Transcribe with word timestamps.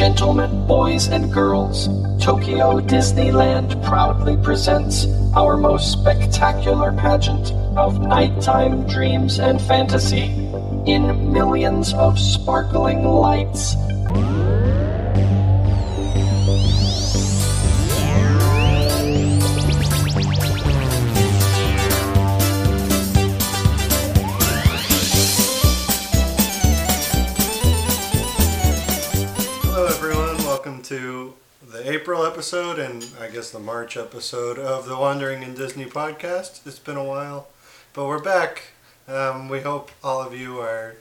Gentlemen, 0.00 0.66
boys 0.66 1.08
and 1.08 1.30
girls, 1.30 1.88
Tokyo 2.24 2.80
Disneyland 2.80 3.84
proudly 3.84 4.34
presents 4.38 5.06
our 5.36 5.58
most 5.58 5.92
spectacular 5.92 6.90
pageant 6.90 7.52
of 7.76 8.00
nighttime 8.00 8.86
dreams 8.86 9.38
and 9.38 9.60
fantasy 9.60 10.32
in 10.86 11.30
millions 11.34 11.92
of 11.92 12.18
sparkling 12.18 13.04
lights. 13.04 13.76
Episode 32.30 32.78
and 32.78 33.04
I 33.20 33.26
guess 33.26 33.50
the 33.50 33.58
March 33.58 33.96
episode 33.96 34.56
of 34.56 34.86
the 34.86 34.96
Wandering 34.96 35.42
in 35.42 35.56
Disney 35.56 35.86
podcast. 35.86 36.64
It's 36.64 36.78
been 36.78 36.96
a 36.96 37.02
while, 37.02 37.48
but 37.92 38.06
we're 38.06 38.22
back. 38.22 38.68
Um, 39.08 39.48
we 39.48 39.62
hope 39.62 39.90
all 40.04 40.22
of 40.22 40.32
you 40.32 40.60
are 40.60 40.94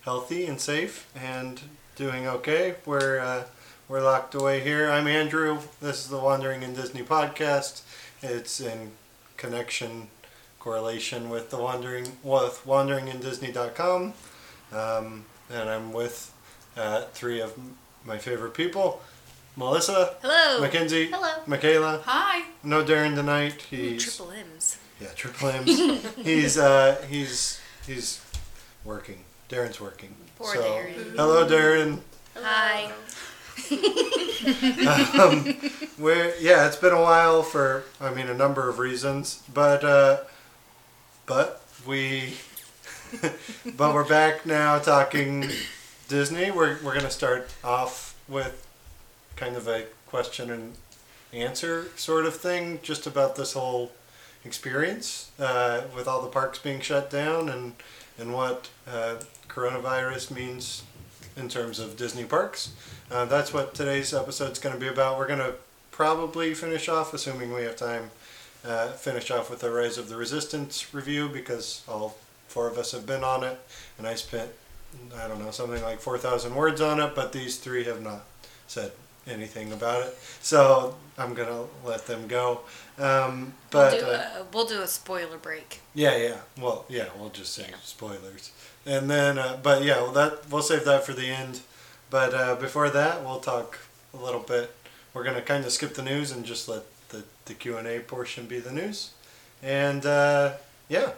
healthy 0.00 0.46
and 0.46 0.60
safe 0.60 1.08
and 1.14 1.60
doing 1.94 2.26
okay. 2.26 2.74
We're 2.84 3.20
uh, 3.20 3.44
we're 3.88 4.02
locked 4.02 4.34
away 4.34 4.58
here. 4.64 4.90
I'm 4.90 5.06
Andrew. 5.06 5.60
This 5.80 6.00
is 6.00 6.08
the 6.08 6.18
Wandering 6.18 6.64
in 6.64 6.74
Disney 6.74 7.04
podcast. 7.04 7.82
It's 8.20 8.60
in 8.60 8.90
connection, 9.36 10.08
correlation 10.58 11.30
with 11.30 11.50
the 11.50 11.58
Wandering 11.58 12.16
with 12.24 12.60
WanderingInDisney.com, 12.66 14.12
um, 14.72 15.24
and 15.48 15.68
I'm 15.70 15.92
with 15.92 16.34
uh, 16.76 17.02
three 17.12 17.40
of 17.40 17.56
my 18.04 18.18
favorite 18.18 18.54
people 18.54 19.00
Melissa, 19.56 20.14
Hello. 20.20 20.60
Mackenzie, 20.60 21.06
Hello. 21.10 21.42
Michaela. 21.46 22.02
Hi. 22.06 22.44
No 22.64 22.82
Darren 22.84 23.14
tonight. 23.14 23.66
Ooh, 23.72 23.76
He's 23.76 24.02
triple 24.16 24.32
M's. 24.32 24.78
yeah, 25.00 25.08
triple 25.14 25.48
M's. 25.48 26.14
he's 26.16 26.58
uh, 26.58 27.00
he's 27.08 27.60
he's 27.86 28.20
working. 28.84 29.24
Darren's 29.48 29.80
working. 29.80 30.16
Poor 30.36 30.54
so, 30.54 30.62
Darren. 30.62 31.16
Hello, 31.16 31.46
Darren. 31.46 32.00
Hi. 32.36 32.90
um, 35.22 35.70
we're 35.98 36.34
yeah, 36.40 36.66
it's 36.66 36.76
been 36.76 36.92
a 36.92 37.00
while 37.00 37.44
for 37.44 37.84
I 38.00 38.12
mean 38.12 38.26
a 38.26 38.34
number 38.34 38.68
of 38.68 38.80
reasons, 38.80 39.42
but 39.52 39.84
uh, 39.84 40.20
but 41.26 41.62
we 41.86 42.34
but 43.76 43.94
we're 43.94 44.08
back 44.08 44.44
now 44.44 44.80
talking 44.80 45.48
Disney. 46.08 46.50
We're 46.50 46.78
we're 46.82 46.94
gonna 46.94 47.10
start 47.10 47.54
off 47.62 48.16
with 48.28 48.63
kind 49.36 49.56
of 49.56 49.68
a 49.68 49.84
question 50.06 50.50
and 50.50 50.74
answer 51.32 51.88
sort 51.96 52.26
of 52.26 52.36
thing, 52.36 52.78
just 52.82 53.06
about 53.06 53.36
this 53.36 53.52
whole 53.54 53.92
experience 54.44 55.30
uh, 55.38 55.82
with 55.94 56.06
all 56.06 56.22
the 56.22 56.28
parks 56.28 56.58
being 56.58 56.80
shut 56.80 57.10
down 57.10 57.48
and 57.48 57.74
and 58.18 58.32
what 58.32 58.70
uh, 58.86 59.16
coronavirus 59.48 60.30
means 60.30 60.84
in 61.36 61.48
terms 61.48 61.78
of 61.80 61.96
Disney 61.96 62.24
parks. 62.24 62.72
Uh, 63.10 63.24
that's 63.24 63.52
what 63.52 63.74
today's 63.74 64.14
episode's 64.14 64.58
going 64.58 64.74
to 64.74 64.80
be 64.80 64.86
about. 64.86 65.18
We're 65.18 65.26
going 65.26 65.40
to 65.40 65.54
probably 65.90 66.54
finish 66.54 66.88
off, 66.88 67.12
assuming 67.12 67.52
we 67.52 67.62
have 67.62 67.76
time, 67.76 68.10
uh, 68.64 68.88
finish 68.88 69.30
off 69.30 69.50
with 69.50 69.62
a 69.64 69.70
Rise 69.70 69.98
of 69.98 70.08
the 70.08 70.16
Resistance 70.16 70.94
review 70.94 71.28
because 71.28 71.82
all 71.88 72.16
four 72.46 72.68
of 72.68 72.78
us 72.78 72.92
have 72.92 73.04
been 73.04 73.24
on 73.24 73.42
it, 73.42 73.58
and 73.98 74.06
I 74.06 74.14
spent, 74.14 74.50
I 75.16 75.26
don't 75.26 75.40
know, 75.40 75.50
something 75.50 75.82
like 75.82 76.00
4,000 76.00 76.54
words 76.54 76.80
on 76.80 77.00
it, 77.00 77.14
but 77.14 77.32
these 77.32 77.56
three 77.56 77.84
have 77.84 78.00
not 78.00 78.24
said 78.68 78.92
anything 79.26 79.72
about 79.72 80.06
it. 80.06 80.16
So 80.40 80.94
I'm 81.18 81.34
to 81.34 81.66
let 81.84 82.06
them 82.06 82.26
go. 82.26 82.60
Um, 82.98 83.54
but 83.70 83.92
we'll, 83.92 84.00
do 84.00 84.06
uh, 84.06 84.30
a, 84.40 84.46
we'll 84.52 84.66
do 84.66 84.82
a 84.82 84.86
spoiler 84.86 85.38
break. 85.38 85.80
yeah, 85.94 86.16
yeah. 86.16 86.36
Well, 86.60 86.84
yeah. 86.88 87.06
We'll 87.18 87.30
just 87.30 87.52
say 87.52 87.66
Yeah. 87.70 87.76
spoilers, 87.82 88.52
and 88.86 89.10
then, 89.10 89.38
uh, 89.38 89.58
but 89.62 89.82
yeah, 89.82 90.02
well, 90.02 90.12
that 90.12 90.48
we'll 90.50 90.62
save 90.62 90.84
that 90.84 91.04
for 91.04 91.12
the 91.12 91.26
end. 91.26 91.60
But 92.10 92.34
uh, 92.34 92.54
before 92.56 92.90
that, 92.90 93.24
we'll 93.24 93.40
talk 93.40 93.78
a 94.12 94.16
little 94.16 94.40
bit. 94.40 94.72
We're 95.12 95.24
gonna 95.24 95.42
kind 95.42 95.64
of 95.64 95.72
skip 95.72 95.94
the 95.94 96.02
news 96.02 96.30
and 96.30 96.44
just 96.44 96.68
let 96.68 96.82
the 97.08 97.24
the 97.46 97.54
Q 97.54 97.76
and 97.76 97.86
A 97.88 98.00
portion 98.00 98.46
be 98.46 98.60
the 98.60 98.72
news. 98.72 99.10
And 99.62 100.04
uh, 100.06 100.52
yeah, 100.88 101.12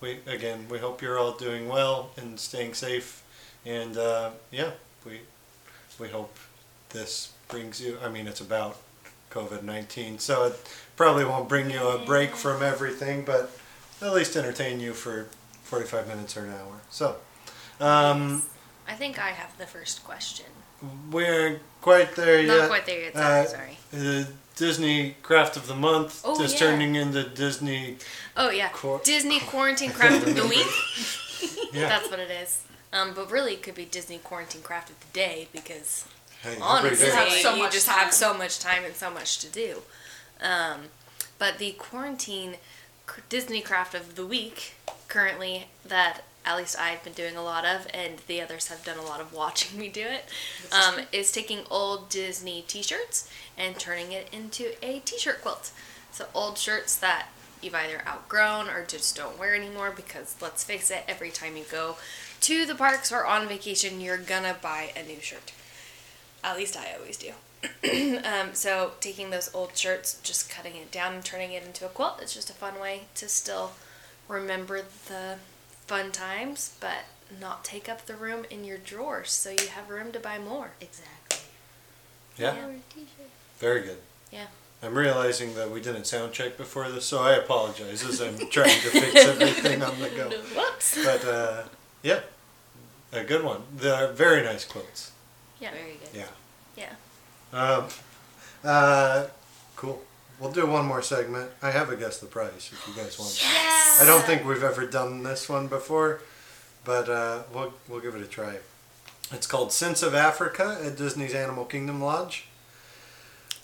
we 0.00 0.18
again 0.26 0.66
we 0.68 0.78
hope 0.78 1.00
you're 1.00 1.18
all 1.18 1.32
doing 1.32 1.68
well 1.68 2.10
and 2.16 2.38
staying 2.38 2.74
safe. 2.74 3.22
And 3.64 3.96
uh, 3.96 4.30
yeah, 4.50 4.72
we 5.06 5.20
we 5.98 6.08
hope 6.08 6.36
this 6.92 7.32
brings 7.48 7.80
you. 7.80 7.98
I 8.04 8.08
mean, 8.08 8.26
it's 8.26 8.40
about 8.40 8.76
COVID 9.30 9.62
nineteen, 9.62 10.18
so 10.18 10.44
it 10.44 10.54
probably 10.96 11.24
won't 11.24 11.48
bring 11.48 11.70
you 11.70 11.86
a 11.86 11.98
break 12.04 12.34
from 12.36 12.62
everything, 12.62 13.24
but 13.24 13.50
at 14.00 14.12
least 14.12 14.36
entertain 14.36 14.80
you 14.80 14.92
for 14.92 15.26
45 15.62 16.08
minutes 16.08 16.36
or 16.36 16.44
an 16.44 16.50
hour. 16.52 16.80
So, 16.90 17.16
um, 17.80 18.42
I 18.88 18.94
think 18.94 19.18
I 19.18 19.28
have 19.30 19.56
the 19.58 19.66
first 19.66 20.04
question. 20.04 20.46
we're 21.10 21.60
quite 21.80 22.14
there 22.16 22.42
Not 22.42 22.54
yet. 22.58 22.68
quite 22.68 22.86
there 22.86 23.00
yet. 23.00 23.14
Sorry, 23.14 23.40
Uh, 23.40 23.44
sorry. 23.46 23.78
The 23.92 24.28
Disney 24.56 25.16
Craft 25.22 25.56
of 25.56 25.66
the 25.68 25.76
Month 25.76 26.22
Oh, 26.24 26.42
is 26.42 26.52
yeah. 26.52 26.58
turning 26.58 26.96
into 26.96 27.22
Disney. 27.22 27.96
Oh 28.36 28.50
yeah, 28.50 28.68
Quar- 28.68 29.00
Disney 29.04 29.38
Quarantine 29.52 29.92
Craft 29.92 30.26
of 30.26 30.34
the 30.34 30.46
Week. 30.46 30.66
Yeah. 31.72 31.88
That's 31.92 32.10
what 32.10 32.18
it 32.18 32.30
is. 32.30 32.62
Um, 32.92 33.14
but 33.14 33.30
really, 33.30 33.54
it 33.54 33.62
could 33.62 33.74
be 33.76 33.84
Disney 33.86 34.18
Quarantine 34.18 34.62
Craft 34.62 34.90
of 34.90 35.00
the 35.00 35.06
Day 35.14 35.48
because 35.52 36.04
Hey, 36.42 36.52
every 36.52 36.62
honestly, 36.62 37.06
day. 37.06 37.12
have 37.12 37.32
so 37.32 37.54
you 37.54 37.70
just 37.70 37.86
time. 37.86 37.98
have 37.98 38.12
so 38.12 38.34
much 38.34 38.58
time 38.58 38.84
and 38.84 38.94
so 38.94 39.10
much 39.10 39.38
to 39.38 39.46
do. 39.46 39.82
Um, 40.40 40.82
but 41.38 41.58
the 41.58 41.72
quarantine 41.72 42.56
Disney 43.28 43.60
craft 43.60 43.94
of 43.94 44.16
the 44.16 44.26
week 44.26 44.74
currently 45.08 45.66
that 45.84 46.22
at 46.44 46.56
least 46.56 46.76
I've 46.76 47.04
been 47.04 47.12
doing 47.12 47.36
a 47.36 47.44
lot 47.44 47.64
of, 47.64 47.86
and 47.94 48.18
the 48.26 48.40
others 48.40 48.66
have 48.68 48.84
done 48.84 48.98
a 48.98 49.02
lot 49.02 49.20
of 49.20 49.32
watching 49.32 49.78
me 49.78 49.88
do 49.88 50.04
it, 50.04 50.24
um, 50.72 51.04
is 51.12 51.30
taking 51.30 51.60
old 51.70 52.08
Disney 52.08 52.64
T-shirts 52.66 53.30
and 53.56 53.78
turning 53.78 54.10
it 54.10 54.28
into 54.32 54.72
a 54.84 54.98
T-shirt 55.00 55.42
quilt. 55.42 55.70
So 56.10 56.26
old 56.34 56.58
shirts 56.58 56.96
that 56.96 57.28
you've 57.62 57.74
either 57.76 58.02
outgrown 58.06 58.68
or 58.68 58.84
just 58.84 59.16
don't 59.16 59.38
wear 59.38 59.54
anymore 59.54 59.92
because 59.94 60.34
let's 60.40 60.64
face 60.64 60.90
it, 60.90 61.04
every 61.06 61.30
time 61.30 61.56
you 61.56 61.64
go 61.70 61.96
to 62.40 62.66
the 62.66 62.74
parks 62.74 63.12
or 63.12 63.24
on 63.24 63.46
vacation, 63.46 64.00
you're 64.00 64.18
gonna 64.18 64.56
buy 64.60 64.90
a 64.96 65.04
new 65.04 65.20
shirt. 65.20 65.52
At 66.44 66.56
least 66.56 66.76
I 66.76 66.92
always 66.98 67.16
do. 67.16 67.32
um, 68.24 68.54
so 68.54 68.92
taking 69.00 69.30
those 69.30 69.50
old 69.54 69.76
shirts, 69.76 70.18
just 70.22 70.50
cutting 70.50 70.74
it 70.76 70.90
down 70.90 71.14
and 71.14 71.24
turning 71.24 71.52
it 71.52 71.64
into 71.64 71.86
a 71.86 71.88
quilt, 71.88 72.18
it's 72.20 72.34
just 72.34 72.50
a 72.50 72.54
fun 72.54 72.80
way 72.80 73.02
to 73.14 73.28
still 73.28 73.72
remember 74.28 74.82
the 75.08 75.36
fun 75.86 76.10
times, 76.10 76.76
but 76.80 77.04
not 77.40 77.64
take 77.64 77.88
up 77.88 78.06
the 78.06 78.16
room 78.16 78.44
in 78.50 78.64
your 78.64 78.78
drawers 78.78 79.30
so 79.30 79.50
you 79.50 79.68
have 79.68 79.88
room 79.88 80.10
to 80.12 80.18
buy 80.20 80.38
more. 80.38 80.72
Exactly. 80.80 81.38
Yeah, 82.36 82.54
Yeah. 82.56 83.04
very 83.58 83.82
good. 83.82 83.98
Yeah. 84.32 84.46
I'm 84.82 84.96
realizing 84.98 85.54
that 85.54 85.70
we 85.70 85.80
didn't 85.80 86.06
sound 86.06 86.32
check 86.32 86.56
before 86.56 86.90
this, 86.90 87.04
so 87.06 87.22
I 87.22 87.34
apologize 87.34 88.04
as 88.04 88.20
I'm 88.20 88.36
trying 88.50 88.80
to 88.80 88.88
fix 88.90 89.14
everything 89.24 89.80
on 89.80 90.00
the 90.00 90.08
go. 90.08 90.28
Whoops. 90.56 91.04
But 91.04 91.24
uh, 91.24 91.62
yeah, 92.02 92.20
a 93.12 93.22
good 93.22 93.44
one. 93.44 93.62
They're 93.76 94.08
very 94.10 94.42
nice 94.42 94.64
quotes. 94.64 95.11
Yeah. 95.62 95.70
Very 95.70 95.92
good. 95.92 96.26
Yeah. 96.76 96.90
Yeah. 97.52 97.58
Um, 97.58 97.84
uh, 98.64 99.26
cool. 99.76 100.02
We'll 100.40 100.50
do 100.52 100.66
one 100.66 100.86
more 100.86 101.02
segment. 101.02 101.50
I 101.62 101.70
have 101.70 101.90
a 101.90 101.96
guess 101.96 102.18
the 102.18 102.26
price 102.26 102.72
if 102.72 102.84
you 102.88 102.94
guys 103.00 103.16
want. 103.18 103.40
Yes. 103.40 104.00
I 104.02 104.06
don't 104.06 104.24
think 104.24 104.44
we've 104.44 104.62
ever 104.64 104.86
done 104.86 105.22
this 105.22 105.48
one 105.48 105.68
before, 105.68 106.20
but 106.84 107.08
uh, 107.08 107.42
we'll 107.54 107.72
we'll 107.88 108.00
give 108.00 108.14
it 108.16 108.22
a 108.22 108.26
try. 108.26 108.56
It's 109.30 109.46
called 109.46 109.72
Sense 109.72 110.02
of 110.02 110.14
Africa 110.14 110.80
at 110.84 110.96
Disney's 110.96 111.32
Animal 111.34 111.64
Kingdom 111.64 112.02
Lodge. 112.02 112.46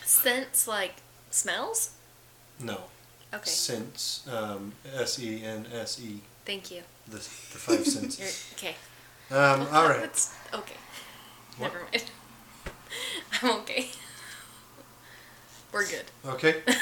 Scents 0.04 0.66
like 0.68 0.94
smells? 1.30 1.90
No, 2.60 2.84
Okay. 3.34 3.50
Sense. 3.50 4.26
Um, 4.30 4.72
S 4.94 5.18
E 5.18 5.42
N 5.44 5.66
S 5.72 6.00
E. 6.00 6.20
Thank 6.46 6.70
you. 6.70 6.82
The 7.06 7.16
the 7.16 7.20
five 7.20 7.76
You're, 7.78 7.84
senses. 7.86 8.54
okay. 8.56 8.74
Um, 9.30 9.66
all 9.72 9.88
right. 9.88 10.28
Okay. 10.54 10.74
What? 11.58 11.72
Never 11.72 11.84
mind. 11.84 12.04
I'm 13.42 13.50
okay. 13.60 13.88
We're 15.72 15.86
good. 15.86 16.04
Okay. 16.26 16.62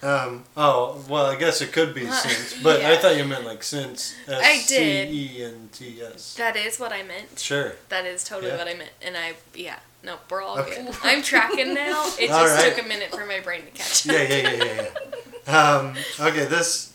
Um, 0.00 0.44
oh 0.56 1.04
well, 1.08 1.26
I 1.26 1.34
guess 1.34 1.60
it 1.60 1.72
could 1.72 1.92
be 1.92 2.06
Uh, 2.06 2.12
sense, 2.12 2.62
but 2.62 2.82
I 2.82 2.96
thought 2.98 3.16
you 3.16 3.24
meant 3.24 3.44
like 3.44 3.64
since. 3.64 4.14
I 4.28 4.62
did. 4.68 5.08
C 5.08 5.32
E 5.40 5.42
N 5.44 5.68
T 5.72 6.00
S. 6.00 6.36
That 6.36 6.54
is 6.54 6.78
what 6.78 6.92
I 6.92 7.02
meant. 7.02 7.36
Sure. 7.36 7.72
That 7.88 8.06
is 8.06 8.22
totally 8.22 8.52
Yeah. 8.52 8.58
what 8.58 8.68
I 8.68 8.74
meant. 8.74 8.92
And 9.02 9.16
I, 9.16 9.34
yeah, 9.56 9.80
no, 10.04 10.18
we're 10.30 10.40
all 10.40 10.56
Okay. 10.60 10.84
good. 10.84 10.94
I'm 11.02 11.20
tracking 11.20 11.74
now. 11.74 12.04
It 12.16 12.30
All 12.30 12.44
just 12.44 12.54
right. 12.64 12.76
took 12.76 12.84
a 12.84 12.88
minute 12.88 13.10
for 13.12 13.26
my 13.26 13.40
brain 13.40 13.62
to 13.64 13.70
catch 13.72 14.08
up. 14.08 14.14
Yeah, 14.14 14.22
yeah, 14.22 14.36
yeah, 14.52 14.64
yeah, 14.64 14.86
yeah. 15.48 15.70
Um, 15.72 15.96
okay, 16.28 16.44
this. 16.44 16.92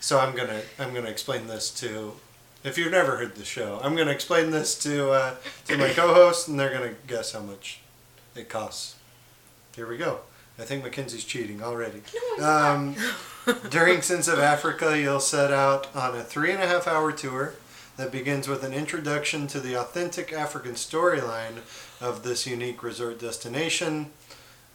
So 0.00 0.18
I'm 0.18 0.34
gonna 0.34 0.62
I'm 0.78 0.94
gonna 0.94 1.10
explain 1.10 1.46
this 1.46 1.68
to 1.80 2.14
if 2.64 2.78
you've 2.78 2.90
never 2.90 3.18
heard 3.18 3.36
the 3.36 3.44
show, 3.44 3.78
I'm 3.82 3.94
going 3.94 4.08
to 4.08 4.14
explain 4.14 4.50
this 4.50 4.76
to 4.80 5.10
uh, 5.10 5.34
to 5.66 5.76
my 5.76 5.90
co-host, 5.90 6.48
and 6.48 6.58
they're 6.58 6.70
going 6.70 6.88
to 6.88 6.96
guess 7.06 7.32
how 7.32 7.40
much 7.40 7.80
it 8.34 8.48
costs. 8.48 8.96
Here 9.76 9.86
we 9.86 9.98
go. 9.98 10.20
I 10.58 10.62
think 10.62 10.84
Mackenzie's 10.84 11.24
cheating 11.24 11.62
already. 11.62 12.02
Um, 12.40 12.94
during 13.70 14.02
Sense 14.02 14.28
of 14.28 14.38
Africa, 14.38 14.98
you'll 14.98 15.20
set 15.20 15.52
out 15.52 15.94
on 15.94 16.16
a 16.16 16.22
three 16.22 16.52
and 16.52 16.62
a 16.62 16.66
half 16.66 16.86
hour 16.86 17.10
tour 17.12 17.54
that 17.96 18.12
begins 18.12 18.48
with 18.48 18.64
an 18.64 18.72
introduction 18.72 19.46
to 19.48 19.60
the 19.60 19.74
authentic 19.74 20.32
African 20.32 20.72
storyline 20.72 21.58
of 22.00 22.22
this 22.22 22.46
unique 22.46 22.82
resort 22.82 23.20
destination, 23.20 24.10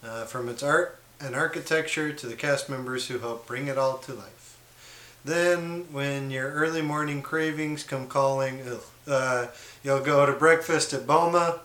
uh, 0.04 0.26
from 0.26 0.48
its 0.50 0.64
art 0.64 1.00
and 1.20 1.36
architecture 1.36 2.14
to 2.14 2.28
the 2.28 2.36
cast 2.36 2.70
members 2.70 3.08
who 3.08 3.20
help 3.20 3.48
bring 3.48 3.68
it 3.68 3.78
all 3.78 3.98
to 3.98 4.14
life. 4.14 4.39
Then, 5.26 5.86
when 5.92 6.32
your 6.32 6.50
early 6.52 6.82
morning 6.82 7.22
cravings 7.22 7.84
come 7.84 8.08
calling, 8.08 8.62
uh, 9.06 9.48
you'll 9.84 10.00
go 10.00 10.26
to 10.26 10.32
breakfast 10.32 10.94
at 10.94 11.06
Boma, 11.06 11.60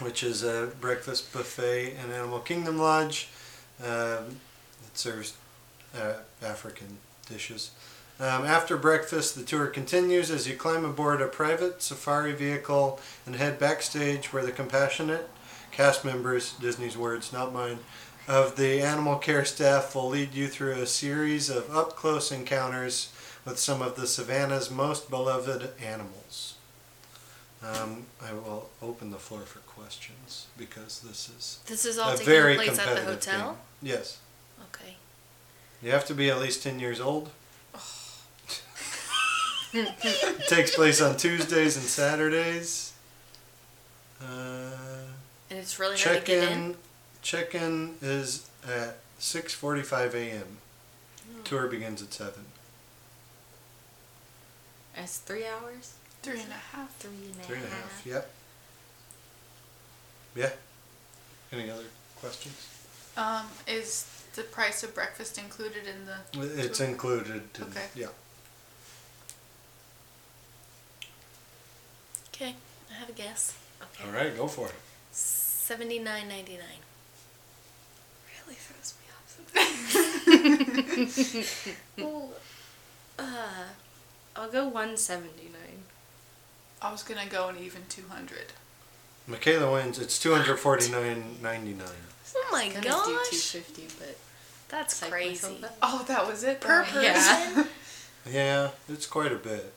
which 0.00 0.22
is 0.22 0.42
a 0.42 0.72
breakfast 0.80 1.32
buffet 1.32 1.94
in 1.94 2.12
Animal 2.12 2.40
Kingdom 2.40 2.78
Lodge. 2.78 3.28
Um, 3.80 4.40
it 4.84 4.94
serves 4.94 5.34
uh, 5.96 6.14
African 6.42 6.98
dishes. 7.28 7.70
Um, 8.18 8.46
after 8.46 8.76
breakfast, 8.76 9.36
the 9.36 9.44
tour 9.44 9.66
continues 9.66 10.30
as 10.30 10.48
you 10.48 10.56
climb 10.56 10.84
aboard 10.84 11.20
a 11.20 11.26
private 11.26 11.82
safari 11.82 12.32
vehicle 12.32 12.98
and 13.26 13.36
head 13.36 13.58
backstage 13.58 14.32
where 14.32 14.44
the 14.44 14.52
compassionate 14.52 15.28
cast 15.70 16.04
members, 16.04 16.54
Disney's 16.54 16.96
words, 16.96 17.32
not 17.32 17.52
mine, 17.52 17.78
of 18.28 18.56
the 18.56 18.80
animal 18.82 19.16
care 19.16 19.44
staff 19.44 19.94
will 19.94 20.08
lead 20.08 20.34
you 20.34 20.48
through 20.48 20.72
a 20.72 20.86
series 20.86 21.48
of 21.48 21.74
up 21.74 21.96
close 21.96 22.32
encounters 22.32 23.12
with 23.44 23.58
some 23.58 23.80
of 23.82 23.94
the 23.96 24.06
savannah's 24.06 24.70
most 24.70 25.08
beloved 25.10 25.70
animals. 25.80 26.54
Um, 27.62 28.06
I 28.22 28.32
will 28.32 28.68
open 28.82 29.10
the 29.10 29.18
floor 29.18 29.40
for 29.42 29.60
questions 29.60 30.46
because 30.58 31.00
this 31.00 31.28
is 31.36 31.60
This 31.66 31.84
is 31.84 31.98
all 31.98 32.10
a 32.10 32.16
taking 32.16 32.26
very 32.26 32.54
place 32.56 32.70
at 32.70 32.76
the 32.76 32.82
competitive 32.82 33.14
hotel. 33.14 33.58
Yes. 33.82 34.18
Okay. 34.70 34.96
You 35.82 35.90
have 35.92 36.04
to 36.06 36.14
be 36.14 36.30
at 36.30 36.38
least 36.38 36.62
10 36.62 36.80
years 36.80 37.00
old. 37.00 37.30
it 39.72 40.38
takes 40.48 40.74
place 40.74 41.00
on 41.00 41.16
Tuesdays 41.16 41.76
and 41.76 41.84
Saturdays. 42.00 42.92
Uh, 44.20 44.24
And 45.50 45.58
it's 45.58 45.78
really 45.78 45.98
hard 45.98 46.20
to 46.20 46.24
get 46.24 46.44
in. 46.52 46.58
in 46.58 46.76
check 47.26 47.56
in 47.56 47.96
is 48.00 48.48
at 48.64 48.98
6:45 49.18 50.14
a.m. 50.14 50.58
Hmm. 51.28 51.42
Tour 51.42 51.66
begins 51.66 52.00
at 52.00 52.12
7. 52.12 52.32
That's 54.94 55.18
three 55.18 55.44
hours. 55.44 55.94
Three 56.22 56.40
and 56.40 56.50
a 56.50 56.76
half. 56.76 56.96
Three 56.96 57.10
and 57.10 57.40
a 57.40 57.44
Three 57.44 57.56
and 57.56 57.64
a 57.64 57.68
half. 57.68 58.02
Yep. 58.06 58.30
Yeah. 60.36 60.50
Any 61.52 61.70
other 61.70 61.84
questions? 62.20 62.68
Um, 63.16 63.46
is 63.66 64.06
the 64.34 64.42
price 64.42 64.82
of 64.82 64.94
breakfast 64.94 65.38
included 65.38 65.82
in 65.86 66.06
the? 66.06 66.62
It's 66.62 66.78
tour? 66.78 66.86
included. 66.86 67.42
In, 67.58 67.62
Okay. 67.64 67.86
Yeah. 67.94 68.06
Okay, 72.32 72.54
I 72.90 72.94
have 72.94 73.08
a 73.08 73.12
guess. 73.12 73.56
Okay. 73.82 74.04
All 74.04 74.14
right, 74.14 74.36
go 74.36 74.46
for 74.46 74.68
it. 74.68 74.74
Seventy 75.10 75.98
nine 75.98 76.28
ninety 76.28 76.54
nine. 76.54 76.85
Really 78.46 78.58
throws 78.58 78.94
me 79.00 79.06
off. 79.12 79.26
Well, 81.98 82.30
uh, 83.18 83.64
I'll 84.36 84.50
go 84.50 84.68
one 84.68 84.96
seventy 84.96 85.44
nine. 85.44 85.82
I 86.82 86.92
was 86.92 87.02
gonna 87.02 87.26
go 87.26 87.48
an 87.48 87.56
even 87.58 87.82
two 87.88 88.04
hundred. 88.10 88.52
Michaela 89.26 89.72
wins. 89.72 89.98
It's 89.98 90.22
249.99. 90.24 91.82
Oh 92.36 92.48
my 92.52 92.68
Gonna 92.68 92.80
do 92.82 92.88
two 92.88 93.14
gosh, 93.14 93.40
fifty, 93.42 93.86
but 93.98 94.16
that's 94.68 94.94
psych 94.96 95.10
crazy. 95.10 95.64
Oh, 95.82 96.04
that 96.06 96.26
was 96.26 96.44
it. 96.44 96.60
Per 96.60 96.84
though. 96.84 97.00
person. 97.00 97.66
Yeah, 98.30 98.70
it's 98.88 99.06
quite 99.06 99.32
a 99.32 99.36
bit. 99.36 99.72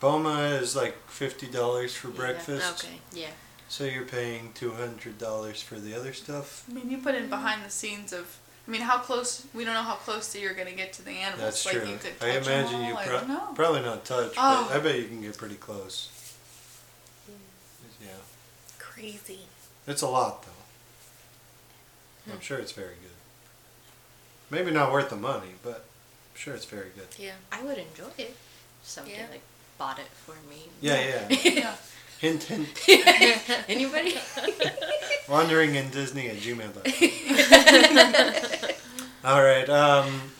Boma 0.00 0.40
is 0.60 0.76
like 0.76 0.96
fifty 1.08 1.46
dollars 1.46 1.94
for 1.94 2.08
Yeah, 2.08 2.14
breakfast. 2.16 2.84
Okay. 2.84 2.96
Yeah. 3.12 3.30
So 3.68 3.84
you're 3.84 4.04
paying 4.04 4.52
two 4.54 4.72
hundred 4.72 5.18
dollars 5.18 5.60
for 5.62 5.76
the 5.76 5.94
other 5.94 6.12
stuff. 6.12 6.64
I 6.70 6.74
mean, 6.74 6.90
you 6.90 6.98
put 6.98 7.14
in 7.14 7.28
behind 7.28 7.64
the 7.64 7.70
scenes 7.70 8.12
of. 8.12 8.38
I 8.66 8.70
mean, 8.70 8.80
how 8.80 8.98
close? 8.98 9.46
We 9.54 9.64
don't 9.64 9.74
know 9.74 9.82
how 9.82 9.94
close 9.94 10.34
you're 10.34 10.54
gonna 10.54 10.72
get 10.72 10.92
to 10.94 11.04
the 11.04 11.10
animals. 11.12 11.40
That's 11.42 11.66
like 11.66 11.76
true. 11.82 11.88
you 11.90 11.96
could 11.98 12.12
I 12.20 12.30
imagine 12.36 12.72
them 12.72 12.74
all. 12.82 12.88
you 12.88 12.96
I 12.96 13.04
pro- 13.06 13.18
don't 13.18 13.28
know. 13.28 13.48
probably 13.54 13.82
not 13.82 14.04
touch, 14.04 14.34
Oh. 14.36 14.66
but 14.68 14.76
I 14.76 14.80
bet 14.82 14.98
you 14.98 15.04
can 15.06 15.20
get 15.20 15.36
pretty 15.38 15.54
close. 15.56 16.10
Yeah, 18.00 18.08
Crazy. 18.78 19.40
it's 19.86 20.02
a 20.02 20.08
lot 20.08 20.42
though. 20.42 20.50
Hmm. 22.24 22.32
I'm 22.32 22.40
sure 22.40 22.58
it's 22.58 22.72
very 22.72 22.94
good. 23.02 23.10
Maybe 24.50 24.70
not 24.72 24.90
worth 24.92 25.10
the 25.10 25.16
money, 25.16 25.54
but 25.62 25.84
I'm 26.32 26.38
sure 26.38 26.54
it's 26.54 26.64
very 26.64 26.90
good. 26.94 27.08
Yeah. 27.18 27.32
I 27.52 27.62
would 27.62 27.78
enjoy 27.78 28.10
it. 28.18 28.30
if 28.30 28.36
Somebody 28.82 29.16
Yeah. 29.16 29.26
like 29.30 29.42
bought 29.78 29.98
it 29.98 30.06
for 30.08 30.34
me. 30.48 30.68
Yeah, 30.80 31.26
yeah. 31.30 31.38
yeah. 31.44 31.74
Hint, 32.20 32.44
hint. 32.44 32.68
Anybody? 33.68 34.16
Wandering 35.28 35.74
in 35.74 35.90
Disney 35.90 36.28
at 36.28 36.36
gmail.com. 36.36 36.82
All 39.24 39.42
right. 39.42 39.68
Um, 39.68 40.32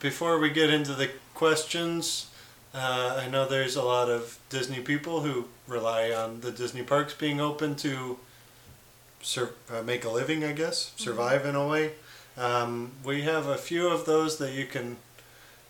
before 0.00 0.38
we 0.38 0.50
get 0.50 0.70
into 0.70 0.92
the 0.92 1.10
questions, 1.34 2.30
uh, 2.74 3.20
I 3.24 3.28
know 3.28 3.46
there's 3.48 3.76
a 3.76 3.82
lot 3.82 4.10
of 4.10 4.38
Disney 4.50 4.80
people 4.80 5.20
who 5.20 5.46
rely 5.66 6.10
on 6.10 6.40
the 6.40 6.50
Disney 6.50 6.82
parks 6.82 7.14
being 7.14 7.40
open 7.40 7.76
to 7.76 8.18
sur- 9.22 9.54
uh, 9.72 9.82
make 9.82 10.04
a 10.04 10.10
living, 10.10 10.44
I 10.44 10.52
guess, 10.52 10.92
survive 10.96 11.46
in 11.46 11.54
a 11.54 11.66
way. 11.66 11.92
Um, 12.36 12.92
we 13.04 13.22
have 13.22 13.46
a 13.46 13.56
few 13.56 13.88
of 13.88 14.04
those 14.06 14.38
that 14.38 14.52
you 14.52 14.66
can 14.66 14.96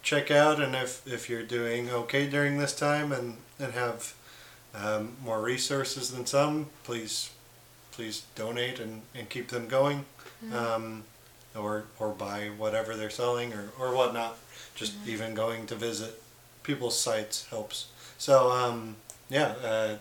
check 0.02 0.30
out, 0.30 0.60
and 0.60 0.74
if, 0.74 1.06
if 1.06 1.30
you're 1.30 1.42
doing 1.42 1.90
okay 1.90 2.26
during 2.28 2.58
this 2.58 2.74
time 2.74 3.12
and, 3.12 3.36
and 3.58 3.74
have 3.74 4.14
um, 4.74 5.16
more 5.22 5.40
resources 5.40 6.10
than 6.10 6.26
some, 6.26 6.66
please 6.84 7.30
please 7.92 8.24
donate 8.34 8.80
and, 8.80 9.02
and 9.14 9.28
keep 9.28 9.48
them 9.48 9.68
going. 9.68 10.04
Um, 10.52 11.04
or, 11.56 11.84
or 12.00 12.08
buy 12.10 12.50
whatever 12.58 12.96
they're 12.96 13.08
selling 13.10 13.52
or, 13.52 13.70
or 13.78 13.94
whatnot. 13.94 14.36
Just 14.74 14.94
even 15.06 15.32
going 15.34 15.66
to 15.68 15.74
visit 15.76 16.20
people's 16.64 16.98
sites 16.98 17.46
helps. 17.50 17.86
So, 18.18 18.50
um, 18.50 18.96
yeah. 19.30 19.54
Uh, 19.64 19.96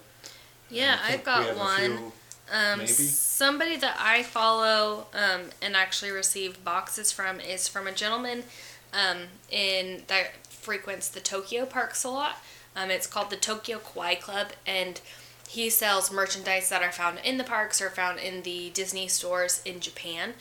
Yeah, 0.70 0.98
I 1.04 1.14
I've 1.14 1.24
got 1.24 1.56
one. 1.56 1.80
few- 1.80 2.12
Um, 2.52 2.80
Maybe. 2.80 2.92
somebody 2.92 3.78
that 3.78 3.96
I 4.00 4.24
follow 4.24 5.06
um, 5.14 5.52
and 5.62 5.76
actually 5.76 6.12
received 6.12 6.66
boxes 6.66 7.12
from 7.12 7.40
is 7.40 7.68
from 7.68 7.88
a 7.88 7.92
gentleman 7.92 8.44
um, 8.92 9.28
in 9.50 10.04
that 10.08 10.46
frequents 10.50 11.08
the 11.08 11.20
Tokyo 11.22 11.66
parks 11.66 12.04
a 12.04 12.10
lot. 12.10 12.38
Um, 12.76 12.90
it's 12.90 13.08
called 13.08 13.30
the 13.30 13.36
Tokyo 13.36 13.80
Kawaii 13.80 14.20
Club, 14.20 14.50
and 14.66 15.00
he 15.48 15.70
sells 15.70 16.12
merchandise 16.12 16.70
that 16.70 16.82
are 16.82 16.92
found 16.92 17.20
in 17.24 17.38
the 17.38 17.44
parks 17.44 17.82
or 17.82 17.90
found 17.90 18.20
in 18.20 18.44
the 18.44 18.72
Disney 18.72 19.08
stores 19.08 19.62
in 19.66 19.80
Japan. 19.80 20.34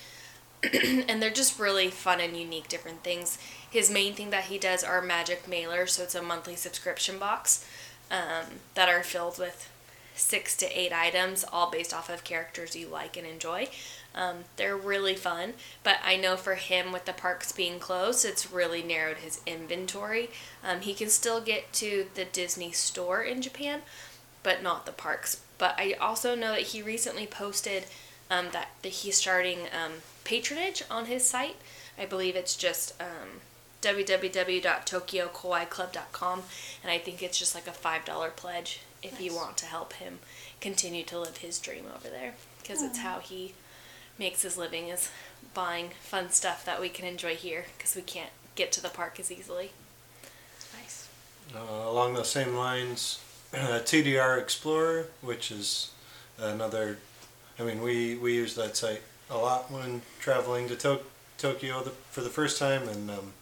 and 1.08 1.20
they're 1.20 1.30
just 1.30 1.58
really 1.58 1.88
fun 1.88 2.20
and 2.20 2.36
unique 2.36 2.68
different 2.68 3.02
things. 3.02 3.36
His 3.68 3.90
main 3.90 4.14
thing 4.14 4.30
that 4.30 4.44
he 4.44 4.58
does 4.58 4.84
are 4.84 5.02
magic 5.02 5.46
mailers, 5.46 5.90
so 5.90 6.04
it's 6.04 6.14
a 6.14 6.22
monthly 6.22 6.56
subscription 6.56 7.18
box 7.18 7.66
um, 8.10 8.60
that 8.74 8.88
are 8.88 9.02
filled 9.02 9.38
with 9.38 9.68
six 10.14 10.56
to 10.58 10.78
eight 10.78 10.92
items, 10.92 11.44
all 11.52 11.70
based 11.70 11.92
off 11.92 12.08
of 12.08 12.22
characters 12.22 12.76
you 12.76 12.86
like 12.86 13.16
and 13.16 13.26
enjoy. 13.26 13.68
Um, 14.14 14.44
they're 14.56 14.76
really 14.76 15.14
fun, 15.14 15.54
but 15.82 15.98
I 16.04 16.16
know 16.16 16.36
for 16.36 16.56
him, 16.56 16.92
with 16.92 17.06
the 17.06 17.12
parks 17.12 17.50
being 17.50 17.78
closed, 17.78 18.24
it's 18.24 18.52
really 18.52 18.82
narrowed 18.82 19.18
his 19.18 19.40
inventory. 19.46 20.30
Um, 20.62 20.80
he 20.80 20.94
can 20.94 21.08
still 21.08 21.40
get 21.40 21.72
to 21.74 22.06
the 22.14 22.26
Disney 22.26 22.72
store 22.72 23.22
in 23.22 23.40
Japan, 23.40 23.82
but 24.42 24.62
not 24.62 24.84
the 24.84 24.92
parks. 24.92 25.40
But 25.56 25.76
I 25.78 25.94
also 25.94 26.34
know 26.34 26.52
that 26.52 26.62
he 26.62 26.82
recently 26.82 27.26
posted 27.26 27.84
um, 28.30 28.48
that, 28.52 28.68
that 28.82 28.92
he's 28.92 29.16
starting 29.16 29.60
um, 29.72 29.92
patronage 30.24 30.82
on 30.90 31.06
his 31.06 31.26
site. 31.28 31.56
I 31.98 32.06
believe 32.06 32.36
it's 32.36 32.56
just 32.56 32.94
um, 33.00 33.40
www.tokyokawaiiclub.com, 33.82 36.42
and 36.82 36.92
I 36.92 36.98
think 36.98 37.22
it's 37.22 37.38
just 37.38 37.54
like 37.54 37.66
a 37.66 37.70
$5 37.70 38.36
pledge 38.36 38.80
if 39.02 39.20
you 39.20 39.34
want 39.34 39.58
to 39.58 39.66
help 39.66 39.92
him 39.94 40.20
continue 40.60 41.02
to 41.04 41.18
live 41.18 41.38
his 41.38 41.58
dream 41.58 41.86
over 41.94 42.08
there. 42.08 42.34
Because 42.60 42.82
it's 42.82 42.98
how 42.98 43.18
he 43.18 43.54
makes 44.18 44.42
his 44.42 44.56
living 44.56 44.88
is 44.88 45.10
buying 45.54 45.90
fun 46.00 46.30
stuff 46.30 46.64
that 46.64 46.80
we 46.80 46.88
can 46.88 47.06
enjoy 47.06 47.34
here 47.34 47.66
because 47.76 47.94
we 47.96 48.02
can't 48.02 48.30
get 48.54 48.72
to 48.72 48.82
the 48.82 48.88
park 48.88 49.18
as 49.18 49.30
easily. 49.30 49.72
nice. 50.78 51.08
Uh, 51.54 51.88
along 51.88 52.14
those 52.14 52.30
same 52.30 52.54
lines, 52.54 53.20
TDR 53.52 54.38
Explorer, 54.38 55.06
which 55.20 55.50
is 55.50 55.90
another. 56.38 56.98
I 57.58 57.64
mean, 57.64 57.82
we, 57.82 58.16
we 58.16 58.34
use 58.34 58.54
that 58.54 58.76
site 58.76 59.02
a 59.30 59.36
lot 59.36 59.70
when 59.70 60.02
traveling 60.20 60.68
to 60.68 60.76
to- 60.76 61.00
Tokyo 61.38 61.82
the, 61.82 61.90
for 61.90 62.20
the 62.20 62.30
first 62.30 62.58
time 62.58 62.88
and 62.88 63.10
um, 63.10 63.32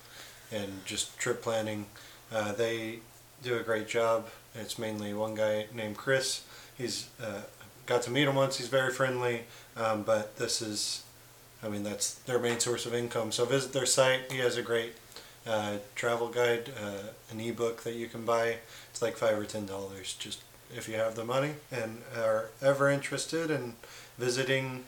and 0.50 0.84
just 0.84 1.16
trip 1.18 1.42
planning. 1.42 1.86
Uh, 2.32 2.52
they 2.52 3.00
do 3.42 3.56
a 3.56 3.62
great 3.62 3.88
job. 3.88 4.28
It's 4.54 4.78
mainly 4.78 5.14
one 5.14 5.34
guy 5.34 5.66
named 5.74 5.96
Chris. 5.96 6.42
He's 6.76 7.08
uh, 7.22 7.42
got 7.90 8.02
to 8.02 8.10
meet 8.12 8.28
him 8.28 8.36
once. 8.36 8.56
He's 8.56 8.68
very 8.68 8.92
friendly, 8.92 9.42
um, 9.76 10.04
but 10.04 10.36
this 10.36 10.62
is, 10.62 11.02
I 11.60 11.68
mean, 11.68 11.82
that's 11.82 12.14
their 12.14 12.38
main 12.38 12.60
source 12.60 12.86
of 12.86 12.94
income. 12.94 13.32
So 13.32 13.44
visit 13.44 13.72
their 13.72 13.84
site. 13.84 14.30
He 14.30 14.38
has 14.38 14.56
a 14.56 14.62
great 14.62 14.92
uh, 15.44 15.78
travel 15.96 16.28
guide, 16.28 16.70
uh, 16.80 17.08
an 17.32 17.40
ebook 17.40 17.82
that 17.82 17.94
you 17.94 18.06
can 18.06 18.24
buy. 18.24 18.58
It's 18.90 19.02
like 19.02 19.16
five 19.16 19.36
or 19.36 19.44
ten 19.44 19.66
dollars, 19.66 20.14
just 20.14 20.40
if 20.72 20.88
you 20.88 20.94
have 20.94 21.16
the 21.16 21.24
money 21.24 21.54
and 21.72 22.02
are 22.16 22.50
ever 22.62 22.88
interested 22.88 23.50
in 23.50 23.74
visiting 24.16 24.84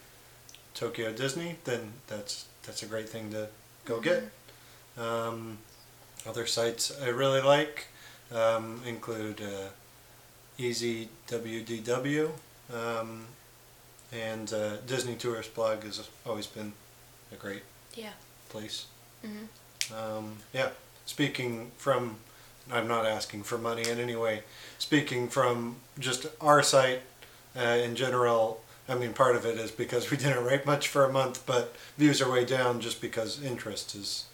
Tokyo 0.72 1.12
Disney, 1.12 1.56
then 1.64 1.94
that's 2.06 2.46
that's 2.62 2.84
a 2.84 2.86
great 2.86 3.08
thing 3.08 3.32
to 3.32 3.48
go 3.84 4.00
get. 4.00 4.30
Um, 4.96 5.58
other 6.24 6.46
sites 6.46 6.96
I 7.02 7.08
really 7.08 7.40
like 7.40 7.88
um, 8.32 8.80
include 8.86 9.40
uh, 9.40 9.70
Easy 10.56 11.08
WDW 11.26 12.30
um, 12.74 13.26
and 14.12 14.52
uh, 14.52 14.76
Disney 14.86 15.14
Tourist 15.14 15.54
Blog 15.54 15.82
has 15.84 16.08
always 16.26 16.46
been 16.46 16.72
a 17.32 17.36
great 17.36 17.62
Yeah. 17.94 18.12
place. 18.48 18.86
Mhm. 19.24 19.48
Um, 19.94 20.38
yeah, 20.52 20.70
speaking 21.06 21.70
from, 21.78 22.16
I'm 22.70 22.86
not 22.88 23.06
asking 23.06 23.44
for 23.44 23.58
money 23.58 23.88
in 23.88 23.98
any 23.98 24.16
way. 24.16 24.42
Speaking 24.78 25.28
from 25.28 25.76
just 25.98 26.26
our 26.40 26.62
site 26.62 27.02
uh, 27.56 27.60
in 27.60 27.96
general, 27.96 28.62
I 28.88 28.94
mean, 28.94 29.12
part 29.12 29.36
of 29.36 29.44
it 29.46 29.58
is 29.58 29.70
because 29.70 30.10
we 30.10 30.16
didn't 30.16 30.44
write 30.44 30.66
much 30.66 30.88
for 30.88 31.04
a 31.04 31.12
month, 31.12 31.44
but 31.46 31.74
views 31.98 32.20
are 32.20 32.30
way 32.30 32.44
down 32.44 32.80
just 32.80 33.00
because 33.00 33.42
interest 33.42 33.94
is 33.94 34.26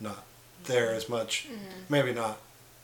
not 0.00 0.24
there 0.64 0.92
as 0.94 1.08
much. 1.08 1.46
Maybe 1.88 2.12
not. 2.12 2.38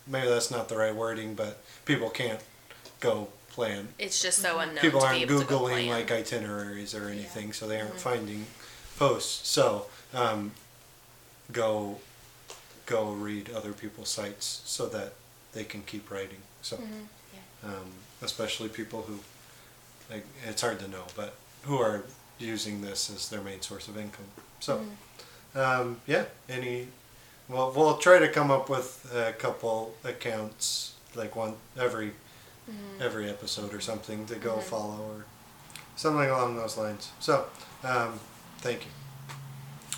Maybe 0.07 0.29
that's 0.29 0.51
not 0.51 0.69
the 0.69 0.77
right 0.77 0.95
wording, 0.95 1.35
but 1.35 1.63
people 1.85 2.11
can't 2.11 2.41
go 3.01 3.29
plan. 3.57 3.89
It's 3.99 4.21
just 4.23 4.39
so 4.41 4.59
unknown. 4.61 4.83
People 4.83 5.01
to 5.01 5.07
aren't 5.07 5.27
be 5.27 5.35
able 5.35 5.43
googling 5.45 5.87
plan. 5.87 5.89
like 5.89 6.13
itineraries 6.13 6.95
or 6.95 7.09
anything, 7.09 7.53
so 7.53 7.67
they 7.67 7.79
aren't 7.81 7.95
Mm-hmm. 7.97 8.11
finding 8.11 8.47
posts. 8.99 9.49
So 9.49 9.87
um, 10.15 10.53
go 11.53 11.99
go 12.87 13.11
read 13.11 13.51
other 13.51 13.73
people's 13.73 14.09
sites 14.11 14.63
so 14.65 14.87
that 14.87 15.15
they 15.55 15.65
can 15.65 15.83
keep 15.83 16.11
writing. 16.11 16.43
So 16.63 16.77
Mm-hmm. 16.77 17.67
um, 17.69 17.91
especially 18.23 18.69
people 18.69 19.03
who 19.09 19.19
like 20.11 20.25
it's 20.47 20.63
hard 20.63 20.79
to 20.81 20.89
know, 20.89 21.05
but 21.17 21.35
who 21.63 21.79
are 21.79 22.05
using 22.39 22.83
this 22.83 23.11
as 23.11 23.29
their 23.31 23.41
main 23.41 23.61
source 23.63 23.89
of 23.89 23.97
income. 23.97 24.27
So 24.61 24.79
Mm-hmm. 24.79 25.59
um, 25.59 26.01
yeah, 26.07 26.25
any 26.49 26.89
well 27.49 27.73
we'll 27.75 27.97
try 27.97 28.19
to 28.19 28.29
come 28.29 28.51
up 28.51 28.69
with 28.69 29.11
a 29.15 29.33
couple 29.33 29.95
accounts 30.05 30.93
like 31.15 31.35
one 31.35 31.55
every 31.79 32.11
Mm-hmm. 32.69 33.03
every 33.03 33.31
episode 33.31 33.73
or 33.73 33.81
something 33.81 34.27
to 34.27 34.35
go 34.35 34.59
follow 34.59 35.01
or 35.15 35.25
something 35.95 36.29
along 36.29 36.57
those 36.57 36.77
lines. 36.77 37.13
So, 37.21 37.47
um, 37.85 38.19
thank 38.59 38.81
you. 38.85 38.91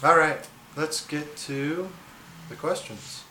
All 0.06 0.18
right, 0.18 0.46
let's 0.76 1.06
get 1.06 1.34
to 1.48 1.88
the 2.50 2.56
questions. 2.56 3.22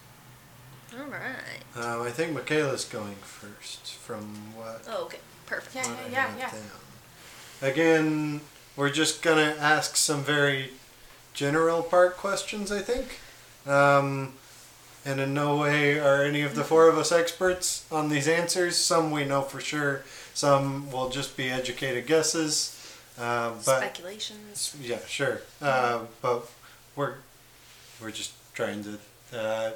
All 0.98 1.06
right. 1.06 1.86
Um, 1.86 2.01
I 2.01 2.10
think 2.10 2.34
Michaela's 2.34 2.84
going 2.86 3.15
first 3.22 3.94
from 3.94 4.22
what, 4.56 4.84
Oh, 4.89 5.03
okay. 5.06 5.20
Perfect. 5.46 5.75
Yeah, 5.75 5.88
what 5.88 6.00
I 6.00 6.10
yeah, 6.10 6.38
yeah. 6.38 6.50
down. 6.51 7.72
Again, 7.72 8.41
we're 8.75 8.89
just 8.89 9.22
going 9.22 9.38
to 9.38 9.62
ask 9.62 9.96
some 9.96 10.24
very 10.24 10.72
general 11.34 11.84
part 11.84 12.17
questions, 12.17 12.72
I 12.72 12.82
think. 12.82 13.20
Um, 13.72 14.34
and 15.08 15.22
in 15.22 15.34
no 15.34 15.56
way 15.56 15.98
are 16.00 16.22
any 16.24 16.42
of 16.42 16.54
the 16.54 16.66
four 16.66 16.90
of 16.90 16.98
us 16.98 17.14
experts 17.14 17.86
on 17.90 18.10
these 18.10 18.28
answers. 18.28 18.76
Some 18.76 19.10
we 19.10 19.24
know 19.24 19.42
for 19.42 19.62
sure, 19.62 20.04
some 20.34 20.92
will 20.92 21.10
just 21.10 21.38
be 21.38 21.50
educated 21.50 22.06
guesses. 22.06 22.74
Uh, 23.18 23.52
but 23.66 23.78
Speculations. 23.80 24.76
yeah, 24.82 25.00
sure. 25.08 25.42
Uh, 25.62 26.02
but 26.22 26.50
we're 26.96 27.16
we're 28.02 28.12
just 28.12 28.34
trying 28.54 28.84
to 28.84 29.00
uh, 29.40 29.72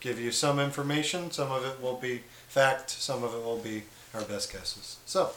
give 0.00 0.18
you 0.18 0.32
some 0.32 0.58
information. 0.58 1.30
Some 1.30 1.52
of 1.52 1.64
it 1.64 1.80
will 1.80 1.96
be 1.96 2.22
fact. 2.48 2.90
Some 2.90 3.22
of 3.22 3.32
it 3.32 3.42
will 3.44 3.58
be 3.58 3.84
our 4.12 4.22
best 4.22 4.52
guesses. 4.52 4.96
So, 5.06 5.30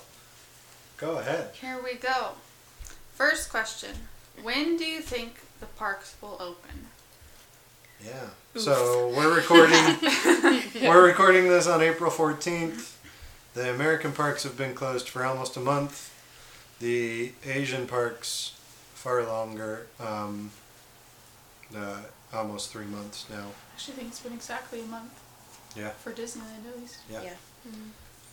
go 0.98 1.20
ahead. 1.20 1.51
Here 1.53 1.79
we 1.82 1.94
go. 1.94 2.32
First 3.13 3.50
question. 3.51 3.91
When 4.41 4.77
do 4.77 4.86
you 4.86 5.00
think 5.01 5.41
the 5.60 5.65
parks 5.67 6.15
will 6.22 6.38
open? 6.39 6.88
Yeah. 8.03 8.29
So 8.57 9.09
we're 9.15 9.35
recording. 9.35 9.77
we're 10.81 11.05
recording 11.05 11.47
this 11.47 11.67
on 11.67 11.81
April 11.83 12.09
fourteenth. 12.09 12.99
The 13.53 13.69
American 13.71 14.11
parks 14.13 14.43
have 14.43 14.57
been 14.57 14.73
closed 14.73 15.07
for 15.09 15.23
almost 15.23 15.57
a 15.57 15.59
month. 15.59 16.11
The 16.79 17.33
Asian 17.45 17.85
parks 17.85 18.53
far 18.95 19.23
longer. 19.23 19.85
Um, 19.99 20.49
uh, 21.75 22.01
almost 22.33 22.71
three 22.71 22.85
months 22.85 23.25
now. 23.29 23.45
I 23.45 23.73
actually 23.75 23.93
think 23.95 24.07
it's 24.09 24.19
been 24.21 24.33
exactly 24.33 24.81
a 24.81 24.85
month 24.85 25.11
Yeah. 25.75 25.89
for 25.89 26.11
Disneyland 26.11 26.65
at 26.73 26.79
least. 26.79 26.99
Yeah. 27.11 27.21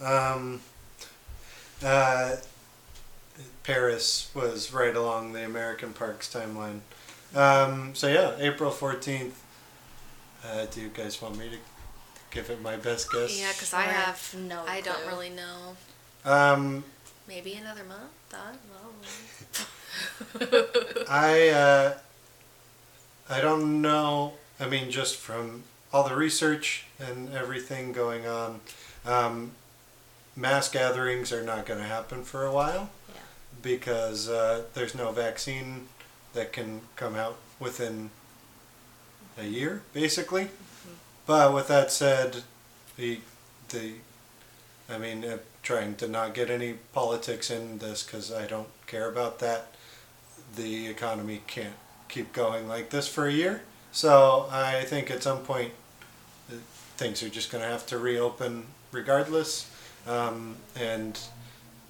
Yeah. 0.00 0.32
Um, 0.32 0.60
uh, 1.84 2.36
Paris 3.62 4.30
was 4.34 4.72
right 4.72 4.94
along 4.96 5.32
the 5.34 5.44
American 5.44 5.92
Parks 5.92 6.32
timeline. 6.32 6.80
Um, 7.34 7.94
so 7.94 8.08
yeah, 8.08 8.36
April 8.38 8.70
fourteenth. 8.70 9.42
Uh, 10.44 10.66
do 10.66 10.80
you 10.80 10.88
guys 10.88 11.20
want 11.22 11.38
me 11.38 11.48
to 11.48 11.56
give 12.30 12.50
it 12.50 12.60
my 12.62 12.76
best 12.76 13.10
guess? 13.12 13.38
Yeah, 13.40 13.52
because 13.52 13.72
I 13.72 13.80
I 13.80 13.82
have. 13.84 14.04
have 14.32 14.34
no 14.40 14.62
I 14.66 14.80
don't 14.80 14.96
clue. 14.96 15.06
really 15.08 15.30
know. 15.30 15.76
Um, 16.24 16.84
Maybe 17.26 17.54
another 17.54 17.84
month. 17.84 18.10
I 18.32 18.52
don't 18.52 20.50
know. 20.50 21.04
I 21.08 21.48
uh, 21.50 21.94
I 23.30 23.40
don't 23.40 23.80
know. 23.80 24.34
I 24.60 24.68
mean, 24.68 24.90
just 24.90 25.16
from 25.16 25.62
all 25.92 26.06
the 26.08 26.14
research 26.16 26.86
and 26.98 27.32
everything 27.32 27.92
going 27.92 28.26
on, 28.26 28.60
um, 29.06 29.52
mass 30.36 30.68
gatherings 30.68 31.32
are 31.32 31.42
not 31.42 31.64
going 31.66 31.80
to 31.80 31.86
happen 31.86 32.22
for 32.24 32.44
a 32.44 32.52
while. 32.52 32.90
Yeah. 33.08 33.20
because 33.62 34.28
uh, 34.28 34.64
there's 34.74 34.94
no 34.94 35.10
vaccine 35.12 35.88
that 36.34 36.52
can 36.52 36.82
come 36.96 37.14
out 37.14 37.36
within 37.60 38.10
a 39.38 39.44
year, 39.44 39.82
basically. 39.92 40.48
But 41.26 41.54
with 41.54 41.68
that 41.68 41.90
said, 41.90 42.42
the 42.96 43.20
the 43.68 43.94
I 44.88 44.98
mean, 44.98 45.24
uh, 45.24 45.38
trying 45.62 45.94
to 45.96 46.08
not 46.08 46.34
get 46.34 46.50
any 46.50 46.74
politics 46.92 47.50
in 47.50 47.78
this 47.78 48.02
because 48.02 48.30
I 48.30 48.46
don't 48.46 48.68
care 48.86 49.08
about 49.08 49.38
that. 49.38 49.74
The 50.56 50.86
economy 50.88 51.40
can't 51.46 51.74
keep 52.08 52.32
going 52.32 52.68
like 52.68 52.90
this 52.90 53.08
for 53.08 53.26
a 53.26 53.32
year, 53.32 53.62
so 53.92 54.46
I 54.50 54.82
think 54.82 55.10
at 55.10 55.22
some 55.22 55.38
point 55.38 55.72
uh, 56.50 56.56
things 56.96 57.22
are 57.22 57.30
just 57.30 57.50
going 57.50 57.64
to 57.64 57.70
have 57.70 57.86
to 57.86 57.98
reopen 57.98 58.66
regardless, 58.92 59.70
um, 60.06 60.56
and 60.76 61.18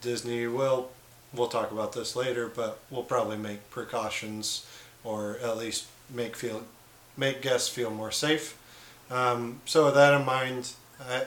Disney 0.00 0.46
will 0.46 0.90
we'll 1.34 1.48
talk 1.48 1.72
about 1.72 1.92
this 1.92 2.14
later, 2.14 2.46
but 2.48 2.78
we'll 2.90 3.02
probably 3.02 3.36
make 3.36 3.68
precautions 3.70 4.66
or 5.02 5.36
at 5.42 5.58
least 5.58 5.86
make 6.08 6.36
feel 6.36 6.64
make 7.16 7.42
guests 7.42 7.68
feel 7.68 7.90
more 7.90 8.10
safe. 8.10 8.58
Um, 9.10 9.60
so 9.64 9.86
with 9.86 9.94
that 9.94 10.14
in 10.14 10.24
mind, 10.24 10.72
I 11.00 11.24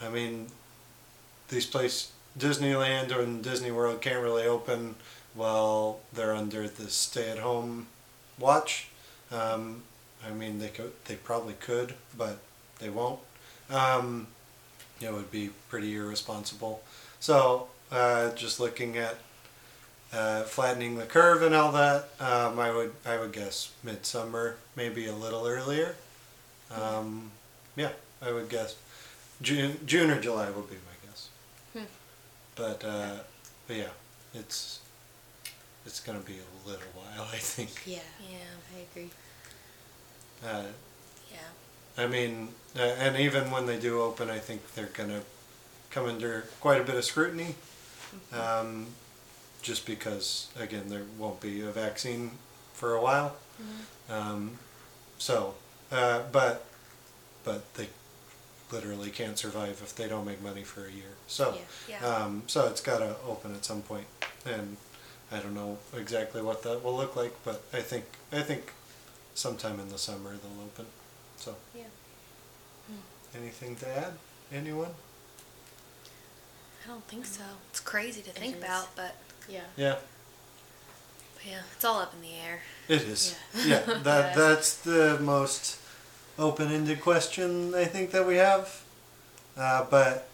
I 0.00 0.08
mean 0.08 0.48
these 1.48 1.66
places 1.66 2.12
Disneyland 2.38 3.16
and 3.16 3.42
Disney 3.42 3.70
World 3.70 4.00
can't 4.00 4.22
really 4.22 4.46
open 4.46 4.96
while 5.34 6.00
they're 6.12 6.34
under 6.34 6.68
the 6.68 6.88
stay-at-home 6.88 7.86
watch. 8.38 8.88
Um, 9.30 9.82
I 10.26 10.30
mean 10.30 10.58
they 10.58 10.68
could 10.68 10.92
they 11.04 11.16
probably 11.16 11.54
could, 11.54 11.94
but 12.16 12.38
they 12.78 12.90
won't. 12.90 13.20
Um, 13.70 14.28
it 15.00 15.12
would 15.12 15.30
be 15.30 15.50
pretty 15.68 15.94
irresponsible. 15.96 16.82
So 17.20 17.68
uh, 17.90 18.32
just 18.32 18.60
looking 18.60 18.96
at 18.96 19.16
uh, 20.14 20.42
flattening 20.44 20.96
the 20.96 21.04
curve 21.06 21.42
and 21.42 21.54
all 21.54 21.72
that, 21.72 22.08
um, 22.20 22.58
I 22.58 22.70
would 22.70 22.92
I 23.04 23.18
would 23.18 23.32
guess 23.32 23.72
midsummer, 23.82 24.56
maybe 24.76 25.06
a 25.06 25.14
little 25.14 25.46
earlier. 25.46 25.96
Um, 26.70 27.30
yeah, 27.76 27.90
I 28.22 28.32
would 28.32 28.48
guess 28.48 28.76
June 29.42 29.78
June 29.86 30.10
or 30.10 30.20
July 30.20 30.50
would 30.50 30.68
be 30.70 30.76
my 30.76 31.08
guess. 31.08 31.28
Hmm. 31.72 31.84
But 32.54 32.84
uh, 32.84 33.16
but 33.66 33.76
yeah, 33.76 33.88
it's 34.34 34.80
it's 35.86 36.00
gonna 36.00 36.20
be 36.20 36.34
a 36.38 36.68
little 36.68 36.88
while, 36.94 37.26
I 37.32 37.36
think. 37.38 37.70
Yeah, 37.86 37.98
Yeah. 38.20 38.38
I 38.76 38.80
agree. 38.90 39.10
Uh, 40.44 40.62
Yeah. 41.32 42.02
I 42.04 42.06
mean, 42.06 42.48
uh, 42.76 42.80
and 42.82 43.16
even 43.16 43.50
when 43.50 43.66
they 43.66 43.78
do 43.78 44.00
open, 44.00 44.30
I 44.30 44.38
think 44.38 44.74
they're 44.74 44.86
gonna 44.94 45.22
come 45.90 46.06
under 46.06 46.42
quite 46.60 46.80
a 46.80 46.84
bit 46.84 46.96
of 46.96 47.04
scrutiny, 47.04 47.54
um, 48.32 48.86
just 49.64 49.86
because 49.86 50.48
again 50.60 50.84
there 50.88 51.02
won't 51.18 51.40
be 51.40 51.62
a 51.62 51.70
vaccine 51.70 52.30
for 52.74 52.94
a 52.94 53.00
while. 53.00 53.34
Um, 54.10 54.58
so, 55.18 55.54
uh, 55.90 56.22
but 56.30 56.64
but 57.44 57.74
they 57.74 57.88
literally 58.70 59.10
can't 59.10 59.38
survive 59.38 59.80
if 59.82 59.94
they 59.96 60.06
don't 60.08 60.26
make 60.26 60.42
money 60.42 60.62
for 60.64 60.86
a 60.86 60.90
year. 60.90 61.14
So, 61.26 61.56
Yeah. 61.88 62.04
um, 62.06 62.42
so 62.46 62.66
it's 62.66 62.80
got 62.80 62.98
to 62.98 63.16
open 63.26 63.54
at 63.54 63.64
some 63.64 63.82
point, 63.82 64.06
and 64.44 64.76
I 65.32 65.38
don't 65.38 65.54
know 65.54 65.78
exactly 65.96 66.42
what 66.42 66.62
that 66.64 66.82
will 66.84 66.96
look 66.96 67.16
like, 67.16 67.34
but 67.44 67.62
I 67.72 67.80
think 67.80 68.04
I 68.32 68.42
think 68.42 68.72
sometime 69.34 69.80
in 69.80 69.88
the 69.88 69.98
summer 69.98 70.30
they'll 70.36 70.64
open. 70.64 70.86
So, 71.38 71.56
Yeah. 71.74 71.84
anything 73.34 73.76
to 73.76 73.88
add? 73.88 74.18
Anyone? 74.52 74.94
I 76.84 76.88
don't 76.88 77.04
think 77.08 77.24
so. 77.24 77.42
It's 77.70 77.80
crazy 77.80 78.20
to 78.22 78.30
think 78.30 78.56
is. 78.56 78.62
about, 78.62 78.88
but, 78.94 79.14
Yeah. 79.48 79.60
Yeah, 79.76 79.96
but 81.34 81.44
yeah, 81.46 81.60
it's 81.74 81.84
all 81.84 82.00
up 82.00 82.14
in 82.14 82.22
the 82.22 82.34
air. 82.34 82.60
it 82.88 83.02
is. 83.02 83.36
Yeah. 83.54 83.64
Yeah, 83.86 83.94
that 84.02 84.34
that's 84.36 84.76
the 84.76 85.18
most 85.20 85.78
open-ended 86.38 87.00
question 87.00 87.74
I 87.74 87.84
think 87.84 88.10
that 88.10 88.26
we 88.26 88.36
have. 88.36 88.82
Uh, 89.56 89.84
but 89.90 90.28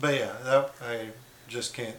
but 0.00 0.14
yeah, 0.14 0.32
that 0.44 0.72
I 0.82 1.08
just 1.48 1.74
can't. 1.74 1.96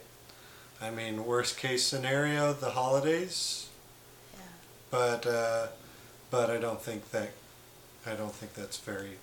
I 0.81 0.89
mean, 0.89 1.25
worst 1.25 1.57
case 1.57 1.85
scenario, 1.85 2.53
the 2.53 2.71
holidays. 2.71 3.69
Yeah. 4.33 4.39
But 4.89 5.25
uh, 5.25 5.67
but 6.31 6.49
I 6.49 6.57
don't 6.57 6.81
think 6.81 7.11
that 7.11 7.29
I 8.05 8.15
don't 8.15 8.33
think 8.33 8.53
that's 8.53 8.77
very 8.77 9.17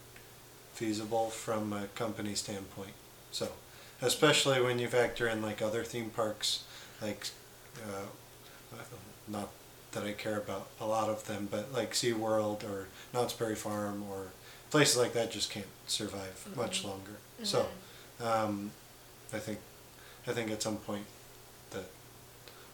feasible 0.72 1.28
from 1.30 1.72
a 1.72 1.86
company 1.94 2.34
standpoint. 2.34 2.92
So, 3.32 3.48
especially 4.00 4.60
when 4.62 4.78
you 4.78 4.88
factor 4.88 5.28
in 5.28 5.42
like 5.42 5.60
other 5.60 5.84
theme 5.84 6.10
parks, 6.10 6.64
like 7.00 7.28
uh, 7.76 8.76
not 9.28 9.48
that 9.92 10.04
I 10.04 10.12
care 10.12 10.36
about 10.36 10.68
a 10.80 10.86
lot 10.86 11.08
of 11.08 11.26
them, 11.26 11.48
but 11.50 11.72
like 11.72 11.92
SeaWorld 11.92 12.64
or 12.64 12.88
Knott's 13.12 13.32
Berry 13.32 13.56
Farm 13.56 14.04
or 14.10 14.26
places 14.70 14.96
like 14.96 15.12
that 15.14 15.30
just 15.30 15.50
can't 15.50 15.66
survive 15.86 16.48
much 16.56 16.84
longer. 16.84 17.12
So, 17.42 17.66
um, 18.22 18.70
I 19.32 19.38
think 19.38 19.58
I 20.26 20.32
think 20.32 20.50
at 20.50 20.62
some 20.62 20.76
point 20.76 21.06
that 21.70 21.86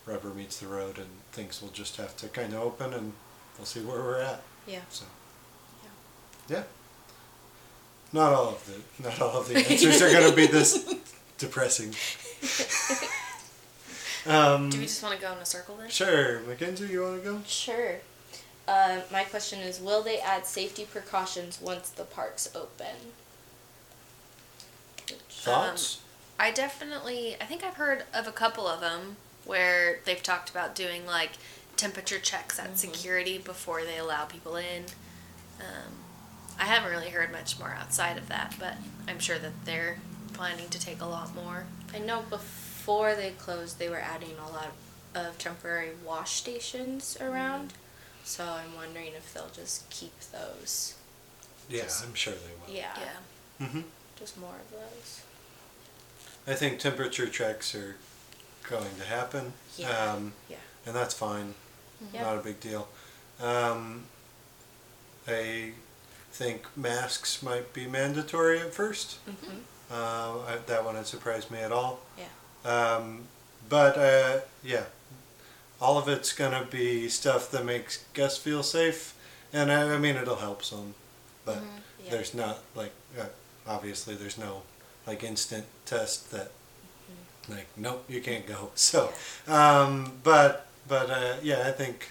rubber 0.04 0.30
meets 0.30 0.58
the 0.58 0.66
road 0.66 0.98
and 0.98 1.08
things 1.32 1.62
will 1.62 1.70
just 1.70 1.96
have 1.96 2.16
to 2.18 2.28
kind 2.28 2.52
of 2.52 2.60
open 2.60 2.92
and 2.92 3.12
we'll 3.56 3.66
see 3.66 3.80
where 3.80 4.00
we're 4.00 4.20
at. 4.20 4.42
Yeah. 4.66 4.80
So, 4.90 5.04
yeah. 6.48 6.64
Not 8.12 8.32
all 8.32 8.48
of 8.50 8.66
the 8.66 9.02
not 9.02 9.20
all 9.20 9.40
of 9.40 9.48
the 9.48 9.56
answers 9.70 10.02
are 10.02 10.10
going 10.10 10.30
to 10.30 10.36
be 10.36 10.46
this 10.46 10.94
depressing. 11.38 11.94
um, 14.28 14.70
Do 14.70 14.78
we 14.78 14.84
just 14.84 15.02
want 15.02 15.14
to 15.14 15.20
go 15.20 15.32
in 15.32 15.38
a 15.38 15.44
circle 15.46 15.76
then? 15.76 15.88
sure, 15.88 16.40
Mackenzie, 16.40 16.86
you 16.86 17.02
want 17.02 17.22
to 17.22 17.30
go? 17.30 17.40
Sure. 17.46 17.96
Uh, 18.68 19.00
my 19.12 19.22
question 19.24 19.60
is, 19.60 19.80
will 19.80 20.02
they 20.02 20.18
add 20.18 20.44
safety 20.46 20.84
precautions 20.84 21.60
once 21.60 21.88
the 21.88 22.02
parks 22.04 22.50
open? 22.54 23.12
Thoughts? 25.30 26.00
I 26.38 26.50
definitely, 26.50 27.36
I 27.40 27.44
think 27.44 27.62
I've 27.62 27.74
heard 27.74 28.04
of 28.12 28.26
a 28.26 28.32
couple 28.32 28.66
of 28.66 28.80
them 28.80 29.16
where 29.44 30.00
they've 30.04 30.22
talked 30.22 30.50
about 30.50 30.74
doing 30.74 31.06
like 31.06 31.32
temperature 31.76 32.18
checks 32.18 32.58
at 32.58 32.78
security 32.78 33.38
before 33.38 33.84
they 33.84 33.98
allow 33.98 34.24
people 34.24 34.56
in. 34.56 34.84
Um, 35.60 35.92
I 36.58 36.64
haven't 36.64 36.90
really 36.90 37.10
heard 37.10 37.30
much 37.30 37.58
more 37.58 37.76
outside 37.78 38.18
of 38.18 38.28
that, 38.28 38.54
but 38.58 38.74
I'm 39.06 39.18
sure 39.20 39.38
that 39.38 39.64
they're 39.64 39.98
planning 40.32 40.68
to 40.70 40.80
take 40.80 41.00
a 41.00 41.06
lot 41.06 41.34
more. 41.34 41.66
I 41.94 41.98
know 41.98 42.22
before 42.28 42.65
they 42.86 43.30
closed, 43.38 43.78
they 43.78 43.88
were 43.88 44.00
adding 44.00 44.36
a 44.38 44.50
lot 44.50 44.72
of 45.14 45.36
temporary 45.38 45.90
wash 46.04 46.32
stations 46.36 47.16
around. 47.20 47.72
So 48.24 48.44
I'm 48.44 48.74
wondering 48.76 49.12
if 49.16 49.32
they'll 49.34 49.48
just 49.52 49.88
keep 49.90 50.18
those. 50.32 50.94
yeah, 51.68 51.82
just- 51.82 52.04
I'm 52.04 52.14
sure 52.14 52.32
they 52.34 52.54
will. 52.66 52.76
Yeah. 52.78 52.96
Yeah. 53.60 53.66
hmm 53.66 53.80
Just 54.18 54.38
more 54.38 54.54
of 54.54 54.70
those. 54.70 55.20
I 56.46 56.54
think 56.54 56.78
temperature 56.78 57.28
checks 57.28 57.74
are 57.74 57.96
going 58.68 58.94
to 58.98 59.04
happen. 59.04 59.52
Yeah. 59.76 59.88
Um, 60.12 60.32
Yeah. 60.48 60.56
and 60.86 60.94
that's 60.94 61.14
fine. 61.14 61.54
Yeah. 62.12 62.22
Not 62.22 62.38
a 62.38 62.40
big 62.40 62.60
deal. 62.60 62.88
Um, 63.40 64.04
I 65.26 65.72
think 66.30 66.66
masks 66.76 67.42
might 67.42 67.72
be 67.72 67.86
mandatory 67.86 68.60
at 68.60 68.72
1st 68.72 69.16
Mm-hmm. 69.28 69.56
Uh, 69.90 69.94
I, 70.52 70.58
that 70.66 70.84
wouldn't 70.84 71.06
surprise 71.06 71.48
me 71.50 71.58
at 71.60 71.70
all. 71.72 72.00
Yeah. 72.18 72.24
Um, 72.66 73.24
but 73.68 73.96
uh, 73.96 74.40
yeah, 74.64 74.84
all 75.80 75.98
of 75.98 76.08
it's 76.08 76.32
gonna 76.32 76.66
be 76.70 77.08
stuff 77.08 77.50
that 77.50 77.64
makes 77.64 78.04
guests 78.14 78.38
feel 78.38 78.62
safe, 78.62 79.14
and 79.52 79.70
I, 79.70 79.94
I 79.94 79.98
mean 79.98 80.16
it'll 80.16 80.36
help 80.36 80.62
some, 80.64 80.94
but 81.44 81.56
Mm-hmm. 81.56 81.66
Yeah. 82.04 82.10
there's 82.12 82.34
not 82.34 82.58
like 82.76 82.92
uh, 83.18 83.24
obviously 83.66 84.14
there's 84.14 84.38
no 84.38 84.62
like 85.06 85.24
instant 85.24 85.66
test 85.84 86.30
that 86.30 86.50
Mm-hmm. 87.10 87.52
like 87.52 87.66
nope 87.76 88.04
you 88.08 88.20
can't 88.20 88.46
go. 88.46 88.70
So, 88.76 89.12
um, 89.48 90.12
but 90.22 90.66
but 90.88 91.10
uh, 91.10 91.36
yeah, 91.42 91.64
I 91.66 91.72
think 91.72 92.10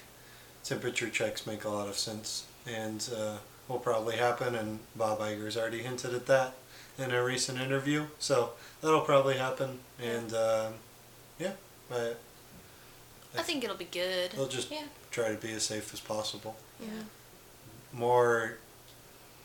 temperature 0.64 1.08
checks 1.10 1.46
make 1.46 1.64
a 1.64 1.68
lot 1.70 1.88
of 1.88 1.96
sense 1.98 2.44
and 2.66 3.08
uh, 3.16 3.36
will 3.68 3.78
probably 3.78 4.16
happen, 4.16 4.54
and 4.54 4.78
Bob 4.94 5.20
Iger's 5.20 5.56
already 5.56 5.82
hinted 5.82 6.14
at 6.14 6.26
that 6.26 6.54
in 6.98 7.10
a 7.10 7.22
recent 7.22 7.60
interview. 7.60 8.06
So 8.18 8.52
that'll 8.80 9.00
probably 9.02 9.36
happen, 9.38 9.80
and 10.02 10.32
um, 10.34 10.74
yeah, 11.38 11.52
I, 11.92 12.12
I 13.38 13.42
think 13.42 13.64
it'll 13.64 13.76
be 13.76 13.84
good. 13.84 14.32
they'll 14.32 14.48
just 14.48 14.70
Yeah. 14.70 14.84
try 15.10 15.28
to 15.28 15.36
be 15.36 15.52
as 15.52 15.62
safe 15.64 15.92
as 15.92 16.00
possible. 16.00 16.56
Yeah. 16.80 16.88
More, 17.92 18.58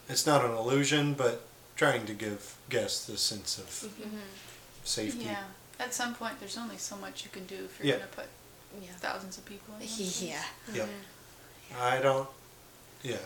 it's 0.10 0.26
not 0.26 0.44
an 0.46 0.52
illusion, 0.52 1.14
but 1.14 1.42
trying 1.76 2.06
to 2.06 2.14
give 2.14 2.56
guests 2.70 3.08
a 3.10 3.18
sense 3.18 3.58
of 3.58 3.66
Mm-hmm. 3.68 4.18
safety. 4.84 5.26
Yeah. 5.26 5.44
At 5.80 5.94
some 5.94 6.14
point, 6.16 6.40
there's 6.40 6.58
only 6.58 6.78
so 6.78 6.96
much 6.98 7.24
you 7.24 7.30
can 7.32 7.46
do 7.46 7.56
if 7.66 7.80
you're 7.80 7.88
Yeah. 7.88 8.00
gonna 8.00 8.08
put 8.16 8.26
Yeah. 8.82 8.92
thousands 9.00 9.38
of 9.38 9.46
people 9.46 9.74
in. 9.76 9.80
one 9.82 9.88
place. 9.90 10.22
Yeah. 10.22 10.44
Yep. 10.74 10.90
I 11.80 12.00
don't. 12.00 12.30
Yeah, 13.04 13.18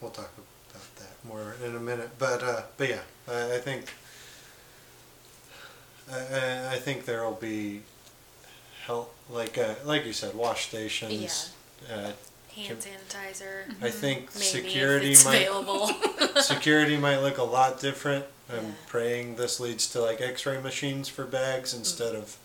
we'll 0.00 0.10
talk 0.10 0.30
about 0.74 0.96
that 0.96 1.28
more 1.28 1.54
in 1.64 1.74
a 1.76 1.80
minute. 1.80 2.10
But 2.18 2.42
uh, 2.42 2.62
but 2.76 2.88
yeah, 2.88 3.00
I, 3.28 3.54
I 3.54 3.58
think 3.58 3.92
I- 6.10 6.14
I, 6.36 6.72
I 6.74 6.76
think 6.78 7.04
there 7.06 7.24
will 7.24 7.32
be 7.40 7.82
help 8.86 9.14
like 9.30 9.56
uh, 9.58 9.74
like 9.84 10.04
you 10.04 10.12
said, 10.12 10.34
wash 10.34 10.68
stations. 10.68 11.52
Uh, 11.90 12.12
Hand 12.54 12.78
sanitizer. 12.78 13.64
I 13.82 13.90
think 13.90 14.32
Maybe 14.34 14.44
security 14.46 15.06
if 15.08 15.12
it's 15.14 15.24
might 15.24 15.48
available. 15.48 15.88
security 16.40 16.96
might 16.96 17.18
look 17.18 17.38
a 17.38 17.42
lot 17.42 17.80
different. 17.80 18.24
I'm 18.48 18.56
Yeah. 18.66 18.70
praying 18.86 19.36
this 19.36 19.58
leads 19.58 19.88
to 19.90 20.00
like 20.00 20.20
X-ray 20.20 20.60
machines 20.60 21.08
for 21.08 21.24
bags 21.24 21.74
instead 21.74 22.14
of 22.14 22.36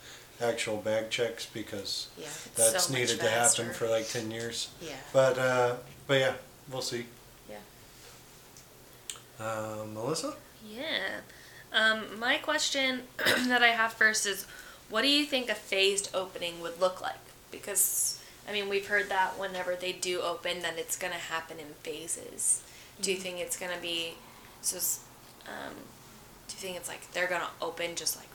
actual 0.41 0.77
bag 0.77 1.11
checks 1.11 1.45
because 1.45 2.07
Yeah. 2.17 2.25
that's 2.55 2.85
so 2.85 2.93
needed 2.93 3.19
to 3.19 3.29
happen 3.29 3.71
for 3.71 3.87
like 3.87 4.07
ten 4.07 4.31
years. 4.31 4.69
Yeah. 4.81 4.93
But 5.13 5.37
uh, 5.37 5.75
but 6.07 6.19
yeah, 6.19 6.33
we'll 6.71 6.81
see. 6.81 7.05
Yeah. 9.39 9.45
Uh, 9.45 9.85
Melissa? 9.85 10.33
Yeah. 10.67 11.21
Um, 11.71 12.19
my 12.19 12.37
question 12.37 13.01
that 13.47 13.61
I 13.63 13.67
have 13.69 13.93
first 13.93 14.25
is 14.25 14.45
what 14.89 15.03
do 15.03 15.07
you 15.07 15.25
think 15.25 15.49
a 15.49 15.55
phased 15.55 16.09
opening 16.13 16.61
would 16.61 16.79
look 16.79 17.01
like? 17.01 17.19
Because, 17.51 18.21
I 18.47 18.51
mean, 18.53 18.69
we've 18.69 18.87
heard 18.87 19.09
that 19.09 19.39
whenever 19.39 19.75
they 19.75 19.91
do 19.91 20.21
open, 20.21 20.61
that 20.61 20.77
it's 20.77 20.97
going 20.97 21.13
to 21.13 21.19
happen 21.19 21.59
in 21.59 21.67
phases. 21.83 22.63
Do 23.01 23.11
you 23.11 23.17
think 23.17 23.39
it's 23.39 23.57
going 23.57 23.71
to 23.73 23.81
be, 23.81 24.15
so, 24.61 24.77
um, 25.47 25.73
do 26.47 26.53
you 26.55 26.59
think 26.59 26.75
it's 26.77 26.89
like 26.89 27.11
they're 27.11 27.27
going 27.27 27.41
to 27.41 27.47
open 27.65 27.95
just 27.95 28.17
like, 28.17 28.27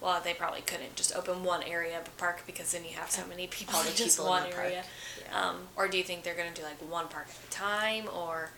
well, 0.00 0.20
they 0.22 0.34
probably 0.34 0.60
couldn't 0.60 0.96
just 0.96 1.14
open 1.16 1.42
one 1.44 1.62
area 1.62 1.98
of 1.98 2.06
a 2.06 2.10
park 2.10 2.42
because 2.46 2.72
then 2.72 2.84
you 2.84 2.90
have 2.96 3.10
so 3.10 3.26
many 3.26 3.46
people 3.50 3.78
in 3.80 3.94
just 3.94 4.18
people 4.18 4.26
in 4.26 4.30
one 4.30 4.42
the 4.50 4.54
park. 4.54 4.66
area. 4.66 4.84
Yeah. 5.20 5.48
Um, 5.48 5.56
or 5.76 5.88
do 5.88 5.98
you 5.98 6.04
think 6.04 6.22
they're 6.22 6.34
going 6.36 6.52
to 6.52 6.60
do 6.60 6.66
like 6.66 6.78
one 6.90 7.08
park 7.08 7.26
at 7.28 7.48
a 7.48 7.50
time 7.50 8.04
or 8.14 8.50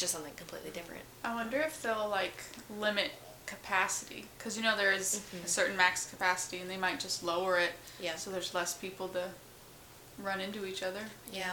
just 0.00 0.12
something 0.12 0.32
completely 0.36 0.70
different? 0.70 1.02
I 1.24 1.34
wonder 1.34 1.58
if 1.60 1.82
they'll 1.82 2.08
like 2.08 2.34
limit 2.78 3.10
capacity 3.46 4.26
because 4.38 4.56
you 4.56 4.62
know 4.62 4.76
there 4.76 4.92
is 4.92 5.20
Mhm. 5.34 5.44
a 5.44 5.48
certain 5.48 5.76
max 5.76 6.06
capacity 6.06 6.58
and 6.58 6.70
they 6.70 6.76
might 6.76 7.00
just 7.00 7.22
lower 7.22 7.58
it 7.58 7.72
Yeah. 7.98 8.16
so 8.16 8.30
there's 8.30 8.54
less 8.54 8.74
people 8.74 9.08
to 9.08 9.30
run 10.18 10.40
into 10.40 10.64
each 10.64 10.82
other. 10.82 11.00
Yeah. 11.32 11.52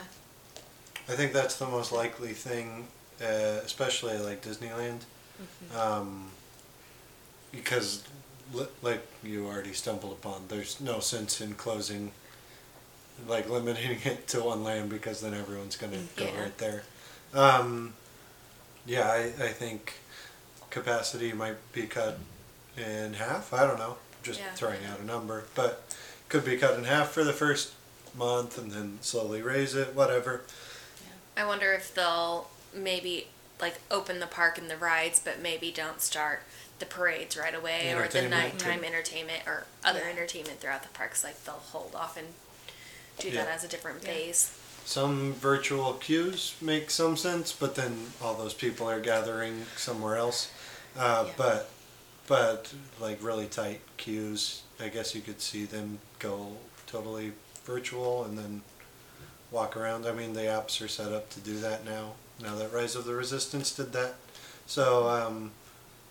I 1.09 1.15
think 1.15 1.33
that's 1.33 1.55
the 1.55 1.65
most 1.67 1.91
likely 1.91 2.33
thing, 2.33 2.87
uh, 3.21 3.25
especially 3.65 4.17
like 4.17 4.41
Disneyland, 4.43 5.01
um, 5.75 6.31
because 7.51 8.03
li- 8.53 8.67
like 8.81 9.05
you 9.23 9.47
already 9.47 9.73
stumbled 9.73 10.11
upon, 10.13 10.47
there's 10.49 10.79
no 10.81 10.99
sense 10.99 11.39
in 11.41 11.55
closing, 11.55 12.11
like 13.27 13.49
limiting 13.49 13.99
it 14.05 14.27
to 14.29 14.43
one 14.43 14.63
land 14.63 14.89
because 14.89 15.21
then 15.21 15.33
everyone's 15.33 15.77
gonna 15.77 16.03
go 16.15 16.25
right 16.33 16.57
there. 16.57 16.83
Um, 17.33 17.93
yeah, 18.87 19.09
I, 19.11 19.19
I 19.43 19.49
think 19.49 19.95
capacity 20.69 21.33
might 21.33 21.57
be 21.73 21.83
cut 21.83 22.17
in 22.77 23.13
half. 23.13 23.53
I 23.53 23.65
don't 23.65 23.77
know, 23.77 23.97
just 24.23 24.39
Yeah. 24.39 24.51
throwing 24.55 24.83
out 24.85 24.99
a 24.99 25.05
number, 25.05 25.43
but 25.55 25.83
could 26.29 26.45
be 26.45 26.57
cut 26.57 26.77
in 26.77 26.85
half 26.85 27.09
for 27.11 27.23
the 27.23 27.33
first 27.33 27.71
month 28.15 28.57
and 28.57 28.71
then 28.71 28.99
slowly 29.01 29.41
raise 29.41 29.75
it, 29.75 29.93
whatever. 29.93 30.41
I 31.35 31.45
wonder 31.45 31.73
if 31.73 31.93
they'll 31.93 32.49
maybe 32.73 33.27
like 33.61 33.75
open 33.91 34.19
the 34.19 34.27
park 34.27 34.57
and 34.57 34.69
the 34.69 34.77
rides, 34.77 35.19
but 35.23 35.39
maybe 35.41 35.71
don't 35.71 36.01
start 36.01 36.41
the 36.79 36.85
parades 36.85 37.35
right 37.35 37.55
away 37.55 37.91
or 37.93 38.07
the 38.07 38.21
nighttime 38.27 38.79
could- 38.79 38.87
entertainment 38.87 39.41
or 39.47 39.65
other 39.83 39.99
Yeah. 40.01 40.09
entertainment 40.11 40.59
throughout 40.59 40.83
the 40.83 40.89
parks. 40.89 41.23
Like 41.23 41.43
they'll 41.43 41.55
hold 41.55 41.95
off 41.95 42.17
and 42.17 42.27
do 43.19 43.29
Yeah. 43.29 43.45
that 43.45 43.51
as 43.55 43.63
a 43.63 43.67
different 43.67 44.03
Yeah. 44.03 44.09
phase. 44.13 44.51
Some 44.87 45.33
virtual 45.33 45.95
queues 45.95 46.55
make 46.61 46.89
some 46.91 47.17
sense, 47.17 47.51
but 47.51 47.75
then 47.75 47.93
all 48.21 48.35
those 48.35 48.53
people 48.53 48.89
are 48.89 49.01
gathering 49.01 49.65
somewhere 49.75 50.15
else. 50.15 50.49
Uh, 50.97 51.25
Yeah. 51.27 51.33
But, 51.35 51.69
but 52.25 52.73
like 52.97 53.21
really 53.21 53.47
tight 53.47 53.81
queues, 53.97 54.61
I 54.79 54.87
guess 54.87 55.13
you 55.13 55.19
could 55.19 55.41
see 55.41 55.65
them 55.65 55.99
go 56.19 56.53
totally 56.85 57.33
virtual 57.65 58.23
and 58.23 58.37
then 58.37 58.61
walk 59.51 59.75
around. 59.75 60.05
I 60.05 60.13
mean, 60.13 60.31
the 60.31 60.43
apps 60.43 60.81
are 60.81 60.87
set 60.87 61.11
up 61.11 61.29
to 61.31 61.41
do 61.41 61.59
that 61.59 61.83
now. 61.83 62.13
Now 62.41 62.55
that 62.55 62.71
Rise 62.71 62.95
of 62.95 63.03
the 63.03 63.13
Resistance 63.13 63.75
did 63.75 63.91
that, 63.91 64.15
so 64.67 65.09
um, 65.09 65.51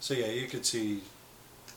so 0.00 0.12
yeah, 0.12 0.26
you 0.26 0.48
could 0.48 0.66
see 0.66 1.00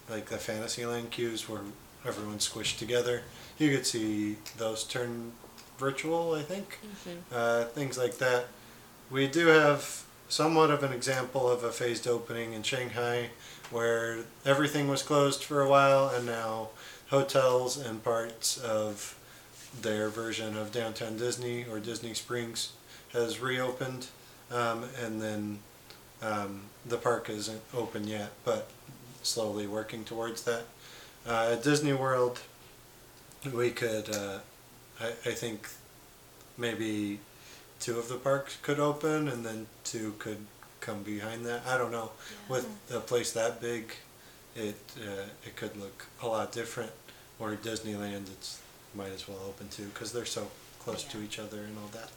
like 0.09 0.25
the 0.25 0.38
Fantasyland 0.38 1.12
queues 1.12 1.47
where 1.47 1.62
everyone's 2.05 2.49
squished 2.49 2.77
together. 2.77 3.21
You 3.57 3.73
could 3.73 3.85
see 3.85 4.35
those 4.57 4.83
turn 4.83 5.31
virtual, 5.79 6.33
I 6.35 6.41
think. 6.43 6.79
Uh, 7.31 7.63
things 7.65 7.97
like 7.97 8.17
that. 8.17 8.45
We 9.09 9.27
do 9.27 9.47
have 9.47 10.03
somewhat 10.27 10.69
of 10.69 10.83
an 10.83 10.93
example 10.93 11.49
of 11.49 11.63
a 11.63 11.71
phased 11.71 12.07
opening 12.07 12.53
in 12.53 12.61
Shanghai 12.61 13.29
where 13.71 14.19
everything 14.45 14.87
was 14.87 15.01
closed 15.01 15.43
for 15.43 15.61
a 15.61 15.69
while 15.69 16.09
and 16.09 16.25
now 16.25 16.69
hotels 17.09 17.77
and 17.77 18.03
parts 18.03 18.57
of 18.57 19.17
their 19.81 20.09
version 20.09 20.57
of 20.57 20.71
downtown 20.71 21.17
Disney 21.17 21.65
or 21.65 21.79
Disney 21.79 22.13
Springs 22.13 22.73
has 23.13 23.39
reopened. 23.39 24.07
Um, 24.51 24.85
and 25.03 25.21
then 25.21 25.59
um, 26.21 26.61
the 26.85 26.97
park 26.97 27.29
isn't 27.29 27.61
open 27.73 28.07
yet, 28.07 28.31
but 28.43 28.69
slowly 29.21 29.67
working 29.67 30.03
towards 30.03 30.43
that. 30.43 30.63
Uh, 31.27 31.51
at 31.53 31.63
Disney 31.63 31.93
World, 31.93 32.39
we 33.53 33.71
could, 33.71 34.09
uh, 34.15 34.39
I, 34.99 35.07
I 35.07 35.33
think, 35.33 35.67
maybe 36.57 37.19
two 37.79 37.97
of 37.97 38.09
the 38.09 38.15
parks 38.15 38.57
could 38.62 38.79
open 38.79 39.27
and 39.29 39.45
then 39.45 39.67
two 39.83 40.13
could 40.19 40.45
come 40.81 41.03
behind 41.03 41.45
that. 41.45 41.62
I 41.67 41.77
don't 41.77 41.91
know. 41.91 42.12
With 42.49 42.67
a 42.93 42.99
place 42.99 43.31
that 43.33 43.62
big, 43.62 43.93
it 44.55 44.75
uh, 44.97 45.23
it 45.45 45.55
could 45.55 45.77
look 45.77 46.05
a 46.21 46.27
lot 46.27 46.51
different. 46.51 46.91
Or 47.39 47.55
Disneyland, 47.55 48.27
it's 48.29 48.62
might 48.93 49.12
as 49.12 49.27
well 49.27 49.39
open 49.47 49.69
too 49.69 49.85
because 49.93 50.12
they're 50.12 50.25
so 50.25 50.47
close 50.79 51.03
to 51.05 51.21
each 51.21 51.39
other 51.39 51.59
and 51.59 51.77
all 51.77 51.89
that. 51.93 52.09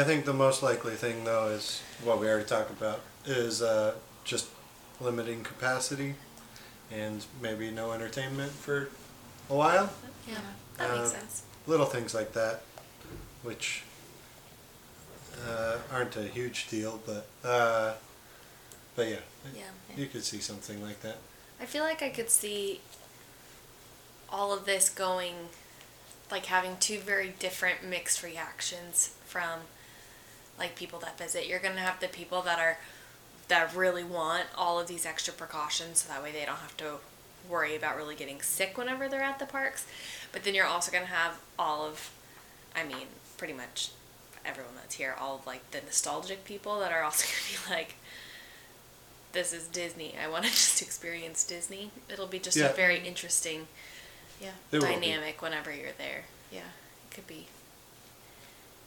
I 0.00 0.04
think 0.04 0.24
the 0.26 0.34
most 0.34 0.62
likely 0.62 0.94
thing 0.94 1.24
though 1.24 1.48
is 1.48 1.82
what 2.04 2.20
we 2.20 2.28
already 2.28 2.44
talked 2.44 2.70
about 2.70 3.00
is 3.26 3.62
uh, 3.62 3.94
just 4.24 4.48
limiting 5.00 5.42
capacity 5.42 6.14
and 6.92 7.24
maybe 7.42 7.70
no 7.70 7.92
entertainment 7.92 8.52
for 8.52 8.88
a 9.50 9.54
while. 9.54 9.90
Yeah, 10.28 10.36
that 10.76 10.90
makes 10.90 11.00
Uh, 11.14 11.18
sense. 11.20 11.42
Little 11.68 11.86
things 11.86 12.14
like 12.14 12.32
that, 12.32 12.62
which 13.42 13.82
uh, 15.46 15.76
aren't 15.92 16.16
a 16.16 16.22
huge 16.22 16.66
deal, 16.68 16.98
but 17.06 17.26
uh, 17.44 17.92
but 18.96 19.06
yeah, 19.08 19.16
Yeah. 19.54 19.64
you 19.94 20.06
could 20.06 20.24
see 20.24 20.38
something 20.40 20.82
like 20.82 21.02
that. 21.02 21.18
I 21.60 21.66
feel 21.66 21.84
like 21.84 22.02
I 22.02 22.08
could 22.08 22.30
see 22.30 22.80
all 24.30 24.52
of 24.52 24.64
this 24.64 24.88
going, 24.88 25.34
like 26.30 26.46
having 26.46 26.78
two 26.80 27.00
very 27.00 27.34
different 27.38 27.84
mixed 27.84 28.22
reactions 28.22 29.14
from 29.26 29.60
like 30.58 30.74
people 30.74 30.98
that 31.00 31.18
visit. 31.18 31.46
You're 31.46 31.60
gonna 31.60 31.80
have 31.80 32.00
the 32.00 32.08
people 32.08 32.40
that 32.42 32.58
are 32.58 32.78
that 33.48 33.74
really 33.76 34.04
want 34.04 34.44
all 34.56 34.80
of 34.80 34.86
these 34.88 35.04
extra 35.04 35.34
precautions 35.34 36.00
so 36.00 36.08
that 36.08 36.22
way 36.22 36.32
they 36.32 36.46
don't 36.46 36.56
have 36.60 36.76
to 36.78 36.94
worry 37.48 37.74
about 37.76 37.96
really 37.96 38.14
getting 38.14 38.40
sick 38.42 38.76
whenever 38.78 39.08
they're 39.08 39.22
at 39.22 39.38
the 39.38 39.46
parks. 39.46 39.86
But 40.32 40.44
then 40.44 40.54
you're 40.54 40.66
also 40.66 40.90
gonna 40.92 41.06
have 41.06 41.40
all 41.58 41.84
of 41.86 42.10
I 42.76 42.84
mean, 42.84 43.06
pretty 43.36 43.54
much 43.54 43.90
everyone 44.44 44.74
that's 44.76 44.94
here, 44.96 45.14
all 45.18 45.36
of 45.36 45.46
like 45.46 45.70
the 45.72 45.80
nostalgic 45.80 46.44
people 46.44 46.78
that 46.80 46.92
are 46.92 47.02
also 47.02 47.26
gonna 47.66 47.66
be 47.66 47.74
like 47.82 47.94
this 49.32 49.52
is 49.52 49.66
Disney. 49.66 50.14
I 50.22 50.28
want 50.28 50.44
to 50.44 50.50
just 50.64 50.80
experience 50.82 51.44
Disney. 51.44 51.90
It'll 52.08 52.26
be 52.26 52.38
just 52.38 52.56
Yeah. 52.56 52.66
a 52.70 52.72
very 52.72 52.98
interesting 53.06 53.66
Yeah. 54.40 54.52
It 54.72 54.80
dynamic 54.80 55.42
whenever 55.42 55.72
you're 55.74 55.92
there. 55.98 56.24
Yeah, 56.52 56.60
it 57.10 57.14
could 57.14 57.26
be. 57.26 57.46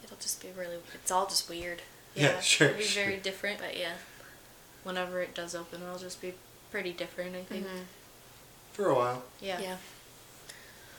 It'll 0.03 0.17
just 0.17 0.41
be 0.41 0.49
really. 0.57 0.77
It's 0.93 1.11
all 1.11 1.27
just 1.27 1.49
weird. 1.49 1.81
Yeah, 2.13 2.41
sure, 2.41 2.67
It'll 2.67 2.77
be 2.79 2.83
sure. 2.83 3.05
very 3.05 3.17
different. 3.17 3.59
But 3.59 3.77
yeah. 3.79 3.93
Whenever 4.83 5.21
it 5.21 5.33
does 5.33 5.55
open, 5.55 5.81
it'll 5.81 5.97
just 5.97 6.21
be 6.21 6.33
pretty 6.69 6.91
different, 6.91 7.35
I 7.37 7.43
think. 7.43 7.65
Mhm. 7.65 7.83
For 8.81 8.89
a 8.89 8.95
while. 8.95 9.21
Yeah. 9.39 9.59
Yeah. 9.61 9.75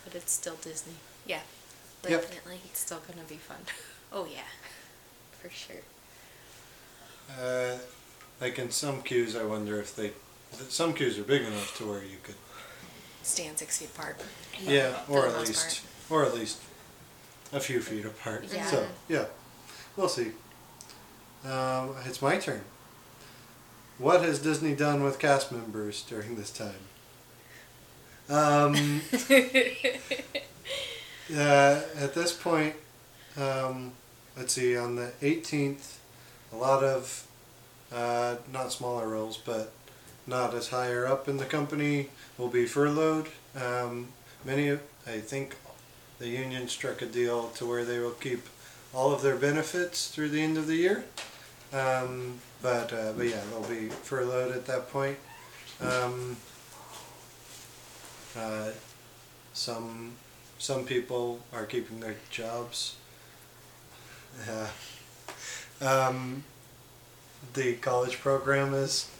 But 0.04 0.14
it's 0.14 0.30
still 0.30 0.54
Disney. 0.54 0.92
Yeah. 1.26 1.40
Yep. 2.08 2.20
Definitely. 2.22 2.60
It's 2.66 2.78
still 2.78 3.00
gonna 3.08 3.26
be 3.28 3.36
fun. 3.36 3.58
Oh 4.14 4.26
yeah. 4.30 4.42
For 5.40 5.48
sure. 5.48 5.80
Uh, 7.40 7.78
like 8.42 8.58
in 8.58 8.70
some 8.70 9.00
queues, 9.00 9.34
I 9.34 9.42
wonder 9.42 9.80
if 9.80 9.96
they. 9.96 10.12
Some 10.68 10.92
queues 10.92 11.18
are 11.18 11.22
big 11.22 11.40
enough 11.40 11.74
to 11.78 11.86
where 11.86 12.04
you 12.04 12.18
could. 12.22 12.34
Stand 13.22 13.58
six 13.58 13.78
feet 13.78 13.88
apart. 13.96 14.20
Yeah, 14.62 14.98
or 15.08 15.28
at 15.28 15.32
most 15.32 15.48
least, 15.48 15.80
or 16.10 16.26
at 16.26 16.34
least 16.34 16.60
a 17.54 17.58
few 17.60 17.80
feet 17.80 18.04
apart. 18.04 18.44
Yeah. 18.54 18.66
So 18.66 18.86
yeah, 19.08 19.24
we'll 19.96 20.10
see. 20.10 20.32
Um, 21.46 21.96
it's 22.04 22.20
my 22.20 22.36
turn. 22.36 22.60
What 23.96 24.20
has 24.20 24.38
Disney 24.38 24.74
done 24.74 25.02
with 25.02 25.18
cast 25.18 25.50
members 25.50 26.02
during 26.02 26.36
this 26.36 26.50
time? 26.50 26.91
Um, 28.32 29.02
uh, 31.36 31.82
at 31.98 32.14
this 32.14 32.32
point, 32.32 32.74
um, 33.36 33.92
let's 34.38 34.54
see. 34.54 34.74
On 34.74 34.96
the 34.96 35.12
18th, 35.20 35.96
a 36.50 36.56
lot 36.56 36.82
of 36.82 37.26
uh, 37.92 38.36
not 38.50 38.72
smaller 38.72 39.06
roles, 39.06 39.36
but 39.36 39.72
not 40.26 40.54
as 40.54 40.68
higher 40.68 41.06
up 41.06 41.28
in 41.28 41.36
the 41.36 41.44
company 41.44 42.08
will 42.38 42.48
be 42.48 42.64
furloughed. 42.64 43.28
Um, 43.54 44.08
many, 44.46 44.68
of- 44.68 44.80
I 45.06 45.18
think, 45.20 45.56
the 46.18 46.28
union 46.28 46.68
struck 46.68 47.02
a 47.02 47.06
deal 47.06 47.48
to 47.50 47.66
where 47.66 47.84
they 47.84 47.98
will 47.98 48.12
keep 48.12 48.48
all 48.94 49.12
of 49.12 49.20
their 49.20 49.36
benefits 49.36 50.08
through 50.08 50.30
the 50.30 50.40
end 50.40 50.56
of 50.56 50.66
the 50.68 50.76
year. 50.76 51.04
Um, 51.70 52.38
but 52.62 52.92
uh, 52.94 53.12
but 53.14 53.26
yeah, 53.28 53.40
they'll 53.50 53.68
be 53.68 53.88
furloughed 53.88 54.52
at 54.52 54.64
that 54.66 54.90
point. 54.90 55.18
Um, 55.80 56.36
uh, 58.36 58.70
some 59.52 60.12
some 60.58 60.84
people 60.84 61.40
are 61.52 61.66
keeping 61.66 62.00
their 62.00 62.16
jobs. 62.30 62.96
Uh, 64.48 64.68
um, 65.84 66.44
the 67.54 67.74
college 67.74 68.20
program 68.20 68.72
is 68.72 69.10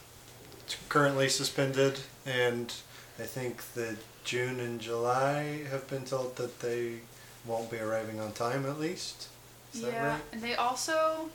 currently 0.89 1.29
suspended, 1.29 1.99
and 2.25 2.73
I 3.19 3.25
think 3.25 3.75
that 3.75 3.97
June 4.25 4.61
and 4.61 4.81
July 4.81 5.65
have 5.71 5.89
been 5.89 6.05
told 6.05 6.37
that 6.37 6.61
they 6.61 7.01
won't 7.45 7.71
be 7.71 7.79
arriving 7.79 8.21
on 8.21 8.33
time 8.33 8.65
at 8.67 8.79
least. 8.79 9.29
Is 9.75 9.83
that 9.83 9.93
yeah, 9.93 10.07
right? 10.13 10.21
and 10.33 10.43
they 10.43 10.55
also, 10.55 11.29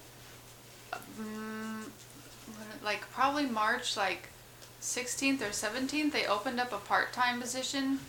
um, 0.94 1.92
like 2.84 3.02
probably 3.12 3.46
March 3.46 3.98
like 3.98 4.30
16th 4.82 5.42
or 5.42 5.52
17th, 5.52 6.12
they 6.12 6.26
opened 6.26 6.60
up 6.60 6.72
a 6.72 6.78
part-time 6.78 7.42
position 7.42 8.00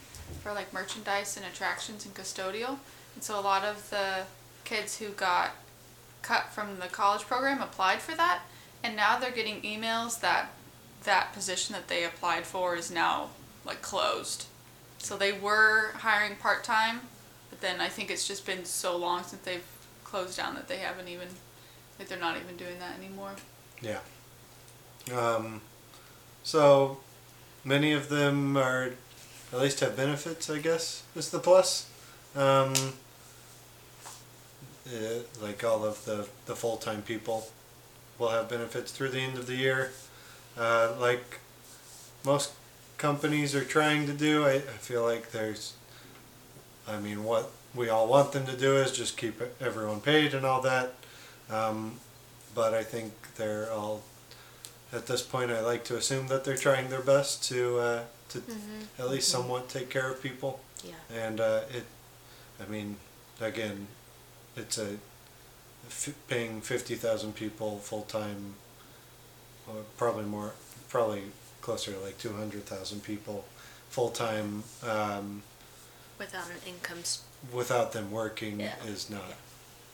for 0.42 0.52
like 0.52 0.72
merchandise 0.72 1.36
and 1.36 1.46
attractions 1.46 2.04
and 2.04 2.14
custodial. 2.14 2.78
And 3.14 3.24
so 3.24 3.38
a 3.38 3.42
lot 3.42 3.64
of 3.64 3.90
the 3.90 4.24
kids 4.64 4.98
who 4.98 5.08
got 5.10 5.50
cut 6.22 6.52
from 6.52 6.78
the 6.78 6.86
college 6.86 7.22
program 7.22 7.62
applied 7.62 8.00
for 8.00 8.14
that, 8.16 8.42
and 8.82 8.94
now 8.94 9.18
they're 9.18 9.30
getting 9.30 9.62
emails 9.62 10.20
that 10.20 10.50
that 11.04 11.32
position 11.32 11.72
that 11.74 11.88
they 11.88 12.04
applied 12.04 12.44
for 12.44 12.76
is 12.76 12.90
now 12.90 13.30
like 13.64 13.82
closed. 13.82 14.46
So 14.98 15.16
they 15.16 15.32
were 15.32 15.92
hiring 15.94 16.36
part-time, 16.36 17.00
but 17.50 17.60
then 17.60 17.80
I 17.80 17.88
think 17.88 18.10
it's 18.10 18.26
just 18.26 18.44
been 18.44 18.64
so 18.64 18.96
long 18.96 19.22
since 19.22 19.42
they've 19.42 19.64
closed 20.04 20.36
down 20.36 20.54
that 20.54 20.68
they 20.68 20.78
haven't 20.78 21.08
even 21.08 21.28
like 21.98 22.08
they're 22.08 22.18
not 22.18 22.36
even 22.36 22.56
doing 22.56 22.78
that 22.78 22.98
anymore. 22.98 23.34
Yeah. 23.80 24.00
Um, 25.16 25.60
so 26.48 26.96
many 27.62 27.92
of 27.92 28.08
them 28.08 28.56
are 28.56 28.92
at 29.52 29.60
least 29.60 29.80
have 29.80 29.94
benefits. 29.94 30.48
I 30.48 30.60
guess 30.60 31.02
is 31.14 31.30
the 31.30 31.38
plus. 31.38 31.90
Um, 32.34 32.72
uh, 34.86 35.20
like 35.42 35.62
all 35.62 35.84
of 35.84 36.02
the 36.06 36.26
the 36.46 36.56
full 36.56 36.78
time 36.78 37.02
people 37.02 37.50
will 38.18 38.30
have 38.30 38.48
benefits 38.48 38.92
through 38.92 39.10
the 39.10 39.20
end 39.20 39.36
of 39.36 39.46
the 39.46 39.56
year. 39.56 39.92
Uh, 40.56 40.94
like 40.98 41.40
most 42.24 42.52
companies 42.96 43.54
are 43.54 43.64
trying 43.64 44.06
to 44.06 44.14
do, 44.14 44.46
I, 44.46 44.54
I 44.54 44.78
feel 44.88 45.04
like 45.04 45.32
there's. 45.32 45.74
I 46.88 46.98
mean, 46.98 47.24
what 47.24 47.50
we 47.74 47.90
all 47.90 48.08
want 48.08 48.32
them 48.32 48.46
to 48.46 48.56
do 48.56 48.78
is 48.78 48.90
just 48.90 49.18
keep 49.18 49.42
everyone 49.60 50.00
paid 50.00 50.32
and 50.32 50.46
all 50.46 50.62
that. 50.62 50.94
Um, 51.50 52.00
but 52.54 52.72
I 52.72 52.84
think 52.84 53.12
they're 53.36 53.70
all 53.70 54.02
at 54.92 55.06
this 55.06 55.22
point. 55.22 55.50
I 55.50 55.60
like 55.60 55.84
to 55.84 55.96
assume 55.96 56.28
that 56.28 56.44
they're 56.44 56.56
trying 56.56 56.88
their 56.88 57.00
best 57.02 57.42
to 57.50 57.78
uh, 57.78 58.02
to 58.30 58.42
at 58.98 59.08
least 59.10 59.28
somewhat 59.28 59.68
take 59.68 59.88
care 59.90 60.10
of 60.10 60.22
people. 60.22 60.60
Yeah. 60.84 60.94
And 61.26 61.40
uh, 61.40 61.60
it, 61.70 61.84
I 62.62 62.70
mean, 62.70 62.96
again, 63.40 63.86
it's 64.56 64.78
a 64.78 64.96
f- 65.86 66.14
paying 66.28 66.60
fifty 66.60 66.94
thousand 66.94 67.34
people 67.34 67.78
full 67.78 68.02
time, 68.02 68.54
or 69.66 69.76
probably 69.96 70.24
more, 70.24 70.52
probably 70.88 71.22
closer 71.60 71.92
to 71.92 71.98
like 72.00 72.18
two 72.18 72.34
hundred 72.34 72.64
thousand 72.66 73.02
people 73.02 73.44
full 73.90 74.10
time 74.10 74.62
um, 74.86 75.42
Without 76.18 76.48
an 76.50 76.56
income. 76.66 76.98
s- 77.00 77.22
without 77.52 77.92
them 77.92 78.10
working 78.10 78.60
Yeah. 78.60 78.74
is 78.86 79.08
not 79.08 79.34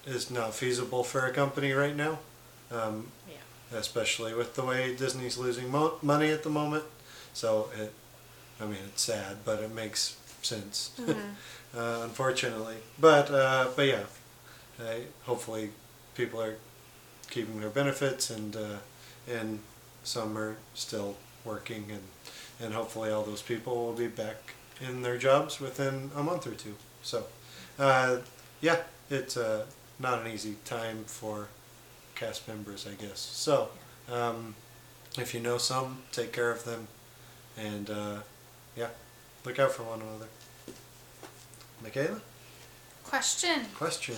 is 0.07 0.31
not 0.31 0.55
feasible 0.55 1.05
for 1.05 1.25
a 1.27 1.33
company 1.33 1.73
right 1.73 1.95
now. 1.97 2.19
Um, 2.71 3.09
Yeah. 3.29 3.37
Especially 3.75 4.35
with 4.35 4.55
the 4.55 4.65
way 4.65 4.95
Disney's 4.95 5.37
losing 5.39 5.71
mo- 5.71 5.95
money 6.03 6.31
at 6.31 6.43
the 6.43 6.51
moment. 6.51 6.85
So 7.33 7.71
it, 7.79 7.93
I 8.61 8.67
mean, 8.67 8.79
it's 8.87 9.03
sad, 9.03 9.39
but 9.45 9.61
it 9.61 9.75
makes 9.75 10.17
sense, 10.43 10.93
uh, 11.77 12.01
unfortunately. 12.03 12.77
But 12.99 13.31
uh, 13.31 13.69
but 13.75 13.87
yeah, 13.87 14.05
I, 14.81 15.03
hopefully 15.25 15.71
people 16.15 16.41
are 16.41 16.57
keeping 17.31 17.61
their 17.61 17.71
benefits 17.71 18.31
and 18.31 18.57
uh, 18.57 18.77
and 19.29 19.61
some 20.05 20.37
are 20.39 20.57
still 20.75 21.17
working 21.45 21.87
and 21.91 22.03
and 22.61 22.75
hopefully 22.75 23.11
all 23.11 23.23
those 23.25 23.43
people 23.43 23.75
will 23.75 23.93
be 23.93 24.07
back 24.07 24.55
in 24.81 25.03
their 25.03 25.19
jobs 25.19 25.61
within 25.61 26.11
a 26.17 26.23
month 26.23 26.47
or 26.47 26.55
two. 26.55 26.75
So 27.03 27.25
uh, 27.79 28.19
yeah, 28.61 28.79
it's 29.11 29.37
uh, 29.37 29.67
not 29.99 30.21
an 30.23 30.33
easy 30.33 30.57
time 30.65 31.05
for 31.07 31.49
cast 32.15 32.47
members, 32.49 32.87
I 32.87 32.95
guess. 33.01 33.19
So, 33.19 33.69
um, 34.11 34.55
if 35.19 35.35
you 35.35 35.41
know 35.41 35.59
some, 35.59 36.03
take 36.13 36.33
care 36.33 36.51
of 36.51 36.65
them, 36.65 36.89
and 37.57 37.91
uh, 37.91 38.17
yeah, 38.77 38.89
look 39.45 39.59
out 39.59 39.73
for 39.73 39.83
one 39.85 40.01
another. 40.03 40.27
Michaela, 41.83 42.21
Question. 43.05 43.67
question. 43.77 44.15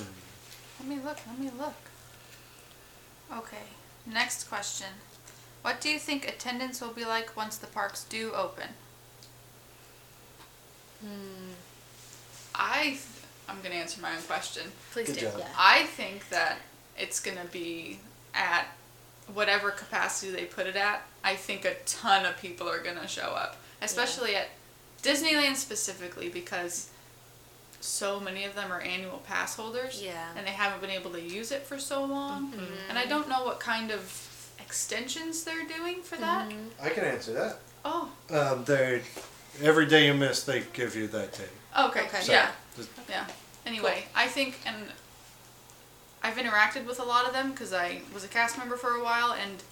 Let 0.79 0.89
me 0.89 0.97
look. 0.97 1.19
Let 1.27 1.39
me 1.39 1.51
look. 1.59 1.75
Okay. 3.37 3.65
Next 4.07 4.45
question. 4.45 4.87
What 5.63 5.81
do 5.81 5.89
you 5.89 5.99
think 5.99 6.29
attendance 6.29 6.81
will 6.81 6.93
be 6.93 7.05
like 7.05 7.37
once 7.37 7.57
the 7.57 7.67
parks 7.67 8.05
do 8.05 8.33
open? 8.35 8.69
Hmm. 11.03 11.53
I, 12.55 12.83
th- 12.85 13.01
I'm 13.49 13.61
gonna 13.63 13.75
answer 13.75 14.01
my 14.01 14.15
own 14.15 14.23
question. 14.23 14.63
Please 14.93 15.09
Good 15.09 15.17
do. 15.17 15.21
job. 15.23 15.35
Yeah. 15.39 15.49
I 15.59 15.83
think 15.85 16.29
that 16.31 16.59
it's 16.99 17.21
gonna 17.21 17.45
be 17.53 17.99
at 18.35 18.67
whatever 19.33 19.71
capacity 19.71 20.31
they 20.33 20.45
put 20.45 20.67
it 20.67 20.77
at. 20.77 21.03
I 21.25 21.35
think 21.37 21.65
a 21.65 21.75
ton 21.85 22.25
of 22.27 22.37
people 22.39 22.69
are 22.69 22.83
gonna 22.83 23.09
show 23.09 23.31
up, 23.31 23.57
especially 23.83 24.37
at 24.37 24.49
Disneyland 25.03 25.57
specifically 25.57 26.29
because 26.29 26.89
so 27.81 28.19
many 28.19 28.45
of 28.45 28.55
them 28.55 28.73
are 28.73 28.81
annual 28.81 29.19
pass 29.27 29.55
holders. 29.57 30.03
Yeah. 30.03 30.29
And 30.37 30.47
they 30.47 30.51
haven't 30.53 30.81
been 30.81 30.91
able 30.91 31.11
to 31.13 31.21
use 31.21 31.53
it 31.53 31.63
for 31.67 31.79
so 31.79 32.05
long, 32.05 32.53
and 32.89 32.99
I 32.99 33.07
don't 33.07 33.29
know 33.29 33.45
what 33.45 33.61
kind 33.61 33.91
of 33.91 34.23
extensions 34.59 35.45
they're 35.45 35.67
doing 35.67 36.03
for 36.03 36.17
that. 36.17 36.51
I 36.83 36.89
can 36.91 37.05
answer 37.05 37.33
that. 37.35 37.59
Oh, 37.85 38.11
Um, 38.31 38.65
they 38.65 39.03
every 39.63 39.87
day 39.87 40.07
you 40.07 40.15
miss, 40.15 40.43
they 40.43 40.65
give 40.73 40.97
you 40.97 41.07
that 41.09 41.33
day. 41.33 41.49
okay, 41.79 42.01
Okay. 42.07 42.21
So, 42.23 42.33
yeah. 42.33 42.51
just- 42.77 42.89
Yeah. 43.09 43.27
Anyway, 43.65 44.07
I 44.15 44.27
think, 44.29 44.59
and 44.67 44.77
I've 46.23 46.37
interacted 46.37 46.87
with 46.87 46.99
a 46.99 47.05
lot 47.05 47.27
of 47.27 47.33
them 47.33 47.53
because 47.53 47.73
I 47.73 48.01
was 48.13 48.25
a 48.25 48.29
cast 48.29 48.59
member 48.59 48.77
for 48.77 48.91
a 48.91 49.03
while, 49.03 49.33
and 49.33 49.63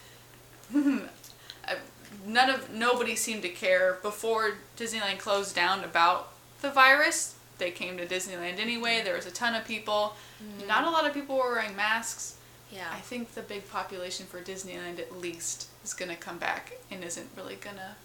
none 2.27 2.51
of 2.51 2.73
nobody 2.73 3.17
seemed 3.17 3.43
to 3.43 3.49
care 3.49 3.99
before 4.03 4.55
Disneyland 4.77 5.19
closed 5.19 5.55
down 5.55 5.85
about 5.85 6.33
the 6.61 6.71
virus. 6.71 7.35
They 7.59 7.71
came 7.71 7.97
to 7.99 8.07
Disneyland 8.07 8.59
anyway. 8.59 9.03
There 9.05 9.15
was 9.15 9.27
a 9.27 9.31
ton 9.31 9.55
of 9.55 9.65
people. 9.65 10.17
Mm-hmm. 10.43 10.67
Not 10.67 10.85
a 10.85 10.91
lot 10.91 11.07
of 11.07 11.15
people 11.15 11.37
were 11.37 11.53
wearing 11.53 11.77
masks. 11.77 12.37
Yeah. 12.73 12.89
I 12.93 13.01
think 13.01 13.35
the 13.35 13.43
big 13.43 13.69
population 13.71 14.27
for 14.27 14.41
Disneyland 14.41 14.99
at 14.99 15.17
least 15.21 15.69
is 15.85 15.95
gonna 15.95 16.17
come 16.17 16.39
back 16.39 16.73
and 16.91 17.05
isn't 17.05 17.29
really 17.37 17.57
gonna. 17.57 17.97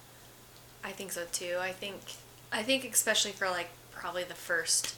I 0.84 0.92
think 0.92 1.12
so 1.12 1.26
too. 1.32 1.58
I 1.60 1.72
think 1.72 2.02
I 2.52 2.64
think 2.64 2.86
especially 2.86 3.32
for 3.32 3.50
like 3.50 3.70
probably 3.92 4.24
the 4.24 4.36
first 4.36 4.96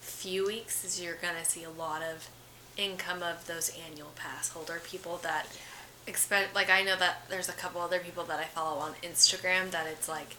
few 0.00 0.46
weeks 0.46 0.84
is 0.84 1.00
you're 1.00 1.16
gonna 1.16 1.44
see 1.44 1.64
a 1.64 1.70
lot 1.70 2.02
of 2.02 2.28
income 2.76 3.22
of 3.22 3.46
those 3.46 3.70
annual 3.88 4.10
pass 4.16 4.50
holder 4.50 4.80
people 4.82 5.20
that 5.22 5.46
expect 6.06 6.54
like 6.54 6.70
I 6.70 6.82
know 6.82 6.96
that 6.96 7.28
there's 7.28 7.48
a 7.48 7.52
couple 7.52 7.80
other 7.80 7.98
people 7.98 8.24
that 8.24 8.38
I 8.38 8.44
follow 8.44 8.78
on 8.80 8.92
Instagram 9.02 9.70
that 9.70 9.86
it's 9.86 10.08
like 10.08 10.36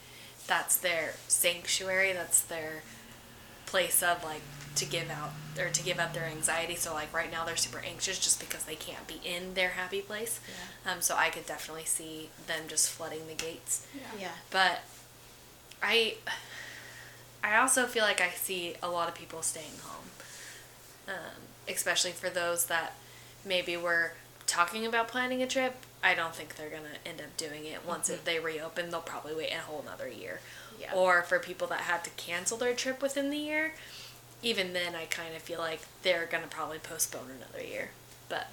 that's 0.47 0.77
their 0.77 1.13
sanctuary, 1.27 2.13
that's 2.13 2.41
their 2.41 2.83
place 3.65 4.03
of 4.03 4.23
like 4.23 4.41
to 4.75 4.85
give 4.85 5.09
out 5.09 5.31
or 5.57 5.69
to 5.69 5.83
give 5.83 5.99
up 5.99 6.13
their 6.13 6.25
anxiety. 6.25 6.75
So 6.75 6.93
like 6.93 7.13
right 7.13 7.31
now 7.31 7.45
they're 7.45 7.55
super 7.55 7.79
anxious 7.79 8.19
just 8.19 8.39
because 8.39 8.63
they 8.65 8.75
can't 8.75 9.07
be 9.07 9.19
in 9.23 9.53
their 9.53 9.69
happy 9.69 10.01
place. 10.01 10.39
Um, 10.85 11.01
so 11.01 11.15
I 11.17 11.29
could 11.29 11.45
definitely 11.45 11.85
see 11.85 12.29
them 12.47 12.63
just 12.67 12.89
flooding 12.89 13.27
the 13.27 13.33
gates. 13.33 13.87
Yeah. 14.19 14.29
But 14.51 14.81
I 15.81 16.15
I 17.43 17.57
also 17.57 17.85
feel 17.85 18.03
like 18.03 18.21
I 18.21 18.29
see 18.29 18.75
a 18.81 18.89
lot 18.89 19.07
of 19.07 19.15
people 19.15 19.41
staying 19.41 19.79
home. 19.83 20.09
Um, 21.07 21.41
especially 21.67 22.11
for 22.11 22.29
those 22.29 22.65
that 22.67 22.95
maybe 23.43 23.77
were 23.77 24.13
talking 24.47 24.85
about 24.85 25.07
planning 25.07 25.41
a 25.41 25.47
trip. 25.47 25.75
I 26.03 26.13
don't 26.13 26.35
think 26.35 26.55
they're 26.55 26.69
gonna 26.69 26.99
end 27.05 27.19
up 27.19 27.35
doing 27.37 27.65
it. 27.65 27.85
Once 27.85 28.09
it, 28.09 28.25
they 28.25 28.39
reopen, 28.39 28.89
they'll 28.89 29.01
probably 29.01 29.33
wait 29.33 29.51
a 29.51 29.59
whole 29.59 29.81
another 29.81 30.07
year. 30.07 30.39
Yeah. 30.79 30.93
Or 30.93 31.23
for 31.23 31.39
people 31.39 31.67
that 31.67 31.81
had 31.81 32.03
to 32.03 32.09
cancel 32.11 32.57
their 32.57 32.73
trip 32.73 33.01
within 33.01 33.29
the 33.29 33.37
year, 33.37 33.73
even 34.43 34.73
then, 34.73 34.93
I 34.95 35.05
kind 35.05 35.35
of 35.35 35.41
feel 35.41 35.59
like 35.59 35.81
they're 36.03 36.27
gonna 36.27 36.47
probably 36.47 36.77
postpone 36.77 37.29
another 37.37 37.65
year. 37.65 37.89
But 38.29 38.47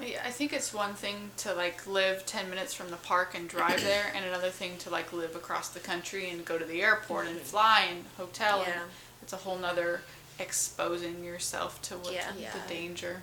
I 0.00 0.30
think 0.30 0.52
it's 0.52 0.74
one 0.74 0.94
thing 0.94 1.30
to 1.38 1.54
like 1.54 1.86
live 1.86 2.26
10 2.26 2.50
minutes 2.50 2.74
from 2.74 2.90
the 2.90 2.96
park 2.96 3.34
and 3.34 3.48
drive 3.48 3.80
there, 3.84 4.12
and 4.14 4.24
another 4.24 4.50
thing 4.50 4.76
to 4.78 4.90
like 4.90 5.12
live 5.12 5.34
across 5.36 5.68
the 5.68 5.80
country 5.80 6.30
and 6.30 6.44
go 6.44 6.58
to 6.58 6.64
the 6.64 6.82
airport 6.82 7.26
and 7.26 7.36
mm-hmm. 7.36 7.44
fly 7.44 7.86
and 7.90 8.04
hotel. 8.16 8.62
Yeah. 8.66 8.72
And 8.72 8.90
it's 9.22 9.32
a 9.32 9.36
whole 9.38 9.56
nother 9.56 10.02
exposing 10.38 11.22
yourself 11.24 11.80
to 11.82 11.98
what 11.98 12.12
Yeah. 12.12 12.32
the 12.32 12.40
Yeah. 12.40 12.66
danger. 12.68 13.22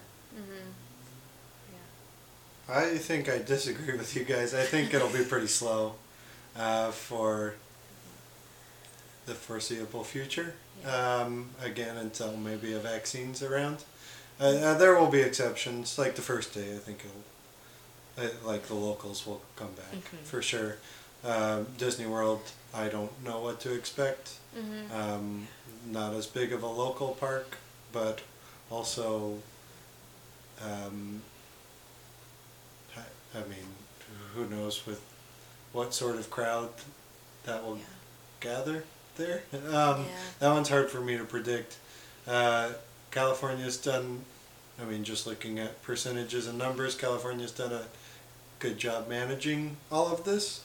I 2.69 2.97
think 2.97 3.27
I 3.27 3.39
disagree 3.39 3.97
with 3.97 4.15
you 4.15 4.23
guys. 4.23 4.53
I 4.53 4.63
think 4.63 4.93
it'll 4.93 5.09
be 5.09 5.25
pretty 5.25 5.47
slow 5.47 5.95
uh, 6.55 6.91
for 6.91 7.55
the 9.25 9.33
foreseeable 9.33 10.03
future. 10.03 10.53
Um, 10.85 11.49
again, 11.61 11.97
until 11.97 12.37
maybe 12.37 12.73
a 12.73 12.79
vaccine's 12.79 13.43
around. 13.43 13.83
Uh, 14.39 14.45
uh, 14.45 14.77
there 14.77 14.97
will 14.97 15.09
be 15.09 15.21
exceptions. 15.21 15.97
Like 15.97 16.15
the 16.15 16.21
first 16.21 16.53
day, 16.53 16.73
I 16.75 16.79
think 16.79 17.03
it'll, 17.05 18.25
uh, 18.25 18.29
like 18.43 18.67
the 18.67 18.73
locals 18.75 19.25
will 19.27 19.41
come 19.55 19.73
back 19.73 20.01
for 20.23 20.41
sure. 20.41 20.77
Um 21.23 21.67
Disney 21.77 22.07
World, 22.07 22.41
I 22.73 22.87
don't 22.87 23.11
know 23.23 23.39
what 23.41 23.59
to 23.61 23.73
expect. 23.73 24.31
Um, 24.91 25.47
not 25.85 26.13
as 26.13 26.27
big 26.27 26.51
of 26.53 26.63
a 26.63 26.67
local 26.67 27.09
park, 27.09 27.57
but 27.91 28.21
also 28.69 29.37
um, 30.63 31.21
I, 32.95 33.01
I 33.39 33.41
mean, 33.43 33.65
who 34.35 34.45
knows 34.47 34.85
with 34.85 35.01
what 35.73 35.93
sort 35.93 36.15
of 36.17 36.29
crowd 36.29 36.69
that 37.45 37.63
will 37.63 37.79
gather 38.39 38.83
there. 39.17 39.43
Um, 39.53 39.61
Yeah. 39.71 40.05
That 40.39 40.49
one's 40.53 40.69
hard 40.69 40.89
for 40.89 41.01
me 41.01 41.17
to 41.17 41.23
predict. 41.23 41.77
Uh, 42.27 42.71
California's 43.11 43.77
done, 43.77 44.21
I 44.79 44.85
mean, 44.85 45.03
just 45.03 45.25
looking 45.27 45.59
at 45.59 45.81
percentages 45.83 46.47
and 46.47 46.57
numbers, 46.57 46.95
California's 46.95 47.51
done 47.51 47.73
a 47.73 47.85
good 48.59 48.77
job 48.77 49.07
managing 49.09 49.77
all 49.91 50.07
of 50.11 50.23
this. 50.23 50.63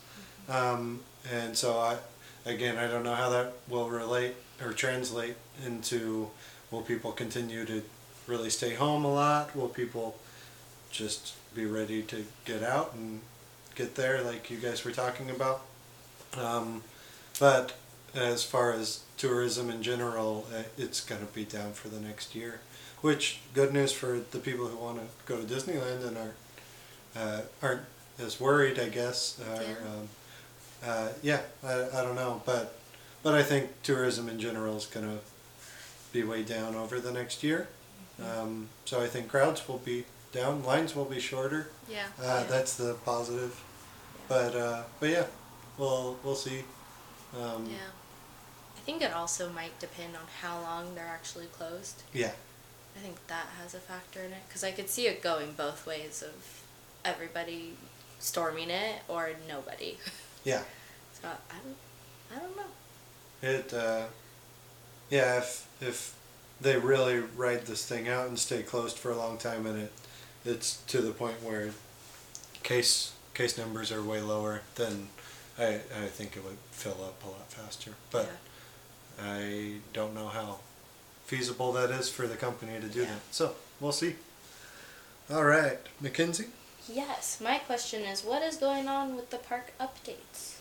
Um, 0.49 1.01
and 1.33 1.57
so 1.57 1.79
I, 1.79 1.97
again, 2.45 2.77
I 2.77 2.87
don't 2.87 3.03
know 3.03 3.15
how 3.15 3.31
that 3.31 3.55
will 3.69 3.89
relate 3.89 4.35
or 4.63 4.73
translate 4.73 5.37
into 5.65 6.31
will 6.71 6.83
people 6.83 7.13
continue 7.13 7.65
to 7.65 7.83
really 8.27 8.51
stay 8.51 8.75
home 8.75 9.05
a 9.05 9.13
lot? 9.13 9.55
Will 9.55 9.69
people 9.69 10.17
just 10.91 11.35
be 11.55 11.67
ready 11.67 12.03
to 12.03 12.25
get 12.45 12.63
out 12.63 12.95
and 12.95 13.21
get 13.75 13.95
there 13.95 14.23
like 14.23 14.51
you 14.51 14.59
guys 14.59 14.85
were 14.85 14.93
talking 14.93 15.31
about? 15.31 15.63
Um, 16.37 16.83
but 17.39 17.77
as 18.15 18.45
far 18.45 18.73
as 18.73 19.01
tourism 19.17 19.71
in 19.71 19.83
general, 19.83 20.47
uh, 20.55 20.63
it's 20.79 21.01
going 21.01 21.21
to 21.21 21.33
be 21.33 21.45
down 21.45 21.73
for 21.73 21.89
the 21.89 22.01
next 22.01 22.35
year. 22.35 22.61
Which 23.03 23.41
good 23.55 23.73
news 23.73 23.93
for 23.93 24.21
the 24.31 24.39
people 24.39 24.67
who 24.67 24.77
want 24.77 24.99
to 24.99 25.05
go 25.27 25.41
to 25.41 25.47
Disneyland 25.47 26.07
and 26.07 26.17
are 26.17 26.35
uh, 27.15 27.41
aren't 27.63 27.83
as 28.19 28.41
worried, 28.41 28.79
I 28.79 28.89
guess. 28.89 29.41
Yeah. 29.41 29.63
Um, 29.63 30.09
uh, 30.85 31.09
yeah, 31.23 31.41
I, 31.65 31.89
I 31.95 32.03
don't 32.03 32.15
know, 32.15 32.43
but 32.45 32.75
but 33.27 33.35
I 33.35 33.43
think 33.43 33.83
tourism 33.83 34.29
in 34.29 34.39
general 34.39 34.77
is 34.77 34.87
going 34.87 35.05
to 35.05 35.19
be 36.13 36.23
way 36.23 36.45
down 36.45 36.77
over 36.77 37.01
the 37.01 37.11
next 37.11 37.43
year. 37.43 37.67
Um, 38.23 38.69
so 38.85 39.03
I 39.03 39.09
think 39.09 39.27
crowds 39.27 39.67
will 39.67 39.79
be 39.79 40.05
down. 40.31 40.63
Lines 40.63 40.95
will 40.95 41.07
be 41.07 41.19
shorter. 41.19 41.71
Yeah. 41.91 42.07
Uh, 42.23 42.45
That's 42.45 42.77
the 42.77 42.95
positive. 43.05 43.61
But 44.29 44.55
uh, 44.55 44.85
but 45.01 45.11
yeah, 45.11 45.25
we'll 45.77 46.17
we'll 46.23 46.37
see. 46.37 46.63
Um, 47.37 47.67
Yeah. 47.69 47.91
I 48.77 48.81
think 48.87 49.03
it 49.03 49.13
also 49.13 49.51
might 49.51 49.77
depend 49.81 50.15
on 50.15 50.23
how 50.41 50.61
long 50.61 50.95
they're 50.95 51.05
actually 51.19 51.47
closed. 51.47 52.05
yeah. 52.13 52.31
I 52.97 53.01
think 53.01 53.17
that 53.27 53.47
has 53.61 53.75
a 53.75 53.81
factor 53.81 54.21
in 54.21 54.31
it 54.31 54.43
because 54.47 54.63
I 54.63 54.71
could 54.71 54.89
see 54.89 55.09
it 55.09 55.21
going 55.21 55.55
both 55.57 55.85
ways 55.85 56.23
of 56.23 56.63
everybody 57.05 57.73
storming 58.21 58.71
it 58.71 59.03
or 59.09 59.31
nobody. 59.49 59.99
Yeah. 60.45 60.63
So 61.21 61.29
I 61.29 61.57
don't, 61.65 61.77
I 62.31 62.39
don't 62.41 62.57
know. 62.57 62.71
It, 63.43 63.73
uh, 63.73 64.05
yeah, 65.11 65.39
if 65.39 65.67
if 65.81 66.15
they 66.61 66.77
really 66.77 67.19
ride 67.37 67.67
this 67.67 67.85
thing 67.85 68.09
out 68.09 68.29
and 68.29 68.39
stay 68.39 68.63
closed 68.63 68.97
for 68.97 69.11
a 69.11 69.17
long 69.17 69.39
time, 69.39 69.67
and 69.67 69.79
it 69.83 69.93
it's 70.45 70.83
to 70.89 71.01
the 71.01 71.13
point 71.13 71.43
where 71.43 71.71
case 72.63 73.13
case 73.35 73.59
numbers 73.59 73.93
are 73.93 74.03
way 74.03 74.21
lower, 74.21 74.63
then 74.77 75.09
I 75.59 75.81
I 76.03 76.07
think 76.07 76.37
it 76.37 76.45
would 76.45 76.59
fill 76.71 77.03
up 77.05 77.23
a 77.25 77.29
lot 77.29 77.51
faster. 77.51 77.93
But 78.11 78.31
I 79.23 79.77
don't 79.93 80.15
know 80.15 80.29
how 80.29 80.59
feasible 81.27 81.73
that 81.73 81.91
is 81.91 82.09
for 82.09 82.27
the 82.27 82.37
company 82.37 82.81
to 82.81 82.87
do 82.89 83.01
Yeah. 83.01 83.07
that. 83.07 83.21
So 83.31 83.55
we'll 83.81 83.93
see. 83.93 84.17
All 85.31 85.45
right, 85.45 85.79
Mackenzie. 86.01 86.47
Yes, 86.89 87.41
my 87.41 87.59
question 87.59 88.03
is, 88.03 88.23
what 88.23 88.43
is 88.43 88.57
going 88.57 88.87
on 88.87 89.17
with 89.17 89.31
the 89.31 89.39
park 89.39 89.73
updates? 89.81 90.59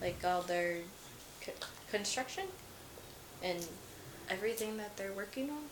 Like 0.00 0.24
all 0.24 0.42
their 0.42 0.78
co- 1.40 1.52
construction 1.90 2.44
and 3.42 3.66
everything 4.30 4.76
that 4.76 4.96
they're 4.96 5.12
working 5.12 5.50
on. 5.50 5.62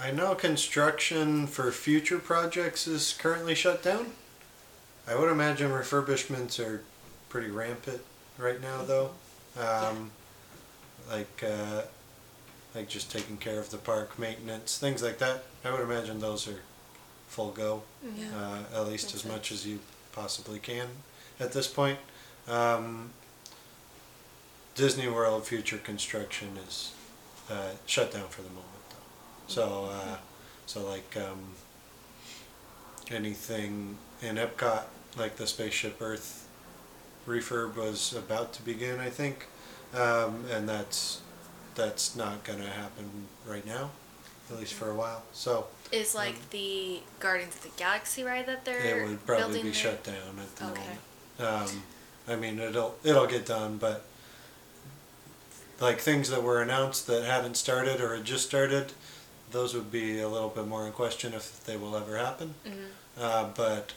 I 0.00 0.10
know 0.12 0.34
construction 0.34 1.46
for 1.46 1.70
future 1.72 2.18
projects 2.18 2.86
is 2.86 3.14
currently 3.18 3.54
shut 3.54 3.82
down. 3.82 4.12
I 5.06 5.14
would 5.14 5.30
imagine 5.30 5.70
refurbishments 5.70 6.58
are 6.64 6.82
pretty 7.28 7.50
rampant 7.50 8.00
right 8.38 8.60
now, 8.62 8.82
though. 8.82 9.10
Um, 9.58 10.10
Like, 11.10 11.42
uh, 11.42 11.82
like 12.72 12.88
just 12.88 13.10
taking 13.10 13.36
care 13.36 13.58
of 13.58 13.70
the 13.70 13.78
park, 13.78 14.16
maintenance, 14.16 14.78
things 14.78 15.02
like 15.02 15.18
that. 15.18 15.42
I 15.64 15.72
would 15.72 15.80
imagine 15.80 16.20
those 16.20 16.46
are 16.46 16.60
full 17.26 17.50
go, 17.50 17.82
Yeah. 18.16 18.26
uh, 18.72 18.76
at 18.80 18.86
least 18.86 19.06
Makes 19.06 19.14
as 19.16 19.24
much 19.24 19.50
as 19.50 19.66
you 19.66 19.80
possibly 20.12 20.60
can 20.60 20.86
at 21.40 21.52
this 21.52 21.66
point. 21.66 21.98
Um, 22.46 23.10
Disney 24.80 25.08
World 25.08 25.46
future 25.46 25.76
construction 25.76 26.48
is 26.66 26.92
uh, 27.50 27.72
shut 27.84 28.12
down 28.12 28.28
for 28.28 28.40
the 28.40 28.48
moment, 28.48 28.64
though. 28.88 28.96
So, 29.46 29.90
uh, 29.92 30.16
so 30.64 30.86
like 30.88 31.14
um, 31.18 31.38
anything 33.10 33.98
in 34.22 34.36
Epcot, 34.36 34.84
like 35.18 35.36
the 35.36 35.46
Spaceship 35.46 36.00
Earth 36.00 36.48
refurb 37.26 37.76
was 37.76 38.14
about 38.14 38.54
to 38.54 38.62
begin, 38.62 38.98
I 39.00 39.10
think, 39.10 39.48
um, 39.94 40.46
and 40.50 40.66
that's 40.66 41.20
that's 41.74 42.16
not 42.16 42.42
gonna 42.44 42.70
happen 42.70 43.26
right 43.46 43.66
now, 43.66 43.90
at 44.50 44.58
least 44.58 44.72
for 44.72 44.90
a 44.90 44.94
while. 44.94 45.24
So 45.34 45.66
Is 45.92 46.14
like 46.14 46.48
the 46.48 47.00
Guardians 47.18 47.54
of 47.56 47.64
the 47.64 47.70
Galaxy 47.76 48.24
ride 48.24 48.46
that 48.46 48.64
they're 48.64 49.00
it 49.00 49.08
would 49.10 49.26
probably 49.26 49.58
be 49.58 49.64
there? 49.64 49.74
shut 49.74 50.04
down 50.04 50.38
at 50.38 50.56
the 50.56 50.64
Okay. 50.70 50.80
moment. 51.38 51.70
Um, 51.70 51.82
I 52.26 52.36
mean, 52.36 52.58
it'll 52.58 52.96
it'll 53.04 53.26
get 53.26 53.44
done, 53.44 53.76
but 53.76 54.06
like 55.80 55.98
things 56.00 56.28
that 56.30 56.42
were 56.42 56.60
announced 56.62 57.06
that 57.06 57.24
haven't 57.24 57.56
started 57.56 58.00
or 58.00 58.14
had 58.16 58.24
just 58.24 58.46
started, 58.46 58.92
those 59.50 59.74
would 59.74 59.90
be 59.90 60.20
a 60.20 60.28
little 60.28 60.48
bit 60.50 60.66
more 60.66 60.86
in 60.86 60.92
question 60.92 61.32
if 61.34 61.64
they 61.64 61.76
will 61.76 61.96
ever 61.96 62.16
happen. 62.18 62.54
Mhm. 62.66 62.88
Uh, 63.18 63.44
but 63.56 63.92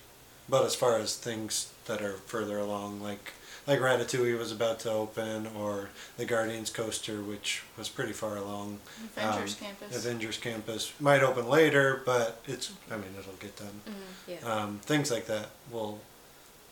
but 0.49 0.65
as 0.65 0.75
far 0.75 0.97
as 0.99 1.15
things 1.15 1.67
that 1.85 2.01
are 2.01 2.13
further 2.25 2.57
along, 2.57 3.01
like 3.01 3.33
like 3.65 3.79
Ratatouille 3.79 4.37
was 4.37 4.51
about 4.51 4.79
to 4.81 4.91
open, 4.91 5.47
or 5.55 5.89
the 6.17 6.25
Guardians 6.25 6.69
coaster, 6.69 7.21
which 7.21 7.63
was 7.77 7.87
pretty 7.87 8.11
far 8.11 8.35
along. 8.35 8.81
Avengers 9.15 9.53
um, 9.61 9.67
Campus. 9.67 9.95
Avengers 10.05 10.37
Campus 10.37 10.91
might 10.99 11.23
open 11.23 11.47
later, 11.47 12.01
but 12.05 12.41
it's 12.47 12.71
I 12.91 12.97
mean 12.97 13.13
it'll 13.17 13.33
get 13.33 13.55
done. 13.55 13.81
Yeah. 14.27 14.39
Um, 14.43 14.79
things 14.83 15.11
like 15.11 15.27
that 15.27 15.47
will 15.71 15.99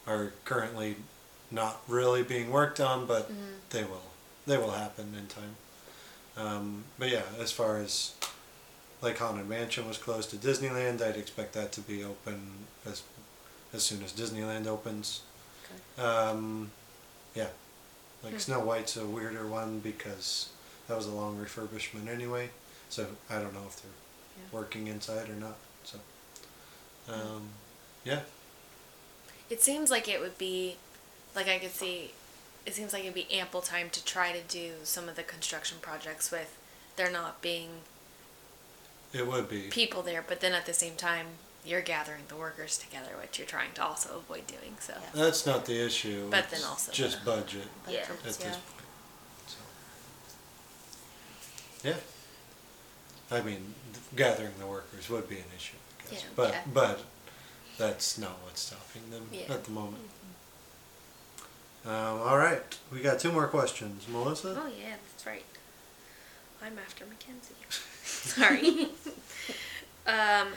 are 0.08 0.34
currently 0.46 0.96
not 1.50 1.82
really 1.88 2.24
being 2.24 2.50
worked 2.52 2.80
on, 2.82 3.06
but 3.06 3.30
Mhm. 3.32 3.36
they 3.70 3.84
will 3.84 4.02
they 4.48 4.58
will 4.58 4.72
happen 4.72 5.14
in 5.18 5.28
time. 5.28 5.56
Um, 6.38 6.84
but 6.98 7.10
yeah, 7.10 7.24
as 7.40 7.52
far 7.52 7.78
as 7.78 8.14
like 9.02 9.18
Haunted 9.18 9.48
Mansion 9.50 9.88
was 9.88 9.98
closed 9.98 10.30
to 10.32 10.36
Disneyland, 10.38 11.02
I'd 11.02 11.18
expect 11.18 11.54
that 11.54 11.72
to 11.74 11.82
be 11.82 12.04
open 12.04 12.52
as 12.86 13.04
as 13.74 13.84
soon 13.84 14.04
as 14.04 14.12
Disneyland 14.14 14.68
opens. 14.68 15.22
Okay. 15.98 16.04
Um, 16.04 16.72
yeah, 17.36 17.48
like 18.24 18.34
Hmm. 18.34 18.40
Snow 18.40 18.60
White's 18.60 18.98
a 18.98 19.06
weirder 19.06 19.48
one 19.48 19.80
because 19.80 20.50
that 20.88 20.98
was 20.98 21.06
a 21.06 21.12
long 21.12 21.38
refurbishment 21.38 22.08
anyway. 22.10 22.50
So 22.90 23.08
I 23.30 23.36
don't 23.36 23.54
know 23.54 23.64
if 23.68 23.82
they're 23.82 23.92
Yeah. 24.38 24.50
working 24.52 24.88
inside 24.88 25.30
or 25.30 25.34
not. 25.36 25.56
So 25.84 26.00
um, 27.10 27.50
yeah, 28.04 28.22
It 29.50 29.62
seems 29.62 29.90
like 29.92 30.08
it 30.08 30.20
would 30.22 30.38
be, 30.38 30.78
like 31.36 31.48
I 31.50 31.60
could 31.60 31.74
see, 31.76 32.12
it 32.66 32.74
seems 32.76 32.94
like 32.94 33.04
it'd 33.04 33.14
be 33.16 33.32
ample 33.32 33.62
time 33.62 33.90
to 33.92 34.04
try 34.06 34.32
to 34.32 34.42
do 34.48 34.72
some 34.84 35.10
of 35.10 35.16
the 35.16 35.24
construction 35.24 35.78
projects 35.82 36.32
with 36.32 36.58
there 36.96 37.12
not 37.12 37.42
being 37.42 37.70
it 39.14 39.28
would 39.28 39.50
be. 39.50 39.64
people 39.70 40.02
there, 40.02 40.24
but 40.26 40.40
then 40.42 40.54
at 40.54 40.66
the 40.66 40.74
same 40.74 40.96
time, 40.96 41.28
you're 41.66 41.82
gathering 41.82 42.24
the 42.28 42.36
workers 42.36 42.78
together, 42.78 43.12
which 43.20 43.38
you're 43.38 43.48
trying 43.48 43.72
to 43.74 43.84
also 43.84 44.18
avoid 44.18 44.48
doing. 44.48 44.76
So, 44.80 44.94
Yeah. 44.94 45.24
That's 45.24 45.46
not 45.46 45.66
the 45.66 45.86
issue. 45.86 46.30
But 46.30 46.50
then 46.50 46.64
also 46.64 46.92
just 46.92 47.20
the- 47.20 47.26
budget 47.32 47.68
Yeah. 47.88 48.00
at 48.00 48.08
Budgets, 48.10 48.38
this 48.38 48.40
yeah. 48.46 48.52
point. 48.52 48.64
So. 49.48 49.58
Yeah. 51.90 53.38
I 53.38 53.42
mean, 53.42 53.76
gathering 54.16 54.58
the 54.60 54.66
workers 54.68 55.10
would 55.10 55.28
be 55.30 55.38
an 55.38 55.46
issue, 55.56 55.78
I 56.00 56.12
guess. 56.12 56.22
Yeah. 56.24 56.30
but 56.36 56.52
Yeah. 56.54 56.62
but 56.74 57.00
that's 57.78 58.18
not 58.18 58.40
what's 58.44 58.62
stopping 58.62 59.10
them 59.12 59.30
Yeah. 59.32 59.54
at 59.54 59.64
the 59.66 59.72
moment. 59.72 60.10
Um, 61.86 62.22
all 62.22 62.38
right, 62.38 62.62
we 62.92 63.00
got 63.00 63.20
two 63.20 63.32
more 63.32 63.48
questions, 63.48 64.08
Melissa. 64.08 64.60
oh 64.62 64.68
yeah, 64.68 64.96
that's 65.12 65.26
right. 65.26 65.44
I'm 66.64 66.78
after 66.78 67.06
Mackenzie. 67.06 67.56
Sorry. 68.04 68.88
um, 70.08 70.50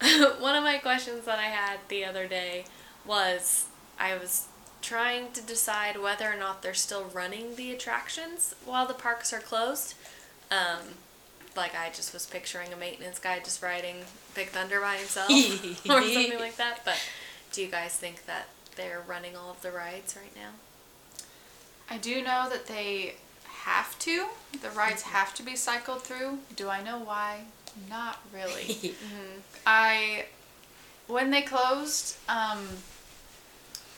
one 0.40 0.54
of 0.54 0.62
my 0.62 0.78
questions 0.78 1.24
that 1.24 1.38
I 1.38 1.44
had 1.44 1.78
the 1.88 2.04
other 2.04 2.26
day 2.26 2.64
was 3.06 3.66
I 3.98 4.16
was 4.16 4.46
trying 4.82 5.32
to 5.32 5.42
decide 5.42 6.00
whether 6.00 6.30
or 6.30 6.36
not 6.36 6.62
they're 6.62 6.74
still 6.74 7.04
running 7.14 7.56
the 7.56 7.72
attractions 7.72 8.54
while 8.64 8.86
the 8.86 8.94
parks 8.94 9.32
are 9.32 9.40
closed. 9.40 9.94
Um, 10.50 10.96
like 11.56 11.74
I 11.74 11.88
just 11.88 12.12
was 12.12 12.26
picturing 12.26 12.72
a 12.74 12.76
maintenance 12.76 13.18
guy 13.18 13.38
just 13.38 13.62
riding 13.62 13.96
Big 14.34 14.48
Thunder 14.48 14.80
by 14.80 14.96
himself 14.96 15.30
or 15.30 16.02
something 16.02 16.38
like 16.38 16.56
that. 16.56 16.82
But 16.84 17.00
do 17.52 17.62
you 17.62 17.68
guys 17.68 17.96
think 17.96 18.26
that 18.26 18.48
they're 18.76 19.02
running 19.06 19.36
all 19.36 19.50
of 19.50 19.62
the 19.62 19.70
rides 19.70 20.16
right 20.16 20.34
now? 20.34 20.50
I 21.88 21.98
do 21.98 22.22
know 22.22 22.48
that 22.50 22.66
they 22.66 23.14
have 23.44 23.98
to. 24.00 24.26
The 24.60 24.70
rides 24.70 25.02
have 25.02 25.34
to 25.34 25.42
be 25.42 25.56
cycled 25.56 26.02
through. 26.02 26.38
Do 26.54 26.68
I 26.68 26.82
know 26.82 26.98
why? 26.98 27.44
Not 27.88 28.20
really. 28.32 28.94
I, 29.66 30.26
when 31.06 31.30
they 31.30 31.42
closed, 31.42 32.16
um, 32.28 32.66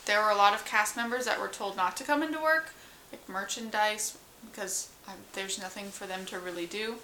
there 0.07 0.23
were 0.23 0.31
a 0.31 0.37
lot 0.37 0.55
of 0.55 0.65
cast 0.65 0.97
members 0.97 1.27
that 1.27 1.41
were 1.41 1.49
told 1.49 1.77
not 1.77 1.97
to 1.99 2.05
come 2.05 2.23
into 2.23 2.41
work, 2.41 2.73
like 3.13 3.29
merchandise, 3.29 4.17
because 4.51 4.89
um, 5.07 5.15
there's 5.35 5.59
nothing 5.59 5.87
for 5.87 6.07
them 6.07 6.25
to 6.27 6.39
really 6.39 6.67
do. 6.67 6.95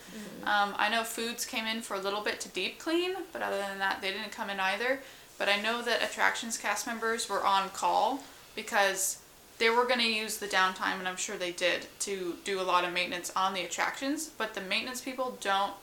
Um, 0.44 0.74
I 0.76 0.88
know 0.88 1.04
foods 1.04 1.44
came 1.44 1.66
in 1.66 1.82
for 1.82 1.94
a 1.94 2.00
little 2.00 2.22
bit 2.22 2.40
to 2.40 2.48
deep 2.48 2.78
clean, 2.78 3.14
but 3.32 3.42
other 3.42 3.58
than 3.58 3.78
that, 3.78 4.00
they 4.00 4.10
didn't 4.10 4.32
come 4.32 4.50
in 4.50 4.60
either. 4.60 5.00
But 5.38 5.48
I 5.48 5.60
know 5.60 5.82
that 5.82 6.02
attractions 6.02 6.56
cast 6.56 6.86
members 6.86 7.28
were 7.28 7.44
on 7.44 7.70
call 7.70 8.22
because 8.54 9.18
they 9.58 9.70
were 9.70 9.84
going 9.84 10.00
to 10.00 10.12
use 10.12 10.38
the 10.38 10.46
downtime, 10.46 10.98
and 10.98 11.08
I'm 11.08 11.16
sure 11.16 11.36
they 11.36 11.52
did, 11.52 11.86
to 12.00 12.36
do 12.44 12.60
a 12.60 12.62
lot 12.62 12.84
of 12.84 12.92
maintenance 12.92 13.32
on 13.36 13.54
the 13.54 13.62
attractions. 13.62 14.28
But 14.28 14.54
the 14.54 14.60
maintenance 14.60 15.00
people 15.00 15.38
don't 15.40 15.74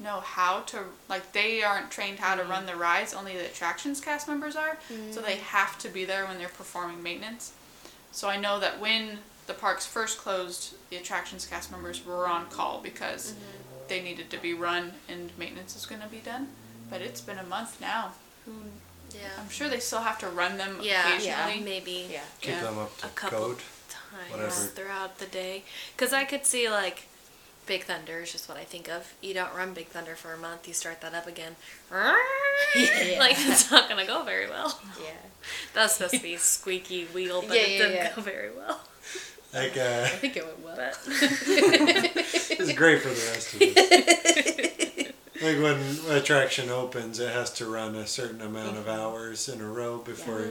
know 0.00 0.20
how 0.20 0.60
to 0.60 0.80
like 1.08 1.32
they 1.32 1.62
aren't 1.62 1.90
trained 1.90 2.18
how 2.18 2.34
to 2.34 2.42
mm-hmm. 2.42 2.50
run 2.50 2.66
the 2.66 2.76
rides. 2.76 3.14
Only 3.14 3.34
the 3.34 3.46
attractions 3.46 4.00
cast 4.00 4.28
members 4.28 4.56
are. 4.56 4.78
So 5.10 5.20
they 5.20 5.36
mm. 5.36 5.40
have 5.40 5.78
to 5.80 5.88
be 5.88 6.04
there 6.04 6.26
when 6.26 6.38
they're 6.38 6.48
performing 6.48 7.02
maintenance. 7.02 7.52
So 8.10 8.28
i 8.28 8.36
know 8.36 8.60
that 8.60 8.80
when 8.80 9.18
the 9.46 9.54
parks 9.54 9.86
first 9.86 10.18
closed 10.18 10.74
the 10.90 10.96
attractions 10.96 11.46
cast 11.46 11.70
members 11.70 12.04
were 12.04 12.26
on 12.26 12.46
call 12.46 12.80
because 12.80 13.32
mm-hmm. 13.32 13.88
they 13.88 14.00
needed 14.02 14.30
to 14.30 14.38
be 14.38 14.54
run 14.54 14.92
and 15.08 15.30
maintenance 15.38 15.74
was 15.74 15.86
going 15.86 16.00
to 16.00 16.08
be 16.08 16.18
done. 16.18 16.48
But 16.90 17.00
it's 17.00 17.20
been 17.20 17.38
a 17.38 17.44
month 17.44 17.80
now. 17.80 18.12
Who 18.46 18.52
Yeah. 19.14 19.28
i'm 19.40 19.48
sure 19.48 19.68
they 19.68 19.78
still 19.80 20.00
have 20.00 20.18
to 20.18 20.28
run 20.28 20.56
them 20.58 20.78
Yeah, 20.82 21.14
occasionally 21.16 21.60
maybe 21.64 22.06
Yeah. 22.10 22.20
Keep 22.40 22.50
Yeah. 22.54 22.60
them 22.62 22.78
up 22.78 22.96
to 22.98 23.06
a 23.06 23.10
couple 23.10 23.38
code. 23.38 23.58
times 23.88 24.30
whatever. 24.30 24.50
throughout 24.50 25.18
the 25.18 25.26
day. 25.26 25.64
Because 25.96 26.12
I 26.12 26.24
could 26.24 26.44
see 26.46 26.68
like 26.68 27.04
Big 27.66 27.84
Thunder 27.84 28.20
is 28.20 28.30
just 28.30 28.46
what 28.48 28.58
I 28.58 28.64
think 28.64 28.88
of. 28.90 29.14
You 29.22 29.32
don't 29.32 29.54
run 29.54 29.72
Big 29.72 29.86
Thunder 29.88 30.16
for 30.16 30.34
a 30.34 30.36
month, 30.36 30.68
you 30.68 30.74
start 30.74 31.00
that 31.00 31.14
up 31.14 31.26
again. 31.26 31.56
Yeah. 32.76 33.16
Like, 33.18 33.36
it's 33.38 33.70
not 33.70 33.88
going 33.88 34.00
to 34.00 34.06
go 34.06 34.22
very 34.22 34.48
well. 34.48 34.80
Yeah. 35.02 35.10
That's 35.74 35.94
supposed 35.96 36.14
to 36.14 36.22
be 36.22 36.34
a 36.34 36.38
squeaky 36.54 37.04
wheel, 37.06 37.42
but 37.42 37.56
Yeah, 37.56 37.62
it 37.62 37.70
yeah, 37.72 37.78
didn't 37.78 37.94
yeah. 37.96 38.12
go 38.14 38.22
very 38.22 38.50
well. 38.56 38.80
Like, 39.52 39.76
uh, 39.76 40.02
I 40.04 40.08
think 40.08 40.36
it 40.36 40.44
went 40.44 40.60
well. 40.64 40.76
It's 42.56 42.72
great 42.74 43.00
for 43.02 43.08
the 43.08 43.14
rest 43.32 43.54
of 43.54 43.62
us. 43.62 44.23
Like 45.44 45.58
when 45.62 46.16
attraction 46.16 46.70
opens, 46.70 47.18
it 47.20 47.30
has 47.32 47.50
to 47.54 47.66
run 47.66 47.94
a 47.94 48.06
certain 48.06 48.40
amount 48.40 48.76
of 48.76 48.88
hours 48.88 49.48
in 49.48 49.60
a 49.60 49.68
row 49.68 49.98
before 49.98 50.48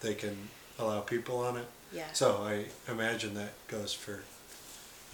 they 0.00 0.14
can 0.14 0.36
allow 0.78 1.00
people 1.00 1.38
on 1.38 1.56
it. 1.56 1.66
Yeah. 1.92 2.12
So 2.12 2.36
I 2.42 2.66
imagine 2.90 3.34
that 3.34 3.52
goes 3.68 3.92
for 3.92 4.22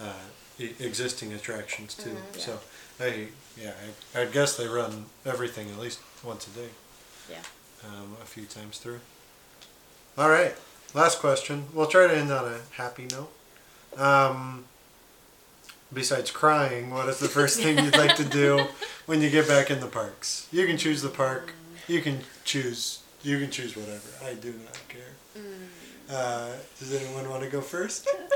uh, 0.00 0.12
existing 0.58 1.32
attractions 1.32 1.94
too. 1.94 2.10
Mhm. 2.10 2.38
So 2.38 2.60
I 3.00 3.28
yeah 3.56 3.72
I, 4.14 4.20
I 4.22 4.24
guess 4.26 4.56
they 4.56 4.66
run 4.68 5.06
everything 5.24 5.70
at 5.70 5.78
least 5.78 6.00
once 6.22 6.46
a 6.46 6.50
day. 6.50 6.68
Yeah. 7.30 7.42
Um, 7.84 8.16
a 8.22 8.26
few 8.26 8.44
times 8.44 8.78
through. 8.78 9.00
All 10.18 10.28
right, 10.30 10.54
last 10.94 11.18
question. 11.20 11.64
We'll 11.72 11.86
try 11.88 12.06
to 12.06 12.16
end 12.16 12.30
on 12.32 12.44
a 12.52 12.60
happy 12.72 13.06
note. 13.10 13.30
Um, 14.00 14.64
besides 15.93 16.30
crying, 16.30 16.91
what 16.91 17.09
is 17.09 17.18
the 17.18 17.28
first 17.28 17.61
thing 17.61 17.78
you'd 17.78 17.97
like 17.97 18.16
to 18.16 18.24
do 18.24 18.66
when 19.07 19.20
you 19.20 19.30
get 19.30 19.47
back 19.49 19.70
in 19.70 19.80
the 19.80 19.87
parks? 19.87 20.49
You 20.53 20.66
can 20.66 20.76
choose 20.76 21.03
the 21.03 21.09
park. 21.09 21.53
You 21.89 22.01
can 22.01 22.20
choose. 22.45 23.01
You 23.22 23.39
can 23.39 23.51
choose 23.51 23.76
whatever. 23.76 24.09
I 24.24 24.34
do 24.34 24.53
not 24.53 24.80
care. 24.89 25.43
Uh, 26.11 26.53
does 26.78 26.95
anyone 26.95 27.28
want 27.28 27.43
to 27.43 27.49
go 27.49 27.61
first? 27.61 28.07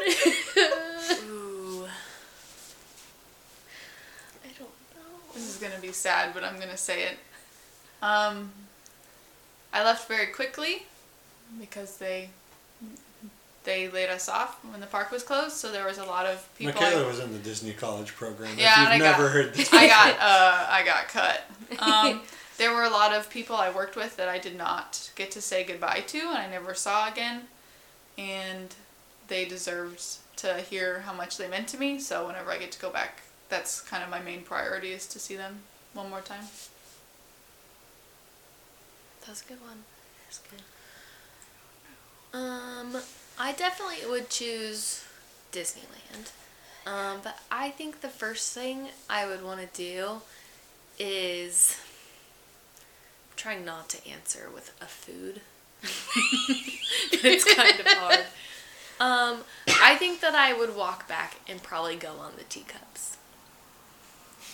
Ooh. 1.24 1.86
I 4.44 4.48
don't 4.58 4.68
know. 4.94 5.18
This 5.34 5.48
is 5.48 5.56
gonna 5.60 5.80
be 5.80 5.92
sad, 5.92 6.34
but 6.34 6.42
I'm 6.42 6.58
gonna 6.58 6.76
say 6.76 7.04
it. 7.04 7.18
Um, 8.02 8.50
I 9.72 9.84
left 9.84 10.08
very 10.08 10.26
quickly 10.26 10.86
because 11.60 11.98
they 11.98 12.30
they 13.64 13.88
laid 13.88 14.08
us 14.08 14.28
off 14.28 14.62
when 14.64 14.80
the 14.80 14.86
park 14.86 15.10
was 15.10 15.22
closed. 15.22 15.56
So 15.56 15.70
there 15.70 15.84
was 15.86 15.98
a 15.98 16.04
lot 16.04 16.26
of 16.26 16.48
people. 16.56 16.80
Michaela 16.80 17.04
I, 17.04 17.06
was 17.06 17.18
in 17.20 17.32
the 17.32 17.38
Disney 17.38 17.72
College 17.72 18.14
program. 18.14 18.54
Yeah, 18.58 18.72
if 18.84 18.88
and 18.88 18.98
you've 18.98 19.06
I 19.08 19.10
never 19.10 19.22
got- 19.24 19.32
heard 19.32 19.54
this. 19.54 19.72
I 19.72 19.86
got 19.86 20.16
uh, 20.20 20.66
I 20.70 20.82
got 20.84 21.08
cut. 21.08 21.42
Um, 21.78 22.22
there 22.58 22.74
were 22.74 22.82
a 22.82 22.90
lot 22.90 23.14
of 23.14 23.30
people 23.30 23.54
I 23.56 23.70
worked 23.70 23.94
with 23.94 24.16
that 24.16 24.28
I 24.28 24.38
did 24.38 24.56
not 24.58 25.10
get 25.14 25.30
to 25.30 25.40
say 25.40 25.62
goodbye 25.64 26.02
to, 26.08 26.18
and 26.18 26.36
I 26.36 26.48
never 26.50 26.74
saw 26.74 27.08
again. 27.08 27.42
And 28.18 28.74
they 29.28 29.44
deserved 29.44 30.02
to 30.38 30.54
hear 30.54 31.00
how 31.00 31.12
much 31.12 31.36
they 31.38 31.46
meant 31.48 31.68
to 31.68 31.78
me. 31.78 32.00
So 32.00 32.26
whenever 32.26 32.50
I 32.50 32.58
get 32.58 32.72
to 32.72 32.80
go 32.80 32.90
back, 32.90 33.22
that's 33.48 33.80
kind 33.80 34.02
of 34.02 34.10
my 34.10 34.20
main 34.20 34.42
priority 34.42 34.90
is 34.90 35.06
to 35.06 35.18
see 35.20 35.36
them 35.36 35.60
one 35.94 36.10
more 36.10 36.20
time. 36.20 36.44
That's 39.26 39.42
a 39.42 39.44
good 39.46 39.60
one. 39.60 39.84
That's 40.26 40.40
good. 40.40 40.60
Um, 42.38 42.96
I 43.40 43.52
definitely 43.52 44.06
would 44.06 44.28
choose 44.28 45.02
Disneyland. 45.50 46.30
Um, 46.86 47.20
but 47.24 47.38
I 47.50 47.70
think 47.70 48.02
the 48.02 48.08
first 48.08 48.52
thing 48.52 48.88
I 49.08 49.26
would 49.26 49.42
want 49.42 49.60
to 49.60 49.66
do 49.74 50.20
is 50.98 51.80
I'm 53.30 53.36
trying 53.36 53.64
not 53.64 53.88
to 53.88 54.06
answer 54.06 54.50
with 54.52 54.76
a 54.82 54.84
food. 54.84 55.40
it's 57.12 57.54
kind 57.54 57.80
of 57.80 57.86
hard. 57.86 58.26
Um, 59.00 59.44
I 59.82 59.96
think 59.96 60.20
that 60.20 60.34
I 60.34 60.52
would 60.52 60.76
walk 60.76 61.08
back 61.08 61.36
and 61.48 61.62
probably 61.62 61.96
go 61.96 62.12
on 62.20 62.32
the 62.36 62.44
teacups. 62.44 63.16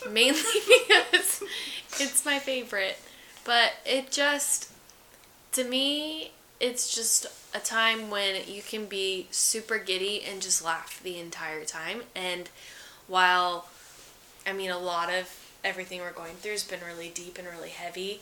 Mainly 0.09 0.41
because 0.89 1.43
it's 1.99 2.25
my 2.25 2.39
favorite. 2.39 2.99
But 3.45 3.73
it 3.85 4.13
just, 4.13 4.71
to 5.53 5.65
me, 5.65 6.31
it's 6.61 6.95
just 6.95 7.27
a 7.55 7.59
time 7.59 8.11
when 8.11 8.37
you 8.47 8.63
can 8.63 8.87
be 8.87 9.27
super 9.31 9.79
giddy 9.79 10.23
and 10.23 10.41
just 10.41 10.65
laugh 10.65 11.01
the 11.03 11.19
entire 11.19 11.65
time. 11.65 12.03
And 12.15 12.49
while, 13.07 13.69
I 14.47 14.53
mean, 14.53 14.71
a 14.71 14.79
lot 14.79 15.11
of 15.11 15.29
everything 15.65 16.01
we're 16.01 16.13
going 16.13 16.35
through 16.35 16.53
has 16.53 16.65
been 16.65 16.81
really 16.87 17.09
deep 17.09 17.39
and 17.39 17.47
really 17.47 17.71
heavy, 17.71 18.21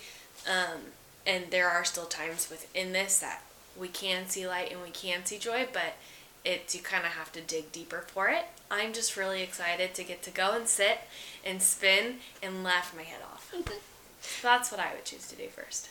um, 0.48 0.80
and 1.26 1.44
there 1.50 1.68
are 1.68 1.84
still 1.84 2.06
times 2.06 2.50
within 2.50 2.92
this 2.92 3.18
that 3.18 3.42
we 3.78 3.88
can 3.88 4.28
see 4.28 4.46
light 4.46 4.70
and 4.70 4.82
we 4.82 4.90
can 4.90 5.24
see 5.24 5.38
joy, 5.38 5.66
but 5.72 5.94
it's 6.44 6.74
you 6.74 6.82
kind 6.82 7.04
of 7.04 7.12
have 7.12 7.32
to 7.32 7.40
dig 7.40 7.72
deeper 7.72 8.04
for 8.08 8.28
it. 8.28 8.46
I'm 8.70 8.92
just 8.92 9.16
really 9.16 9.42
excited 9.42 9.94
to 9.94 10.04
get 10.04 10.22
to 10.24 10.30
go 10.30 10.52
and 10.52 10.68
sit 10.68 11.00
and 11.44 11.62
spin 11.62 12.16
and 12.42 12.62
laugh 12.62 12.94
my 12.94 13.02
head 13.02 13.20
off. 13.22 13.52
so 14.20 14.30
that's 14.42 14.70
what 14.70 14.80
I 14.80 14.92
would 14.94 15.04
choose 15.04 15.26
to 15.28 15.36
do 15.36 15.48
first. 15.48 15.88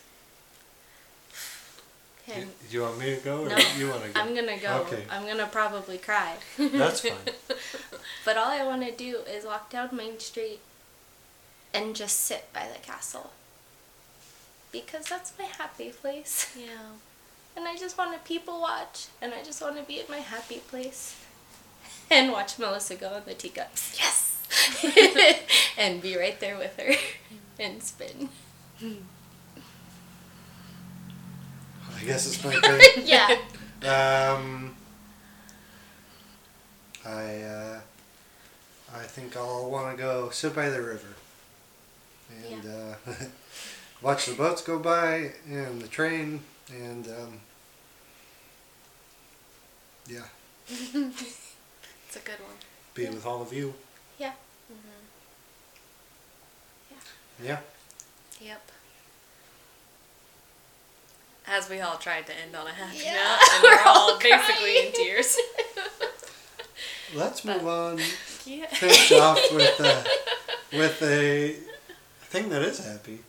Okay. 2.27 2.41
Do 2.41 2.47
you 2.75 2.81
want 2.83 2.99
me 2.99 3.15
to 3.15 3.21
go 3.21 3.43
or 3.43 3.49
No, 3.49 3.57
you 3.77 3.89
want 3.89 4.03
to 4.03 4.09
go? 4.09 4.19
I'm 4.19 4.33
gonna 4.33 4.57
go. 4.57 4.85
Okay. 4.87 5.03
I'm 5.09 5.25
gonna 5.27 5.47
probably 5.47 5.97
cry. 5.97 6.35
That's 6.57 7.01
fine. 7.01 7.17
But 8.25 8.37
all 8.37 8.47
I 8.47 8.63
want 8.63 8.85
to 8.85 8.91
do 8.91 9.17
is 9.29 9.45
walk 9.45 9.69
down 9.69 9.89
Main 9.93 10.17
Street 10.19 10.61
and 11.73 11.93
just 11.95 12.21
sit 12.21 12.47
by 12.53 12.67
the 12.73 12.79
castle. 12.79 13.31
Because 14.71 15.05
that's 15.07 15.33
my 15.37 15.45
happy 15.45 15.89
place. 15.89 16.55
Yeah. 16.57 16.67
And 17.55 17.67
I 17.67 17.75
just 17.77 17.99
want 17.99 18.13
to 18.13 18.19
people 18.27 18.59
watch. 18.61 19.07
And 19.21 19.31
I 19.31 19.43
just 19.43 19.61
want 19.61 19.77
to 19.77 19.83
be 19.83 19.99
in 19.99 20.05
my 20.09 20.17
happy 20.19 20.59
place. 20.59 21.15
And 22.09 22.31
watch 22.31 22.57
Melissa 22.57 22.95
go 22.95 23.09
on 23.09 23.23
the 23.25 23.33
teacups. 23.33 23.97
Yes. 23.99 24.37
and 25.77 26.01
be 26.01 26.17
right 26.17 26.39
there 26.39 26.57
with 26.57 26.75
her. 26.79 26.93
And 27.59 27.81
spin. 27.83 28.29
I 31.99 32.03
guess 32.05 32.27
it's 32.27 32.43
my 32.43 32.53
turn. 32.63 32.81
Yeah. 33.03 33.37
Um, 33.83 34.75
I 37.05 37.41
uh, 37.41 37.79
I 38.93 39.03
think 39.03 39.35
I'll 39.35 39.69
want 39.69 39.95
to 39.95 40.01
go 40.01 40.29
sit 40.29 40.55
by 40.55 40.69
the 40.69 40.81
river 40.81 41.15
and 42.51 42.65
uh, 42.65 43.13
watch 44.01 44.25
the 44.25 44.33
boats 44.35 44.61
go 44.61 44.79
by 44.79 45.31
and 45.47 45.81
the 45.81 45.87
train 45.87 46.41
and 46.71 47.07
um, 47.07 47.39
yeah, 50.07 50.25
It's 50.69 52.15
a 52.15 52.19
good 52.19 52.39
one. 52.39 52.55
be 52.93 53.05
with 53.07 53.25
all 53.25 53.41
of 53.41 53.51
you. 53.53 53.73
Yeah. 54.19 54.33
Yeah. 57.43 57.57
Yep. 58.39 58.71
As 61.47 61.69
we 61.69 61.81
all 61.81 61.97
tried 61.97 62.25
to 62.27 62.33
end 62.41 62.55
on 62.55 62.67
a 62.67 62.71
happy 62.71 62.99
Yeah, 63.03 63.13
note, 63.13 63.39
and 63.53 63.63
we're, 63.63 63.75
we're 63.75 63.81
all 63.85 64.11
all 64.13 64.19
basically 64.19 64.87
in 64.87 64.91
tears. 64.93 65.37
Let's 67.13 67.45
move 67.45 67.67
on. 67.67 67.99
yeah. 68.45 68.65
Finish 68.67 69.11
off 69.11 69.39
with 69.51 69.79
uh, 69.79 70.03
with 70.71 71.01
a 71.03 71.55
thing 72.23 72.49
that 72.49 72.61
is 72.63 72.83
happy. 72.85 73.19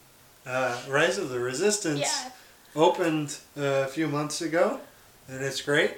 Uh, 0.46 0.80
Rise 0.88 1.18
of 1.18 1.28
the 1.30 1.38
Resistance 1.38 2.00
Yeah. 2.00 2.30
opened 2.76 3.36
uh, 3.58 3.62
a 3.62 3.86
few 3.86 4.06
months 4.08 4.40
ago, 4.40 4.80
and 5.28 5.42
it's 5.44 5.60
great. 5.60 5.92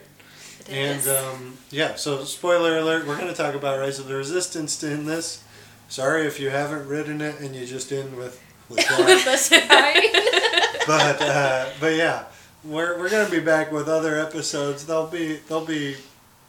It 0.60 0.68
And 0.70 0.98
is. 1.00 1.08
um, 1.08 1.58
yeah, 1.70 1.94
so 1.96 2.24
spoiler 2.24 2.78
alert, 2.78 3.06
we're 3.06 3.16
going 3.16 3.28
to 3.28 3.34
talk 3.34 3.54
about 3.54 3.78
Rise 3.78 3.98
of 4.00 4.08
the 4.08 4.16
Resistance 4.16 4.82
in 4.82 5.04
this. 5.06 5.44
Sorry 5.88 6.26
if 6.26 6.40
you 6.40 6.50
haven't 6.50 6.88
ridden 6.88 7.20
it 7.20 7.38
and 7.40 7.54
you 7.54 7.66
just 7.66 7.92
in 7.92 8.16
with, 8.16 8.40
with 8.68 8.84
Black. 8.88 9.24
That's 9.24 9.48
fine. 9.48 10.42
But 10.86 11.20
uh, 11.22 11.66
but 11.80 11.94
yeah, 11.94 12.24
we're, 12.64 12.98
we're 12.98 13.10
going 13.10 13.26
to 13.26 13.30
be 13.32 13.40
back 13.40 13.70
with 13.72 13.88
other 13.88 14.18
episodes. 14.18 14.86
They'll 14.86 15.06
be 15.06 15.36
they'll 15.48 15.64
be 15.66 15.96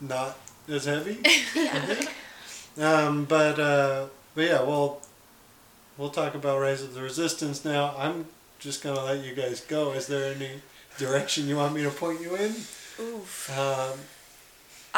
not 0.01 0.38
as 0.69 0.85
heavy. 0.85 1.19
I 1.25 1.79
think. 1.79 2.11
Um, 2.83 3.25
but 3.25 3.59
uh, 3.59 4.05
but 4.35 4.45
yeah, 4.45 4.61
we'll 4.61 5.01
we'll 5.97 6.09
talk 6.09 6.35
about 6.35 6.59
Rise 6.59 6.83
of 6.83 6.93
the 6.93 7.01
Resistance 7.01 7.63
now. 7.65 7.95
I'm 7.97 8.25
just 8.59 8.83
going 8.83 8.95
to 8.95 9.03
let 9.03 9.23
you 9.23 9.33
guys 9.35 9.61
go. 9.61 9.93
Is 9.93 10.07
there 10.07 10.33
any 10.33 10.61
direction 10.97 11.47
you 11.47 11.57
want 11.57 11.73
me 11.75 11.83
to 11.83 11.89
point 11.91 12.21
you 12.21 12.35
in? 12.35 12.55
Oof. 12.99 13.51
Um, 13.57 13.99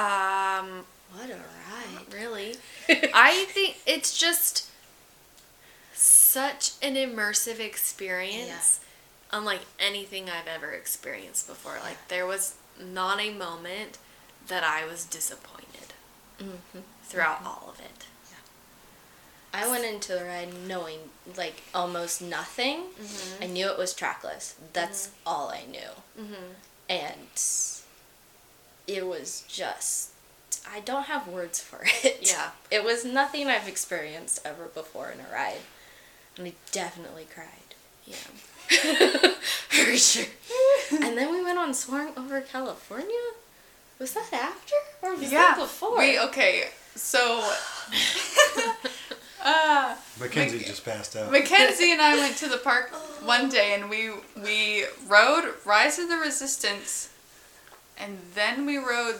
Um, 0.01 0.85
what 1.13 1.29
a 1.29 1.33
ride. 1.35 2.13
really? 2.13 2.55
I 3.13 3.45
think 3.49 3.77
it's 3.85 4.17
just 4.17 4.67
such 5.93 6.71
an 6.81 6.95
immersive 6.95 7.59
experience, 7.59 8.79
unlike 9.31 9.61
anything 9.79 10.29
I've 10.29 10.47
ever 10.47 10.71
experienced 10.71 11.47
before. 11.47 11.77
Like 11.83 12.07
there 12.07 12.25
was 12.25 12.55
not 12.79 13.19
a 13.19 13.31
moment 13.31 13.97
that 14.47 14.63
I 14.63 14.85
was 14.85 15.05
disappointed 15.05 15.65
Mm-hmm. 16.41 16.79
throughout 17.03 17.41
all 17.45 17.67
of 17.73 17.81
it. 17.81 18.05
Yeah. 18.31 19.59
I 19.61 19.69
went 19.69 19.83
into 19.83 20.13
the 20.13 20.23
ride 20.23 20.53
knowing 20.65 20.99
like 21.35 21.63
almost 21.75 22.21
nothing. 22.21 22.83
I 23.41 23.45
knew 23.47 23.67
it 23.67 23.77
was 23.77 23.93
trackless. 23.93 24.55
That's 24.71 25.11
all 25.25 25.49
I 25.49 25.65
knew. 25.69 25.91
Mm-hmm. 26.17 26.53
And 26.89 27.41
it 28.87 29.05
was 29.05 29.43
just 29.49 30.11
I 30.73 30.79
don't 30.79 31.07
have 31.07 31.27
words 31.27 31.59
for 31.59 31.81
it. 32.05 32.19
Yeah. 32.21 32.51
It 32.71 32.85
was 32.85 33.03
nothing 33.03 33.47
I've 33.47 33.67
experienced 33.67 34.39
ever 34.45 34.67
before 34.67 35.09
in 35.09 35.19
a 35.19 35.33
ride. 35.33 35.59
And 36.37 36.47
I 36.47 36.53
definitely 36.71 37.27
cried. 37.33 37.75
Yeah. 38.05 38.15
For 39.69 39.97
sure. 39.97 40.25
and 40.91 41.17
then 41.17 41.31
we 41.31 41.43
went 41.43 41.57
on 41.57 41.73
Soaring 41.73 42.13
Over 42.15 42.41
California? 42.41 43.15
Was 43.99 44.13
that 44.13 44.31
after? 44.31 44.75
Or 45.01 45.15
was 45.15 45.31
yeah. 45.31 45.39
that 45.39 45.57
before? 45.57 45.97
Wait, 45.97 46.19
okay. 46.19 46.69
So. 46.95 47.43
uh, 49.43 49.95
Mackenzie 50.19 50.57
Mac- 50.57 50.65
just 50.67 50.85
passed 50.85 51.15
out. 51.15 51.31
Mackenzie 51.31 51.91
and 51.91 52.01
I 52.01 52.15
went 52.15 52.37
to 52.37 52.47
the 52.47 52.57
park 52.57 52.91
one 53.23 53.49
day 53.49 53.73
and 53.73 53.89
we 53.89 54.11
we 54.35 54.85
rode 55.07 55.53
Rise 55.65 55.99
of 55.99 56.09
the 56.09 56.17
Resistance, 56.17 57.09
and 57.97 58.19
then 58.35 58.65
we 58.65 58.77
rode. 58.77 59.15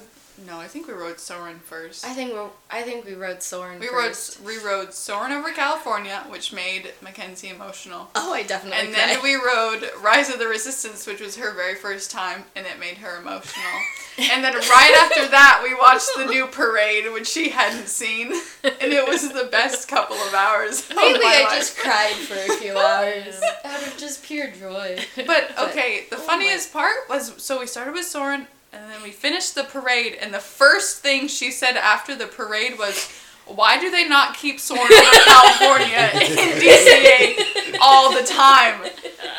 No, 0.45 0.57
I 0.59 0.67
think 0.67 0.87
we 0.87 0.93
rode 0.93 1.19
Soarin' 1.19 1.59
first. 1.59 2.05
I 2.05 2.13
think 2.13 2.33
we 2.33 2.39
I 2.71 2.81
think 2.83 3.05
we 3.05 3.13
rode 3.13 3.41
Soaring 3.43 3.79
we 3.79 3.87
rode 3.89 4.09
first. 4.09 4.41
we 4.41 4.57
rode 4.57 4.93
Soarin' 4.93 5.31
over 5.31 5.51
California, 5.51 6.23
which 6.29 6.53
made 6.53 6.93
Mackenzie 7.01 7.49
emotional. 7.49 8.09
Oh, 8.15 8.33
I 8.33 8.43
definitely 8.43 8.85
And 8.85 8.93
then 8.93 9.21
we 9.21 9.35
rode 9.35 9.89
Rise 10.01 10.29
of 10.29 10.39
the 10.39 10.47
Resistance, 10.47 11.05
which 11.07 11.21
was 11.21 11.35
her 11.37 11.53
very 11.53 11.75
first 11.75 12.11
time, 12.11 12.45
and 12.55 12.65
it 12.65 12.79
made 12.79 12.97
her 12.97 13.17
emotional. 13.19 13.65
and 14.17 14.43
then 14.43 14.53
right 14.55 14.95
after 15.03 15.27
that, 15.29 15.61
we 15.63 15.73
watched 15.75 16.09
the 16.17 16.25
new 16.25 16.47
parade, 16.47 17.11
which 17.13 17.27
she 17.27 17.49
hadn't 17.49 17.87
seen, 17.87 18.27
and 18.63 18.93
it 18.93 19.07
was 19.07 19.29
the 19.31 19.49
best 19.51 19.87
couple 19.87 20.15
of 20.17 20.33
hours. 20.33 20.89
of 20.89 20.95
Maybe 20.95 21.19
I 21.23 21.43
life. 21.43 21.57
just 21.57 21.77
cried 21.77 22.13
for 22.13 22.35
a 22.35 22.55
few 22.57 22.77
hours 22.77 23.39
out 23.65 23.81
of 23.85 23.97
just 23.97 24.23
pure 24.23 24.51
joy. 24.51 24.99
But 25.27 25.51
okay, 25.59 26.05
the 26.09 26.17
oh 26.17 26.19
funniest 26.19 26.71
part 26.73 26.95
was 27.09 27.33
so 27.41 27.59
we 27.59 27.67
started 27.67 27.93
with 27.93 28.05
Soarin', 28.05 28.47
and 28.73 28.89
then 28.91 29.01
we 29.03 29.11
finished 29.11 29.55
the 29.55 29.63
parade, 29.63 30.17
and 30.21 30.33
the 30.33 30.39
first 30.39 30.99
thing 31.01 31.27
she 31.27 31.51
said 31.51 31.75
after 31.77 32.15
the 32.15 32.27
parade 32.27 32.77
was. 32.77 33.11
Why 33.45 33.79
do 33.79 33.89
they 33.89 34.07
not 34.07 34.37
keep 34.37 34.59
Soarin' 34.59 34.83
over 34.83 35.19
California 35.25 36.11
in 36.13 36.59
DCA 36.61 37.77
all 37.81 38.13
the 38.13 38.21
time? 38.21 38.79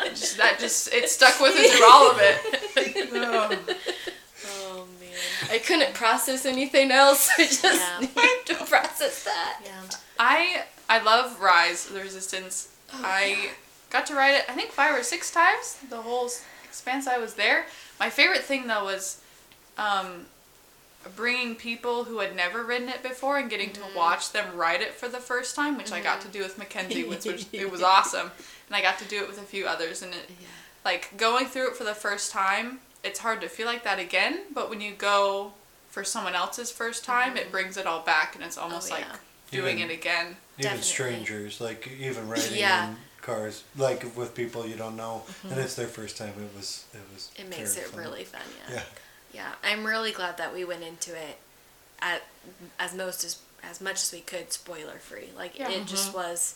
Just, 0.09 0.35
that 0.35 0.59
just 0.59 0.93
it 0.93 1.07
stuck 1.07 1.39
with 1.39 1.55
us 1.55 1.71
through 1.73 1.89
all 1.89 2.11
of 2.11 2.17
it. 2.19 3.09
Oh. 3.13 3.57
Oh 4.63 4.85
man. 4.99 5.09
I 5.49 5.59
couldn't 5.59 5.93
process 5.93 6.45
anything 6.45 6.91
else. 6.91 7.29
I 7.37 7.43
just 7.45 7.63
Yeah. 7.63 7.99
needed 8.01 8.45
to 8.47 8.55
process 8.65 9.23
that. 9.23 9.61
Yeah. 9.63 9.89
I 10.19 10.63
I 10.89 11.01
love 11.01 11.39
Rise 11.39 11.87
of 11.87 11.93
the 11.93 12.01
Resistance. 12.01 12.67
Oh, 12.93 13.01
I 13.05 13.51
got 13.91 14.05
to 14.07 14.13
ride 14.15 14.35
it 14.35 14.45
I 14.49 14.53
think 14.53 14.71
five 14.71 14.93
or 14.93 15.03
six 15.03 15.31
times. 15.31 15.77
The 15.89 16.01
whole 16.01 16.25
s- 16.25 16.43
expanse 16.65 17.07
I 17.07 17.17
was 17.17 17.35
there. 17.35 17.65
My 18.01 18.09
favorite 18.09 18.41
thing 18.41 18.65
though 18.65 18.85
was 18.85 19.21
um, 19.77 20.25
bringing 21.15 21.55
people 21.55 22.05
who 22.05 22.17
had 22.17 22.35
never 22.35 22.63
ridden 22.63 22.89
it 22.89 23.03
before 23.03 23.37
and 23.37 23.47
getting 23.47 23.71
to 23.73 23.79
mm-hmm. 23.79 23.95
watch 23.95 24.31
them 24.31 24.57
ride 24.57 24.81
it 24.81 24.95
for 24.95 25.07
the 25.07 25.19
first 25.19 25.55
time, 25.55 25.77
which 25.77 25.91
I 25.91 26.01
got 26.01 26.19
to 26.21 26.27
mm-hmm. 26.27 26.39
do 26.39 26.39
with 26.39 26.57
Mackenzie, 26.57 27.03
which 27.03 27.25
was 27.25 27.45
it 27.53 27.69
was 27.69 27.83
awesome, 27.95 28.31
and 28.65 28.75
I 28.75 28.81
got 28.81 28.97
to 28.97 29.05
do 29.05 29.21
it 29.21 29.27
with 29.27 29.37
a 29.37 29.43
few 29.43 29.67
others. 29.67 30.01
And 30.01 30.15
it 30.15 30.31
like 30.83 31.15
going 31.15 31.45
through 31.45 31.69
it 31.69 31.75
for 31.75 31.83
the 31.83 31.93
first 31.93 32.31
time, 32.31 32.79
it's 33.03 33.19
hard 33.19 33.39
to 33.41 33.47
feel 33.47 33.67
like 33.67 33.83
that 33.83 33.99
again. 33.99 34.45
But 34.51 34.71
when 34.71 34.81
you 34.81 34.93
go 34.93 35.53
for 35.87 36.03
someone 36.03 36.33
else's 36.33 36.71
first 36.71 37.05
time, 37.05 37.37
it 37.37 37.43
mm-hmm. 37.43 37.51
brings 37.51 37.77
it 37.77 37.85
all 37.85 38.01
back, 38.01 38.33
and 38.33 38.43
it's 38.43 38.57
oh, 38.57 38.63
almost 38.63 38.91
Oh, 38.91 38.95
like 38.95 39.05
doing 39.51 39.77
Even- 39.77 39.91
it 39.91 39.93
again. 39.93 40.37
Even 40.57 40.77
Definitely. 40.77 40.83
strangers, 40.85 41.61
like 41.61 41.87
even 41.99 42.27
riding 42.27 42.57
Yeah. 42.57 42.95
In 43.21 43.33
cars, 43.33 43.63
like 43.77 44.15
with 44.15 44.35
people 44.35 44.65
you 44.65 44.75
don't 44.75 44.95
know, 44.95 45.23
and 45.43 45.51
mm-hmm. 45.51 45.61
it's 45.61 45.75
their 45.75 45.87
first 45.87 46.17
time. 46.17 46.29
It 46.29 46.55
was, 46.55 46.85
it 46.93 47.01
was. 47.13 47.31
It 47.37 47.49
makes 47.49 47.77
it 47.77 47.85
fun. 47.85 47.99
really 47.99 48.23
fun, 48.23 48.41
yeah. 48.67 48.75
Yeah. 48.75 48.83
Yeah, 49.33 49.53
I'm 49.63 49.85
really 49.85 50.11
glad 50.11 50.37
that 50.37 50.53
we 50.53 50.65
went 50.65 50.83
into 50.83 51.15
it 51.15 51.37
at 52.01 52.23
as 52.79 52.93
most 52.93 53.23
as 53.23 53.39
as 53.63 53.79
much 53.79 53.95
as 53.95 54.11
we 54.11 54.19
could 54.19 54.51
spoiler 54.51 54.97
free. 54.97 55.29
Like 55.37 55.57
Yeah. 55.57 55.69
it 55.69 55.85
just 55.85 56.09
mm-hmm. 56.09 56.17
was. 56.17 56.55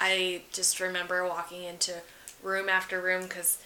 I 0.00 0.42
just 0.52 0.80
remember 0.80 1.24
walking 1.26 1.62
into 1.62 1.94
room 2.42 2.68
after 2.68 3.00
room 3.00 3.22
because 3.22 3.58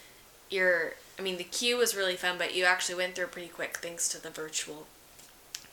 you're. 0.50 0.94
I 1.18 1.22
mean, 1.22 1.38
the 1.38 1.44
queue 1.44 1.78
was 1.78 1.96
really 1.96 2.16
fun, 2.16 2.36
but 2.36 2.54
you 2.54 2.64
actually 2.64 2.96
went 2.96 3.14
through 3.14 3.28
pretty 3.28 3.48
quick 3.48 3.78
thanks 3.78 4.06
to 4.10 4.22
the 4.22 4.30
virtual 4.30 4.86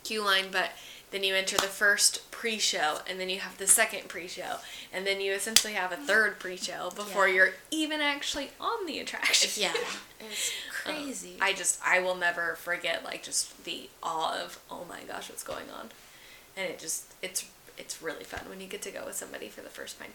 queue 0.04 0.24
line. 0.24 0.46
But 0.52 0.72
then 1.14 1.24
you 1.24 1.36
enter 1.36 1.56
the 1.56 1.64
first 1.64 2.30
pre-show, 2.32 2.98
and 3.10 3.20
then 3.20 3.30
you 3.30 3.40
have 3.40 3.58
the 3.58 3.68
second 3.68 4.10
pre-show, 4.10 4.58
and 4.92 5.08
then 5.08 5.22
you 5.22 5.32
essentially 5.32 5.74
have 5.74 5.92
a 5.94 5.96
third 5.96 6.40
pre-show 6.40 6.90
before 6.94 7.28
Yeah. 7.28 7.36
you're 7.36 7.50
even 7.72 8.02
actually 8.02 8.50
on 8.60 8.86
the 8.86 9.00
attraction. 9.00 9.50
Yeah, 9.56 9.74
it's 10.20 10.52
crazy. 10.72 11.38
I 11.40 11.54
just 11.54 11.80
I 11.86 12.00
will 12.00 12.16
never 12.16 12.56
forget 12.56 13.06
like 13.06 13.24
just 13.24 13.64
the 13.64 13.90
awe 14.02 14.44
of 14.44 14.60
oh 14.70 14.86
my 14.90 15.02
gosh 15.08 15.30
what's 15.30 15.44
going 15.44 15.70
on, 15.80 15.90
and 16.58 16.70
it 16.70 16.80
just 16.80 17.14
it's 17.22 17.46
it's 17.78 18.02
really 18.02 18.24
fun 18.26 18.42
when 18.50 18.60
you 18.60 18.68
get 18.68 18.82
to 18.82 18.92
go 18.92 19.06
with 19.06 19.16
somebody 19.16 19.48
for 19.50 19.62
the 19.62 19.70
first 19.70 20.00
time, 20.00 20.12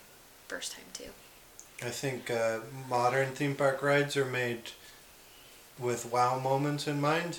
first 0.49 0.73
time 0.73 0.85
too. 0.93 1.11
I 1.81 1.91
think 1.91 2.29
uh, 2.31 2.59
modern 2.89 3.29
theme 3.29 3.55
park 3.55 3.83
rides 3.83 4.17
are 4.17 4.25
made 4.25 4.73
with 5.79 6.07
wow 6.13 6.39
moments 6.41 6.89
in 6.89 7.01
mind, 7.01 7.39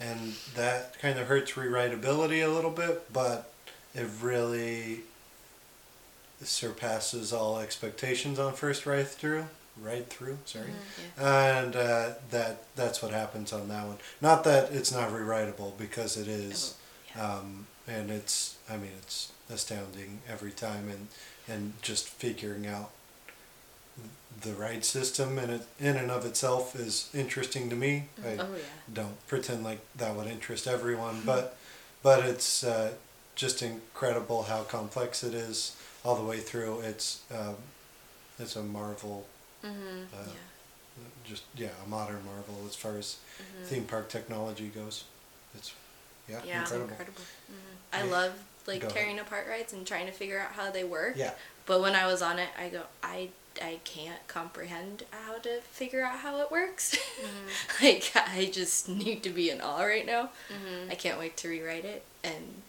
and 0.00 0.34
that 0.54 0.98
kind 0.98 1.18
of 1.18 1.26
hurts 1.26 1.52
rewritability 1.52 2.44
a 2.44 2.48
little 2.48 2.70
bit, 2.70 3.12
but 3.12 3.52
it 3.94 4.06
really 4.20 5.00
surpasses 6.42 7.32
all 7.32 7.58
expectations 7.58 8.38
on 8.38 8.54
first 8.54 8.86
ride 8.86 9.08
through. 9.08 9.46
Ride 9.80 10.10
through, 10.10 10.38
sorry, 10.44 10.70
and 11.16 11.74
uh, 11.76 12.10
that 12.30 12.64
that's 12.76 13.02
what 13.02 13.12
happens 13.12 13.52
on 13.52 13.68
that 13.68 13.86
one. 13.86 13.96
Not 14.20 14.44
that 14.44 14.72
it's 14.72 14.92
not 14.92 15.10
rewritable 15.10 15.74
because 15.78 16.16
it 16.18 16.28
is, 16.28 16.74
um, 17.18 17.66
and 17.86 18.10
it's 18.10 18.56
I 18.68 18.76
mean 18.76 18.90
it's 18.98 19.32
astounding 19.48 20.20
every 20.28 20.50
time, 20.50 20.90
and 20.90 21.08
and 21.48 21.72
just 21.82 22.08
figuring 22.08 22.66
out 22.66 22.90
the 24.42 24.52
ride 24.52 24.84
system 24.84 25.38
in 25.38 25.50
it 25.50 25.62
in 25.78 25.96
and 25.96 26.10
of 26.10 26.24
itself 26.24 26.74
is 26.74 27.10
interesting 27.14 27.68
to 27.70 27.76
me. 27.76 28.04
I 28.24 28.28
oh 28.38 28.46
yeah. 28.56 28.62
don't 28.92 29.26
pretend 29.28 29.64
like 29.64 29.80
that 29.96 30.14
would 30.16 30.26
interest 30.26 30.66
everyone, 30.66 31.22
but 31.26 31.56
but 32.02 32.24
it's 32.24 32.64
uh, 32.64 32.92
just 33.34 33.62
incredible 33.62 34.44
how 34.44 34.62
complex 34.62 35.22
it 35.22 35.34
is 35.34 35.76
all 36.04 36.16
the 36.16 36.24
way 36.24 36.38
through. 36.38 36.80
It's 36.80 37.22
um, 37.30 37.56
it's 38.38 38.56
a 38.56 38.62
marvel. 38.62 39.26
Mm-hmm. 39.64 40.04
Uh, 40.14 40.26
Yeah. 40.26 40.32
Just 41.24 41.44
yeah, 41.56 41.68
a 41.84 41.88
modern 41.88 42.24
marvel 42.24 42.56
as 42.66 42.74
far 42.74 42.96
as 42.96 43.16
theme 43.64 43.84
park 43.84 44.08
technology 44.08 44.68
goes. 44.68 45.04
It's 45.54 45.72
yeah, 46.28 46.40
Yeah, 46.44 46.62
it's 46.62 46.70
incredible. 46.72 46.90
Incredible. 46.90 47.22
I 47.92 48.04
Yeah. 48.04 48.10
love 48.10 48.32
like 48.66 48.80
Go 48.80 48.88
ahead. 48.88 48.96
tearing 48.98 49.18
apart 49.18 49.46
rides 49.48 49.72
and 49.72 49.86
trying 49.86 50.06
to 50.06 50.12
figure 50.12 50.38
out 50.40 50.52
how 50.52 50.70
they 50.70 50.84
work. 50.84 51.14
Yeah, 51.16 51.32
But 51.66 51.80
when 51.80 51.94
I 51.94 52.06
was 52.06 52.20
on 52.22 52.38
it, 52.38 52.48
I 52.58 52.68
go, 52.68 52.82
I 53.02 53.30
I 53.62 53.78
can't 53.84 54.26
comprehend 54.28 55.04
how 55.10 55.38
to 55.38 55.60
figure 55.62 56.02
out 56.04 56.18
how 56.20 56.40
it 56.40 56.50
works. 56.50 56.96
like 57.82 58.12
I 58.14 58.50
just 58.52 58.88
need 58.88 59.22
to 59.24 59.30
be 59.30 59.50
in 59.50 59.60
awe 59.60 59.82
right 59.82 60.06
now. 60.06 60.30
Mm-hmm. 60.48 60.90
I 60.90 60.94
can't 60.94 61.18
wait 61.18 61.36
to 61.38 61.48
rewrite 61.48 61.84
it 61.84 62.04
and 62.24 62.62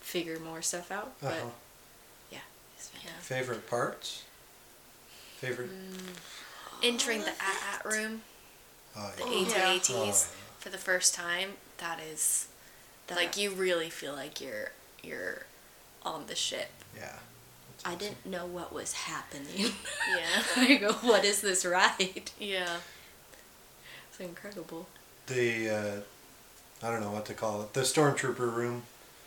figure 0.00 0.38
more 0.38 0.62
stuff 0.62 0.90
out. 0.90 1.12
But 1.20 1.32
uh-huh. 1.32 1.48
yeah, 2.30 2.38
it's 2.76 2.90
Yeah. 3.04 3.10
favorite 3.20 3.68
parts. 3.68 4.24
Favorite. 5.38 5.70
Entering 6.82 7.20
the 7.20 7.28
at 7.30 7.62
at 7.78 7.84
room, 7.84 8.22
Oh, 8.96 9.10
the 9.16 9.24
yeah. 9.24 9.72
AT-ATs 9.74 9.90
Oh, 9.90 10.36
for 10.58 10.68
the 10.70 10.78
first 10.78 11.14
time, 11.14 11.50
that 11.78 11.98
is 12.00 12.48
The- 13.06 13.14
like 13.14 13.36
you 13.36 13.50
really 13.50 13.90
feel 13.90 14.12
like 14.14 14.40
you're 14.40 14.72
you're 15.02 15.46
on 16.04 16.26
the 16.26 16.34
ship. 16.34 16.70
yeah. 16.96 17.18
That's 17.84 17.94
I 17.94 17.98
didn't 17.98 18.26
know 18.26 18.46
what 18.46 18.72
was 18.72 18.92
happening. 18.92 19.72
Yeah. 20.08 20.42
I 20.56 20.74
go, 20.76 20.92
what 20.94 21.24
is 21.24 21.40
this 21.40 21.64
ride? 21.64 22.30
Yeah. 22.38 22.76
It's 24.10 24.20
incredible. 24.20 24.86
the 25.26 25.70
uh, 25.70 26.00
I 26.86 26.90
don't 26.90 27.00
know 27.00 27.10
what 27.12 27.26
to 27.26 27.34
call 27.34 27.62
it. 27.62 27.72
The 27.74 27.80
stormtrooper 27.82 28.52
room 28.54 28.82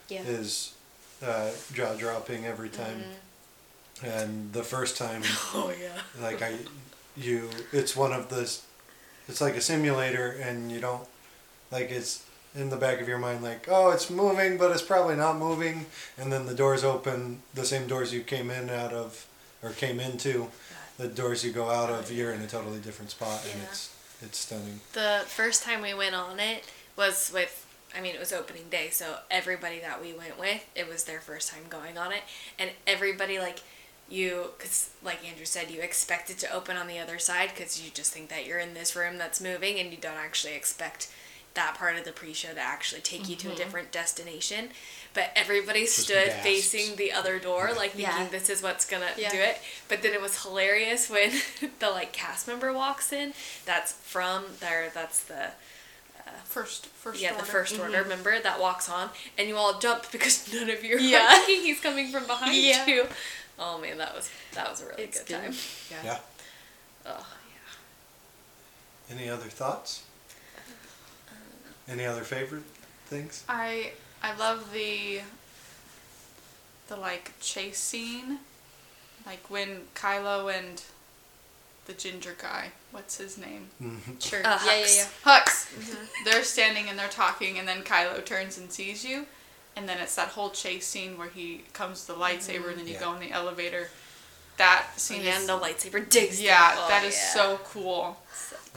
Yeah. 0.09 0.21
is 0.23 0.73
uh, 1.25 1.51
jaw 1.73 1.95
dropping 1.95 2.45
every 2.45 2.69
time, 2.69 3.03
and 4.03 4.51
the 4.53 4.63
first 4.63 4.97
time, 4.97 5.23
Oh 5.53 5.73
yeah. 5.79 6.01
like 6.21 6.41
I, 6.41 6.57
you, 7.17 7.49
it's 7.71 7.95
one 7.95 8.11
of 8.11 8.29
the, 8.29 8.41
it's 9.27 9.41
like 9.41 9.55
a 9.55 9.61
simulator, 9.61 10.29
and 10.31 10.71
you 10.71 10.79
don't, 10.81 11.07
like 11.71 11.89
it's 11.89 12.23
in 12.55 12.69
the 12.69 12.77
back 12.77 13.01
of 13.01 13.07
your 13.07 13.17
mind, 13.17 13.43
like 13.43 13.67
oh 13.69 13.91
it's 13.91 14.09
moving, 14.09 14.57
but 14.57 14.71
it's 14.71 14.81
probably 14.81 15.15
not 15.15 15.37
moving, 15.37 15.85
and 16.17 16.31
then 16.31 16.45
the 16.45 16.55
doors 16.55 16.83
open, 16.83 17.41
the 17.53 17.65
same 17.65 17.87
doors 17.87 18.13
you 18.13 18.21
came 18.21 18.49
in 18.49 18.69
out 18.69 18.93
of, 18.93 19.27
or 19.61 19.71
came 19.71 19.99
into, 19.99 20.49
the 20.97 21.07
doors 21.07 21.43
you 21.43 21.51
go 21.51 21.69
out 21.69 21.89
of, 21.89 22.11
you're 22.11 22.31
in 22.31 22.41
a 22.41 22.47
totally 22.47 22.79
different 22.79 23.11
spot, 23.11 23.45
and 23.51 23.61
it's 23.63 23.95
it's 24.21 24.39
stunning. 24.39 24.79
The 24.93 25.23
first 25.27 25.63
time 25.63 25.81
we 25.81 25.93
went 25.93 26.15
on 26.15 26.39
it 26.39 26.63
was 26.95 27.31
with, 27.33 27.65
I 27.95 28.01
mean, 28.01 28.15
it 28.15 28.19
was 28.19 28.31
opening 28.31 28.69
day, 28.69 28.89
so 28.89 29.17
everybody 29.29 29.79
that 29.79 30.01
we 30.01 30.13
went 30.13 30.39
with, 30.39 30.65
it 30.75 30.87
was 30.87 31.03
their 31.03 31.19
first 31.19 31.51
time 31.51 31.63
going 31.69 31.97
on 31.97 32.11
it. 32.11 32.21
And 32.57 32.71
everybody, 32.87 33.39
like, 33.39 33.59
you, 34.09 34.51
because, 34.57 34.91
like 35.03 35.27
Andrew 35.27 35.45
said, 35.45 35.71
you 35.71 35.81
expect 35.81 36.29
it 36.29 36.37
to 36.39 36.53
open 36.53 36.77
on 36.77 36.87
the 36.87 36.99
other 36.99 37.19
side 37.19 37.49
because 37.53 37.83
you 37.83 37.91
just 37.91 38.13
think 38.13 38.29
that 38.29 38.45
you're 38.45 38.59
in 38.59 38.73
this 38.73 38.95
room 38.95 39.17
that's 39.17 39.41
moving 39.41 39.79
and 39.79 39.91
you 39.91 39.97
don't 39.97 40.17
actually 40.17 40.53
expect 40.53 41.11
that 41.55 41.75
part 41.75 41.95
of 41.97 42.03
the 42.05 42.11
pre-show 42.11 42.53
to 42.53 42.59
actually 42.59 43.01
take 43.01 43.27
you 43.27 43.35
to 43.37 43.47
Mm-hmm. 43.47 43.55
a 43.55 43.57
different 43.57 43.91
destination. 43.91 44.69
But 45.13 45.29
everybody 45.35 45.85
stood 45.85 46.27
gasps. 46.27 46.43
facing 46.43 46.95
the 46.97 47.11
other 47.13 47.39
door, 47.39 47.71
like 47.75 47.91
thinking 47.91 48.23
Yeah. 48.23 48.27
this 48.29 48.49
is 48.49 48.61
what's 48.61 48.85
gonna 48.85 49.11
Yeah. 49.17 49.31
do 49.31 49.37
it. 49.39 49.59
But 49.87 50.01
then 50.01 50.13
it 50.13 50.21
was 50.21 50.43
hilarious 50.43 51.09
when 51.09 51.31
the 51.79 51.89
like 51.89 52.11
cast 52.11 52.47
member 52.47 52.71
walks 52.73 53.11
in. 53.13 53.33
That's 53.65 53.93
from 53.93 54.45
there. 54.59 54.91
That's 54.93 55.21
the 55.23 55.51
First, 56.43 56.85
first 56.87 57.21
yeah 57.21 57.31
order. 57.33 57.45
the 57.45 57.51
1st 57.51 57.79
order 57.79 58.03
member 58.05 58.39
that 58.39 58.59
walks 58.59 58.89
on, 58.89 59.09
and 59.37 59.47
you 59.47 59.55
all 59.57 59.77
jump 59.79 60.09
because 60.11 60.51
none 60.53 60.69
of 60.69 60.83
you 60.83 60.95
are 60.95 60.99
Yeah. 60.99 61.29
thinking 61.39 61.63
he's 61.65 61.79
coming 61.81 62.11
from 62.11 62.25
behind 62.27 62.55
Yeah. 62.55 62.85
you. 62.85 63.07
Oh 63.59 63.77
man, 63.77 63.97
that 63.97 64.15
was 64.15 64.29
that 64.53 64.69
was 64.69 64.81
a 64.81 64.85
really 64.87 65.03
It's 65.03 65.19
good, 65.19 65.27
good. 65.27 65.41
time. 65.41 65.55
Yeah. 66.03 66.19
Oh 67.05 67.27
yeah. 69.09 69.15
Any 69.17 69.29
other 69.29 69.49
thoughts? 69.49 70.03
Any 71.87 72.05
other 72.05 72.23
favorite 72.23 72.63
things? 73.05 73.43
I 73.47 73.91
I 74.23 74.35
love 74.35 74.71
the 74.73 75.21
the 76.87 76.95
like 76.95 77.33
chase 77.39 77.79
scene, 77.79 78.39
like 79.25 79.49
when 79.49 79.81
Kylo 79.95 80.55
and 80.55 80.81
the 81.85 81.93
ginger 81.93 82.35
guy, 82.41 82.71
what's 82.91 83.17
his 83.17 83.37
name? 83.37 83.67
Mm-hmm. 83.81 84.13
Sure. 84.19 84.39
Uh, 84.43 84.59
yeah, 84.65 84.75
yeah, 84.77 84.83
Hux. 84.83 84.97
yeah. 84.97 85.05
Hux. 85.31 85.45
Mm-hmm. 85.45 86.05
They're 86.25 86.43
standing 86.43 86.89
and 86.89 86.97
they're 86.97 87.07
talking, 87.07 87.59
and 87.59 87.67
then 87.67 87.83
Kylo 87.83 88.23
turns 88.25 88.57
and 88.57 88.71
sees 88.71 89.05
you, 89.05 89.25
and 89.75 89.87
then 89.87 89.99
it's 89.99 90.15
that 90.15 90.29
whole 90.29 90.49
chase 90.49 90.87
scene 90.87 91.17
where 91.17 91.29
he 91.29 91.61
comes 91.73 92.07
with 92.07 92.17
the 92.17 92.23
lightsaber, 92.23 92.69
and 92.69 92.79
then 92.79 92.87
you 92.87 92.93
Yeah. 92.93 92.99
go 93.01 93.13
in 93.13 93.19
the 93.19 93.31
elevator. 93.31 93.89
That 94.57 94.87
scene 94.95 95.19
oh, 95.21 95.23
yeah, 95.25 95.33
is 95.39 95.39
and 95.41 95.49
the 95.49 95.59
lightsaber 95.63 96.09
digs. 96.09 96.41
yeah, 96.41 96.71
it. 96.73 96.77
Oh, 96.79 96.87
that 96.87 97.03
is 97.03 97.13
yeah. 97.15 97.33
so 97.33 97.59
cool. 97.65 98.17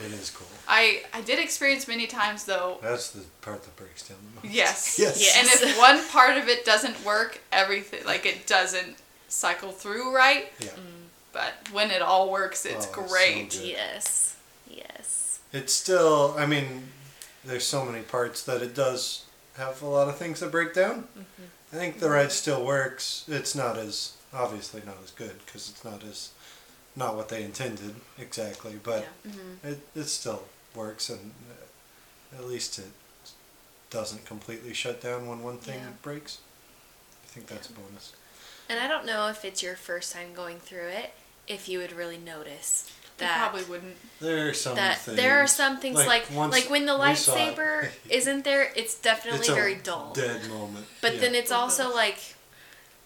It 0.00 0.12
is 0.12 0.30
cool. 0.30 0.46
I 0.68 1.02
I 1.12 1.20
did 1.22 1.38
experience 1.38 1.88
many 1.88 2.06
times 2.06 2.44
though. 2.44 2.78
That's 2.82 3.10
the 3.10 3.24
part 3.42 3.62
that 3.64 3.76
breaks 3.76 4.08
down 4.08 4.18
the 4.34 4.46
most. 4.46 4.54
Yes. 4.54 4.98
Yes. 4.98 5.20
Yes. 5.20 5.36
And 5.62 5.70
if 5.70 5.78
one 5.78 6.06
part 6.08 6.36
of 6.36 6.48
it 6.48 6.64
doesn't 6.64 7.04
work, 7.04 7.40
everything 7.52 8.04
like 8.04 8.24
it 8.26 8.46
doesn't 8.46 8.96
cycle 9.28 9.72
through 9.72 10.14
right. 10.14 10.52
Yeah. 10.60 10.68
Mm. 10.70 11.08
But 11.32 11.54
when 11.72 11.90
it 11.90 12.00
all 12.02 12.30
works, 12.30 12.64
it's 12.64 12.86
Oh, 12.86 13.00
it's 13.00 13.10
so 13.10 13.14
great. 13.14 13.50
good. 13.50 13.60
Yes. 13.68 14.36
Yes. 14.70 15.40
It's 15.52 15.72
still, 15.72 16.34
I 16.38 16.46
mean, 16.46 16.88
there's 17.44 17.64
so 17.66 17.84
many 17.84 18.02
parts 18.02 18.42
that 18.44 18.62
it 18.62 18.74
does 18.74 19.24
have 19.56 19.82
a 19.82 19.86
lot 19.86 20.08
of 20.08 20.16
things 20.16 20.40
that 20.40 20.50
break 20.50 20.74
down. 20.74 21.08
Mm-hmm. 21.18 21.44
I 21.72 21.76
think 21.76 21.98
the 22.00 22.08
ride 22.10 22.32
still 22.32 22.64
works. 22.64 23.24
It's 23.28 23.54
not 23.54 23.76
as, 23.76 24.12
obviously 24.32 24.82
not 24.86 24.96
as 25.04 25.10
good 25.10 25.36
because 25.44 25.68
it's 25.70 25.84
not 25.84 26.02
as, 26.04 26.30
not 26.98 27.16
what 27.16 27.28
they 27.28 27.44
intended 27.44 27.94
exactly, 28.18 28.74
but 28.82 29.06
it, 29.62 29.78
it 29.94 30.04
still 30.04 30.42
works 30.74 31.08
and 31.08 31.32
uh, 31.50 32.38
at 32.38 32.44
least 32.48 32.78
it 32.78 32.90
doesn't 33.90 34.26
completely 34.26 34.74
shut 34.74 35.00
down 35.00 35.26
when 35.28 35.42
one 35.42 35.58
thing 35.58 35.78
Yeah. 35.80 35.90
breaks. 36.02 36.38
I 37.24 37.28
think 37.28 37.46
that's 37.46 37.68
a 37.68 37.72
bonus. 37.72 38.12
And 38.68 38.78
I 38.80 38.88
don't 38.88 39.06
know 39.06 39.28
if 39.28 39.44
it's 39.44 39.62
your 39.62 39.76
first 39.76 40.12
time 40.12 40.34
going 40.34 40.58
through 40.58 40.88
it, 40.88 41.14
if 41.46 41.68
you 41.68 41.78
would 41.78 41.92
really 41.92 42.18
notice 42.18 42.90
I 43.16 43.20
that 43.20 43.38
probably 43.50 43.64
wouldn't. 43.64 43.96
There 44.20 44.48
are 44.48 44.52
some 44.52 44.76
that 44.76 44.98
things. 44.98 45.16
there 45.16 45.38
are 45.42 45.46
some 45.46 45.78
things 45.78 45.96
like 45.96 46.08
like, 46.08 46.26
once 46.30 46.68
when 46.68 46.84
the 46.86 46.98
we 46.98 47.14
saw 47.14 47.34
it, 47.34 47.56
lightsaber 47.56 47.88
isn't 48.10 48.44
there, 48.44 48.70
it's 48.76 48.94
definitely 49.00 49.40
it's 49.40 49.48
a 49.48 49.54
very 49.54 49.76
dull. 49.76 50.12
dead 50.12 50.48
moment. 50.48 50.86
But 51.00 51.14
yeah. 51.14 51.20
then 51.20 51.34
it's 51.34 51.50
also 51.50 51.92
like 52.02 52.18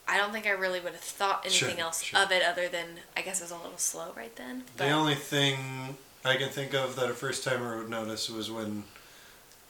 I 0.08 0.16
don't 0.18 0.32
think 0.32 0.46
I 0.46 0.50
really 0.50 0.80
would 0.80 0.92
have 0.92 1.00
thought 1.00 1.42
anything 1.44 1.76
Sure, 1.76 1.80
else 1.84 2.02
sure. 2.02 2.20
of 2.20 2.30
it 2.32 2.42
other 2.42 2.68
than 2.68 2.86
I 3.16 3.22
guess 3.22 3.40
it 3.40 3.44
was 3.44 3.50
a 3.52 3.56
little 3.56 3.78
slow 3.78 4.12
right 4.16 4.34
then. 4.36 4.64
The 4.76 4.90
only 4.90 5.14
thing 5.14 5.96
I 6.24 6.36
can 6.36 6.48
think 6.50 6.74
of 6.74 6.96
that 6.96 7.08
a 7.10 7.14
first 7.14 7.44
timer 7.44 7.78
would 7.78 7.88
notice 7.88 8.28
was 8.28 8.50
when 8.50 8.84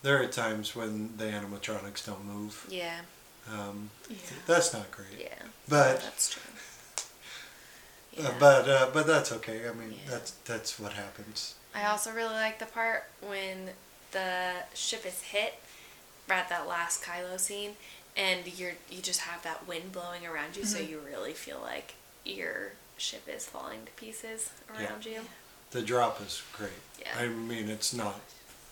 there 0.03 0.21
are 0.23 0.27
times 0.27 0.75
when 0.75 1.17
the 1.17 1.25
animatronics 1.27 2.05
don't 2.07 2.25
move. 2.25 2.67
yeah, 2.69 3.01
Um, 3.49 3.91
Yeah. 4.09 4.17
That's 4.47 4.73
not 4.73 4.91
great. 4.91 5.19
yeah, 5.21 5.35
But 5.69 6.01
that's 6.01 6.31
true. 6.31 6.43
uh, 8.25 8.31
but 8.39 8.69
uh, 8.69 8.91
but 8.93 9.07
that's 9.07 9.33
okay. 9.33 9.69
I 9.69 9.73
mean 9.73 9.93
Yeah. 9.93 10.11
that's 10.11 10.33
that's 10.45 10.79
what 10.81 10.93
happens. 10.95 11.55
I 11.75 11.87
also 11.87 12.11
really 12.13 12.35
like 12.35 12.59
the 12.59 12.67
part 12.67 13.05
when 13.21 13.71
the 14.13 14.53
ship 14.75 15.07
is 15.07 15.21
hit 15.23 15.55
at 16.29 16.49
that 16.49 16.67
last 16.67 17.03
Kylo 17.03 17.39
scene, 17.39 17.77
and 18.17 18.41
you're 18.59 18.73
you 18.91 19.01
just 19.03 19.21
have 19.21 19.43
that 19.43 19.67
wind 19.69 19.93
blowing 19.93 20.27
around 20.27 20.57
you, 20.57 20.65
so 20.65 20.79
Mm-hmm. 20.79 20.91
you 20.91 21.01
really 21.01 21.33
feel 21.33 21.61
like 21.63 21.95
your 22.25 22.73
ship 22.97 23.23
is 23.29 23.47
falling 23.47 23.81
to 23.87 23.93
pieces 23.93 24.51
Yeah. 24.79 24.89
around 24.91 25.05
you. 25.07 25.21
The 25.71 25.83
drop 25.83 26.21
is 26.21 26.43
great. 26.57 26.71
Yeah. 27.01 27.09
I 27.19 27.29
mean 27.29 27.69
it's 27.69 27.93
not. 27.95 28.21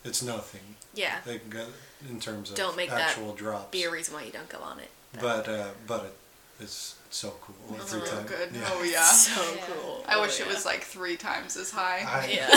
It's 0.04 0.22
nothing. 0.22 0.76
Yeah, 0.94 1.16
Like, 1.26 1.42
uh, 1.54 1.64
in 2.08 2.18
terms 2.20 2.50
of 2.50 2.56
Don't 2.56 2.74
make 2.76 2.88
that 2.90 3.10
actual 3.10 3.34
drops. 3.34 3.70
be 3.70 3.84
a 3.84 3.90
reason 3.90 4.14
why 4.14 4.22
you 4.22 4.32
don't 4.32 4.48
go 4.48 4.58
on 4.60 4.78
it. 4.80 4.88
But 5.20 5.46
uh, 5.48 5.68
but 5.86 6.04
it, 6.04 6.14
it's 6.60 6.94
so 7.10 7.34
cool 7.42 7.74
every 7.76 7.86
So 7.86 8.00
time. 8.16 8.26
good. 8.26 8.48
Yeah. 8.54 8.60
Oh 8.72 8.82
yeah. 8.82 9.02
so 9.26 9.42
Yeah. 9.54 9.62
cool. 9.66 10.04
I 10.08 10.14
Oh, 10.14 10.22
wish 10.22 10.40
it 10.40 10.46
was 10.46 10.64
like 10.64 10.82
three 10.84 11.16
times 11.16 11.56
as 11.56 11.70
high. 11.70 12.00
I, 12.06 12.26
Yeah. 12.38 12.50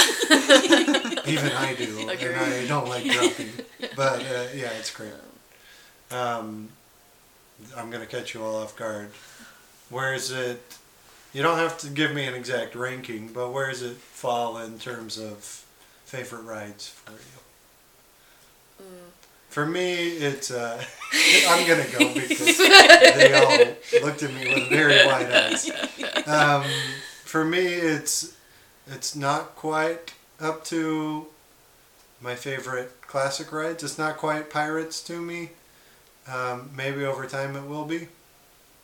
Even 1.25 1.51
I 1.53 1.73
do, 1.75 1.99
and 2.01 2.11
I 2.11 2.65
don't 2.67 2.87
like 2.87 3.05
dropping. 3.05 3.49
But 3.95 4.21
uh, 4.21 4.45
yeah, 4.55 4.71
it's 4.79 4.91
great. 4.91 5.11
Um, 6.13 6.69
I'm 7.75 7.89
gonna 7.89 8.05
catch 8.05 8.33
you 8.33 8.43
all 8.43 8.55
off 8.55 8.75
guard. 8.75 9.09
Where 9.89 10.13
is 10.13 10.31
it? 10.31 10.61
You 11.33 11.41
don't 11.41 11.57
have 11.57 11.77
to 11.79 11.89
give 11.89 12.13
me 12.13 12.25
an 12.25 12.35
exact 12.35 12.75
ranking, 12.75 13.29
but 13.29 13.51
where 13.51 13.69
does 13.69 13.81
it 13.81 13.97
fall 13.97 14.57
in 14.57 14.77
terms 14.77 15.17
of 15.17 15.65
favorite 16.05 16.43
rides 16.43 16.89
for 16.89 17.13
you? 17.13 17.43
For 19.49 19.65
me, 19.65 20.09
it's. 20.09 20.51
Uh, 20.51 20.83
I'm 21.47 21.67
gonna 21.67 21.87
go 21.97 22.13
because 22.13 22.57
they 22.57 23.33
all 23.33 24.03
looked 24.03 24.23
at 24.23 24.33
me 24.33 24.53
with 24.53 24.69
very 24.69 25.05
wide 25.05 25.31
eyes. 25.31 25.69
Um, 26.27 26.63
for 27.23 27.45
me, 27.45 27.65
it's 27.65 28.35
it's 28.87 29.15
not 29.15 29.55
quite 29.55 30.13
up 30.39 30.65
to 30.65 31.27
my 32.21 32.35
favorite 32.35 33.01
classic 33.01 33.51
rides. 33.51 33.83
It's 33.83 33.97
not 33.97 34.17
quite 34.17 34.49
Pirates 34.49 35.01
to 35.03 35.21
me. 35.21 35.51
Um, 36.27 36.69
maybe 36.75 37.03
over 37.03 37.25
time 37.25 37.55
it 37.55 37.65
will 37.65 37.85
be, 37.85 38.07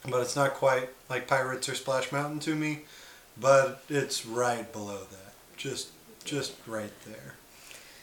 but 0.08 0.22
it's 0.22 0.36
not 0.36 0.54
quite 0.56 0.90
like 1.10 1.28
Pirates 1.28 1.70
or 1.70 1.76
Splash 1.76 2.12
Mountain 2.12 2.40
to 2.42 2.56
me. 2.56 2.82
But 3.40 3.82
it's 3.90 4.26
right 4.26 4.72
below 4.74 5.00
that, 5.12 5.34
just 5.56 5.90
just 6.26 6.54
right 6.68 6.92
there. 7.06 7.36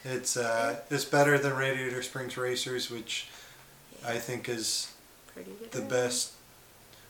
It's 0.05 0.37
uh, 0.37 0.81
it's 0.91 1.05
better 1.05 1.37
than 1.37 1.55
Radiator 1.55 2.03
Springs 2.03 2.37
Racers, 2.39 2.91
which 2.91 3.29
I 4.07 4.19
think 4.19 4.49
is 4.49 4.93
Pretty 5.35 5.51
good. 5.61 5.73
the 5.73 5.83
best. 5.83 6.33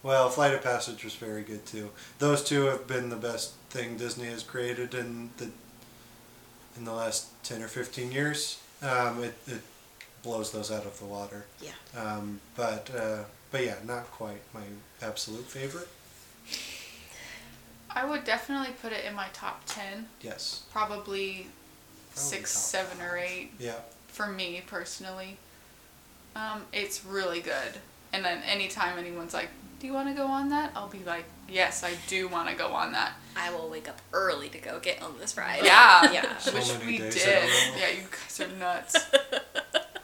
Well, 0.02 0.28
Flight 0.28 0.54
of 0.54 0.62
Passage 0.62 1.04
was 1.04 1.14
very 1.14 1.42
good 1.42 1.66
too. 1.66 1.90
Those 2.18 2.42
two 2.42 2.64
have 2.64 2.86
been 2.86 3.08
the 3.10 3.16
best 3.16 3.52
thing 3.70 3.96
Disney 3.96 4.26
has 4.26 4.42
created 4.42 4.94
in 4.94 5.30
the 5.36 5.50
in 6.76 6.84
the 6.84 6.92
last 6.92 7.28
ten 7.44 7.62
or 7.62 7.68
fifteen 7.68 8.10
years. 8.10 8.58
Um, 8.82 9.22
it, 9.22 9.34
it 9.46 9.60
blows 10.26 10.50
those 10.50 10.72
out 10.72 10.84
of 10.84 10.98
the 10.98 11.04
water. 11.04 11.46
Yeah. 11.62 11.70
Um, 11.96 12.40
but 12.56 12.90
uh, 12.94 13.18
but 13.52 13.64
yeah, 13.64 13.76
not 13.86 14.10
quite 14.10 14.42
my 14.52 14.62
absolute 15.00 15.44
favorite. 15.46 15.88
I 17.88 18.04
would 18.04 18.24
definitely 18.24 18.74
put 18.82 18.92
it 18.92 19.04
in 19.04 19.14
my 19.14 19.28
top 19.32 19.62
ten. 19.66 20.06
Yes. 20.20 20.64
Probably 20.72 21.46
six, 22.12 22.52
top 22.52 22.60
seven, 22.60 23.00
or 23.06 23.16
eight 23.16 23.52
Yeah. 23.58 23.76
for 24.08 24.26
me 24.26 24.62
personally. 24.66 25.36
Um, 26.34 26.62
it's 26.72 27.04
really 27.04 27.40
good. 27.40 27.78
And 28.12 28.24
then 28.24 28.42
anytime 28.42 28.98
anyone's 28.98 29.32
like, 29.32 29.48
"Do 29.80 29.86
you 29.86 29.92
want 29.94 30.08
to 30.08 30.14
go 30.14 30.26
on 30.26 30.48
that?" 30.50 30.72
I'll 30.74 30.88
be 30.88 31.04
like, 31.06 31.24
"Yes, 31.48 31.84
I 31.84 31.92
do 32.08 32.26
want 32.28 32.48
to 32.50 32.54
go 32.56 32.68
on 32.74 32.92
that." 32.92 33.12
I 33.36 33.52
will 33.54 33.68
wake 33.68 33.88
up 33.88 34.00
early 34.12 34.48
to 34.50 34.58
go 34.58 34.80
get 34.80 35.02
on 35.02 35.14
this 35.18 35.36
ride. 35.36 35.60
Yeah, 35.62 36.12
yeah. 36.18 36.36
So 36.38 36.52
which 36.52 36.70
we 36.84 36.98
days 36.98 37.16
in 37.16 37.28
a 37.28 37.40
did. 37.40 37.50
Yeah, 37.78 37.88
you 37.90 38.02
guys 38.10 38.40
are 38.40 38.48
nuts. 38.58 38.96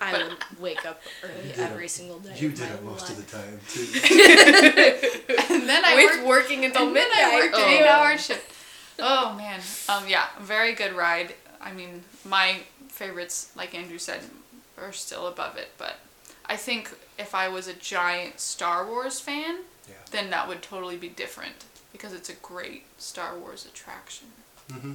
I 0.03 0.11
But- 0.13 0.29
would 0.29 0.61
wake 0.61 0.85
up 0.85 1.01
early 1.23 1.53
every 1.57 1.87
it. 1.87 1.91
single 1.91 2.19
day. 2.19 2.35
You 2.37 2.51
did 2.51 2.71
it 2.71 2.83
most 2.83 3.09
of 3.11 3.17
the 3.17 3.23
time 3.37 3.61
too. 3.69 3.83
and 5.55 5.69
then 5.69 5.85
I 5.85 5.95
With 5.95 6.17
worked, 6.17 6.27
working 6.27 6.65
until 6.65 6.89
and 6.89 6.97
then 6.97 7.09
midnight. 7.09 7.25
I 7.33 7.37
worked 7.39 7.55
an 7.55 7.61
Oh. 7.63 7.69
eight-hour 7.69 8.19
shift. 8.19 8.51
Oh 8.99 9.35
man, 9.35 9.61
um, 9.89 10.07
yeah, 10.09 10.27
very 10.41 10.73
good 10.75 10.93
ride. 10.95 11.35
I 11.61 11.73
mean, 11.73 12.05
my 12.25 12.61
favorites, 12.89 13.51
like 13.57 13.75
Andrew 13.75 13.99
said, 13.99 14.21
are 14.77 14.93
still 14.93 15.27
above 15.29 15.57
it. 15.57 15.71
But 15.79 15.97
I 16.47 16.57
think 16.57 16.91
if 17.19 17.35
I 17.35 17.49
was 17.49 17.67
a 17.69 17.73
giant 17.75 18.41
Star 18.41 18.85
Wars 18.87 19.21
fan, 19.21 19.59
Yeah. 19.89 19.95
then 20.11 20.31
that 20.31 20.49
would 20.49 20.63
totally 20.63 20.97
be 20.97 21.09
different 21.09 21.65
because 21.93 22.13
it's 22.13 22.29
a 22.29 22.35
great 22.35 22.85
Star 22.99 23.37
Wars 23.37 23.65
attraction. 23.65 24.29
hmm 24.71 24.95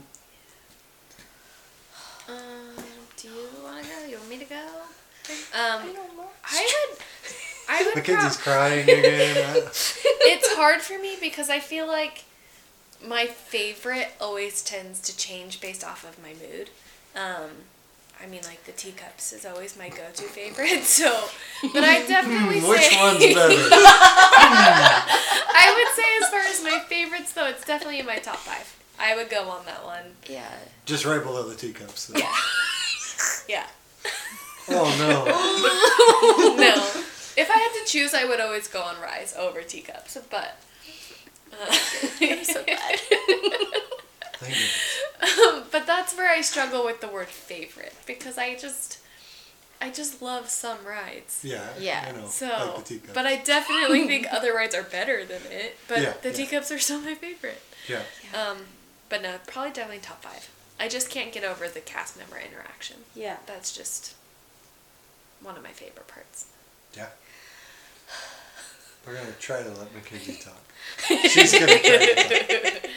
Um, 2.30 2.76
do 3.16 3.30
you 3.30 3.48
want 3.64 3.82
to 3.84 3.90
go? 3.90 4.06
You 4.06 4.18
want 4.18 4.27
me 5.30 5.36
to? 5.52 5.60
Um, 5.62 5.82
don't 5.94 6.18
know. 6.18 6.24
I 6.50 6.86
would. 6.90 6.98
I 7.70 7.84
would. 7.84 7.96
Mackenzie's 7.96 8.38
prob- 8.38 8.56
crying 8.56 8.84
again. 8.90 9.64
It's 10.30 10.54
hard 10.56 10.82
for 10.82 10.98
me 11.00 11.16
because 11.22 11.50
I 11.50 11.60
feel 11.60 11.88
like 11.88 12.26
my 13.06 13.26
favorite 13.28 14.10
always 14.20 14.62
tends 14.62 15.00
to 15.02 15.16
change 15.16 15.62
based 15.62 15.84
off 15.84 16.04
of 16.04 16.22
my 16.22 16.34
mood. 16.34 16.70
Um, 17.16 17.50
I 18.22 18.26
mean, 18.28 18.42
like 18.44 18.64
the 18.66 18.72
teacups 18.72 19.32
is 19.34 19.46
always 19.46 19.78
my 19.78 19.90
go-to 19.90 20.24
favorite. 20.24 20.84
So, 20.84 21.30
but 21.74 21.84
I 21.84 22.06
definitely 22.06 22.60
Hmm, 22.60 22.68
Which 22.70 22.82
say 22.82 23.00
one's 23.02 23.20
better? 23.36 23.56
I 24.50 25.74
would 25.76 25.96
say 25.96 26.26
as 26.26 26.30
far 26.30 26.40
as 26.42 26.64
my 26.64 26.84
favorites, 26.88 27.34
though, 27.34 27.46
it's 27.48 27.64
definitely 27.66 28.00
in 28.00 28.06
my 28.06 28.18
top 28.20 28.38
five. 28.38 28.76
I 29.00 29.16
would 29.16 29.30
go 29.30 29.48
on 29.50 29.66
that 29.66 29.84
one. 29.86 30.04
Yeah. 30.30 30.52
Just 30.86 31.06
right 31.06 31.22
below 31.24 31.48
the 31.48 31.56
teacups. 31.56 32.08
Though. 32.08 32.20
Yeah. 32.20 32.34
Yeah. 33.48 33.68
Oh 34.70 34.96
no. 34.98 36.56
no. 36.56 36.74
If 37.40 37.52
I 37.52 37.58
had 37.58 37.72
to 37.74 37.86
choose, 37.92 38.14
I 38.14 38.26
would 38.26 38.40
always 38.42 38.68
go 38.68 38.82
on 38.82 39.00
Rise 39.02 39.36
over 39.38 39.62
teacups, 39.62 40.18
but. 40.30 40.58
Uh, 41.54 41.78
I'm 42.22 42.44
so 42.44 42.64
glad. 42.64 43.00
Thank 44.40 44.56
you. 44.56 45.64
but 45.72 45.86
that's 45.88 46.16
where 46.16 46.30
I 46.32 46.42
struggle 46.42 46.84
with 46.86 47.02
the 47.02 47.08
word 47.08 47.28
favorite 47.28 47.94
because 48.06 48.38
I 48.38 48.56
just, 48.56 49.00
I 49.82 49.90
just 49.90 50.22
love 50.22 50.50
some 50.50 50.78
rides. 50.86 51.42
Yeah. 51.44 51.70
Yeah, 51.80 52.06
I 52.08 52.12
know. 52.20 52.28
So, 52.28 52.84
like 52.90 53.14
but 53.14 53.26
I 53.26 53.38
definitely 53.38 54.06
think 54.08 54.28
other 54.32 54.54
rides 54.54 54.76
are 54.76 54.84
better 54.84 55.24
than 55.26 55.42
it. 55.50 55.78
But 55.88 56.02
Yeah, 56.02 56.14
the 56.22 56.30
yeah. 56.30 56.36
teacups 56.36 56.72
are 56.72 56.80
still 56.80 57.00
my 57.02 57.16
favorite. 57.16 57.62
Yeah. 57.88 58.02
Um, 58.34 58.58
but 59.10 59.22
no, 59.22 59.36
probably 59.48 59.72
definitely 59.72 60.00
top 60.02 60.22
five. 60.24 60.50
I 60.80 60.88
just 60.88 61.10
can't 61.10 61.32
get 61.32 61.44
over 61.44 61.68
the 61.68 61.80
cast 61.80 62.18
member 62.18 62.38
interaction. 62.38 62.98
Yeah. 63.16 63.38
That's 63.48 63.76
just 63.76 64.14
one 65.42 65.58
of 65.58 65.64
my 65.64 65.72
favorite 65.72 66.08
parts. 66.08 66.48
Yeah. 66.96 67.08
We're 69.06 69.16
gonna 69.16 69.32
try 69.40 69.64
to 69.64 69.70
let 69.70 69.94
Mackenzie 69.94 70.34
talk. 70.44 70.62
She's 71.08 71.54
gonna 71.54 71.68
try 71.80 71.80
to 71.80 72.72
talk. 72.72 72.90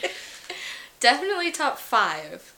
Definitely 0.98 1.52
top 1.52 1.78
five, 1.78 2.52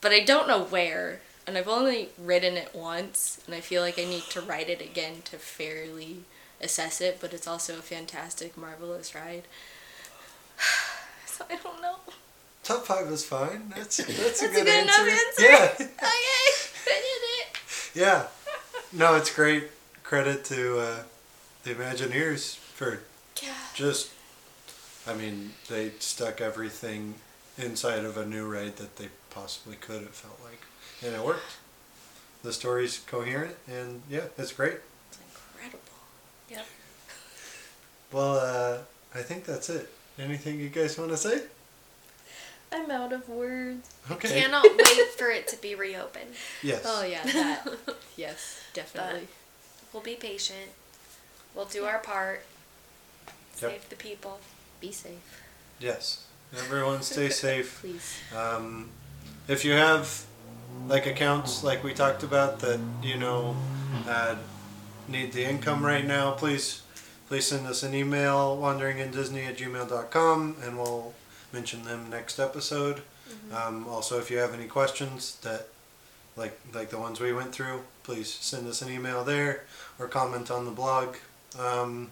but 0.00 0.10
I 0.12 0.20
don't 0.20 0.48
know 0.48 0.64
where. 0.64 1.20
And 1.46 1.58
I've 1.58 1.68
only 1.68 2.08
ridden 2.18 2.54
it 2.56 2.74
once, 2.74 3.38
and 3.44 3.54
I 3.54 3.60
feel 3.60 3.82
like 3.82 3.98
I 3.98 4.04
need 4.04 4.22
to 4.30 4.40
ride 4.40 4.70
it 4.70 4.80
again 4.80 5.20
to 5.26 5.36
fairly 5.36 6.20
assess 6.62 7.02
it. 7.02 7.18
But 7.20 7.34
it's 7.34 7.46
also 7.46 7.74
a 7.78 7.82
fantastic, 7.82 8.56
marvelous 8.56 9.14
ride. 9.14 9.42
so 11.26 11.44
I 11.50 11.56
don't 11.56 11.82
know. 11.82 11.96
Top 12.62 12.86
five 12.86 13.08
is 13.08 13.22
fine. 13.26 13.70
That's 13.76 13.98
that's, 13.98 14.08
a 14.08 14.12
That's 14.22 14.42
a 14.42 14.48
good, 14.48 14.64
good 14.64 14.82
enough 14.84 14.98
answer. 15.00 15.10
answer. 15.10 15.42
Yeah. 15.42 15.86
Okay, 16.86 16.90
I 16.90 17.00
did 17.00 17.22
it. 17.40 17.58
Yeah. 17.94 18.26
No, 18.94 19.14
it's 19.16 19.34
great. 19.34 19.64
Credit 20.02 20.44
to 20.46 20.78
uh, 20.78 21.02
the 21.64 21.74
Imagineers 21.74 22.56
for 22.56 23.00
Yeah. 23.42 23.54
just. 23.74 24.10
I 25.06 25.14
mean, 25.14 25.52
they 25.68 25.90
stuck 25.98 26.40
everything 26.40 27.14
inside 27.58 28.04
of 28.04 28.16
a 28.16 28.24
new 28.24 28.46
ride 28.50 28.76
that 28.76 28.96
they 28.96 29.08
possibly 29.30 29.76
could. 29.76 30.02
It 30.02 30.14
felt 30.14 30.40
like, 30.42 30.60
and 31.02 31.14
it 31.14 31.24
worked. 31.24 31.56
The 32.42 32.52
story's 32.52 32.98
coherent, 33.06 33.56
and 33.66 34.02
yeah, 34.08 34.24
it's 34.38 34.52
great. 34.52 34.78
It's 35.10 35.18
incredible. 35.54 35.80
Yep. 36.50 36.66
Well, 38.12 38.36
uh, 38.38 38.78
I 39.14 39.22
think 39.22 39.44
that's 39.44 39.68
it. 39.70 39.90
Anything 40.18 40.60
you 40.60 40.68
guys 40.68 40.96
want 40.98 41.10
to 41.10 41.16
say? 41.16 41.42
I'm 42.72 42.90
out 42.90 43.12
of 43.12 43.28
words. 43.28 43.88
Okay. 44.10 44.40
Cannot 44.42 44.64
wait 44.64 45.08
for 45.16 45.30
it 45.30 45.46
to 45.48 45.56
be 45.56 45.74
reopened. 45.74 46.30
Yes. 46.62 46.82
Oh 46.84 47.04
yeah, 47.04 47.22
that. 47.24 47.66
yes, 48.16 48.60
definitely. 48.72 49.28
We'll 49.92 50.02
be 50.02 50.14
patient. 50.14 50.70
We'll 51.54 51.66
do 51.66 51.84
our 51.84 51.98
part. 51.98 52.44
Yep. 53.62 53.70
Save 53.70 53.88
the 53.90 53.96
people. 53.96 54.40
Be 54.80 54.90
safe, 54.90 55.42
Yes. 55.78 56.26
Everyone 56.56 57.02
stay 57.02 57.28
safe. 57.46 57.78
please. 57.80 58.16
Um, 58.36 58.90
if 59.48 59.64
you 59.64 59.72
have 59.72 60.24
like 60.88 61.06
accounts 61.06 61.62
like 61.62 61.84
we 61.84 61.94
talked 61.94 62.22
about 62.24 62.58
that 62.60 62.80
you 63.02 63.16
know 63.16 63.56
uh, 64.08 64.34
need 65.08 65.32
the 65.32 65.44
income 65.44 65.84
right 65.84 66.04
now, 66.04 66.32
please 66.32 66.82
please 67.28 67.46
send 67.46 67.66
us 67.66 67.82
an 67.84 67.94
email 67.94 68.56
wanderingindisney 68.60 69.46
at 69.46 69.56
gmail.com 69.58 70.56
and 70.62 70.76
we'll 70.78 71.14
mention 71.54 71.84
them 71.84 72.10
next 72.10 72.38
episode. 72.38 73.00
Um, 73.54 73.86
also, 73.88 74.18
if 74.18 74.30
you 74.30 74.38
have 74.38 74.52
any 74.52 74.66
questions 74.66 75.36
that 75.42 75.68
like 76.36 76.58
like 76.74 76.90
the 76.90 76.98
ones 76.98 77.20
we 77.20 77.32
went 77.32 77.52
through, 77.52 77.80
please 78.02 78.28
send 78.32 78.66
us 78.68 78.82
an 78.82 78.90
email 78.92 79.24
there 79.24 79.64
or 79.98 80.08
comment 80.08 80.50
on 80.50 80.64
the 80.66 80.70
blog. 80.70 81.16
Um, 81.58 82.10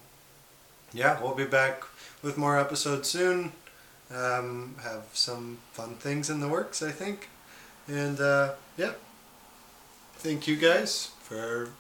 yeah, 0.95 1.21
we'll 1.21 1.35
be 1.35 1.45
back 1.45 1.83
with 2.23 2.39
more 2.39 2.59
episodes 2.59 3.09
soon 3.09 3.53
um, 4.15 4.75
have 4.83 5.05
some 5.13 5.59
fun 5.73 5.95
things 5.95 6.31
in 6.31 6.41
the 6.41 6.49
works, 6.49 6.83
I 6.83 6.91
think. 6.91 7.29
And 7.89 8.21
uh, 8.21 8.53
yeah, 8.77 8.93
thank 10.17 10.47
you 10.47 10.57
guys 10.57 11.11
for 11.23 11.71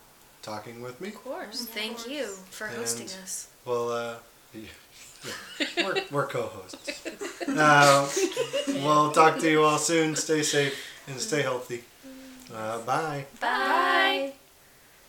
talking 0.42 0.82
with 0.82 1.00
me. 1.00 1.08
Of 1.08 1.16
course. 1.16 1.64
Thank 1.66 2.08
you 2.08 2.26
for 2.50 2.66
hosting 2.66 3.08
And- 3.08 3.22
us. 3.22 3.48
Well, 3.64 3.92
uh, 3.92 4.14
yeah, 4.52 4.62
yeah, 5.24 5.84
we're, 5.86 6.02
we're 6.10 6.26
co-hosts. 6.26 7.00
Uh, 7.48 8.08
we'll 8.68 9.12
talk 9.12 9.38
to 9.38 9.50
you 9.50 9.62
all 9.62 9.76
soon. 9.76 10.16
Stay 10.16 10.42
safe 10.42 10.74
and 11.06 11.20
stay 11.20 11.42
healthy. 11.42 11.84
Uh, 12.54 12.78
bye. 12.80 13.26
Bye. 13.40 14.32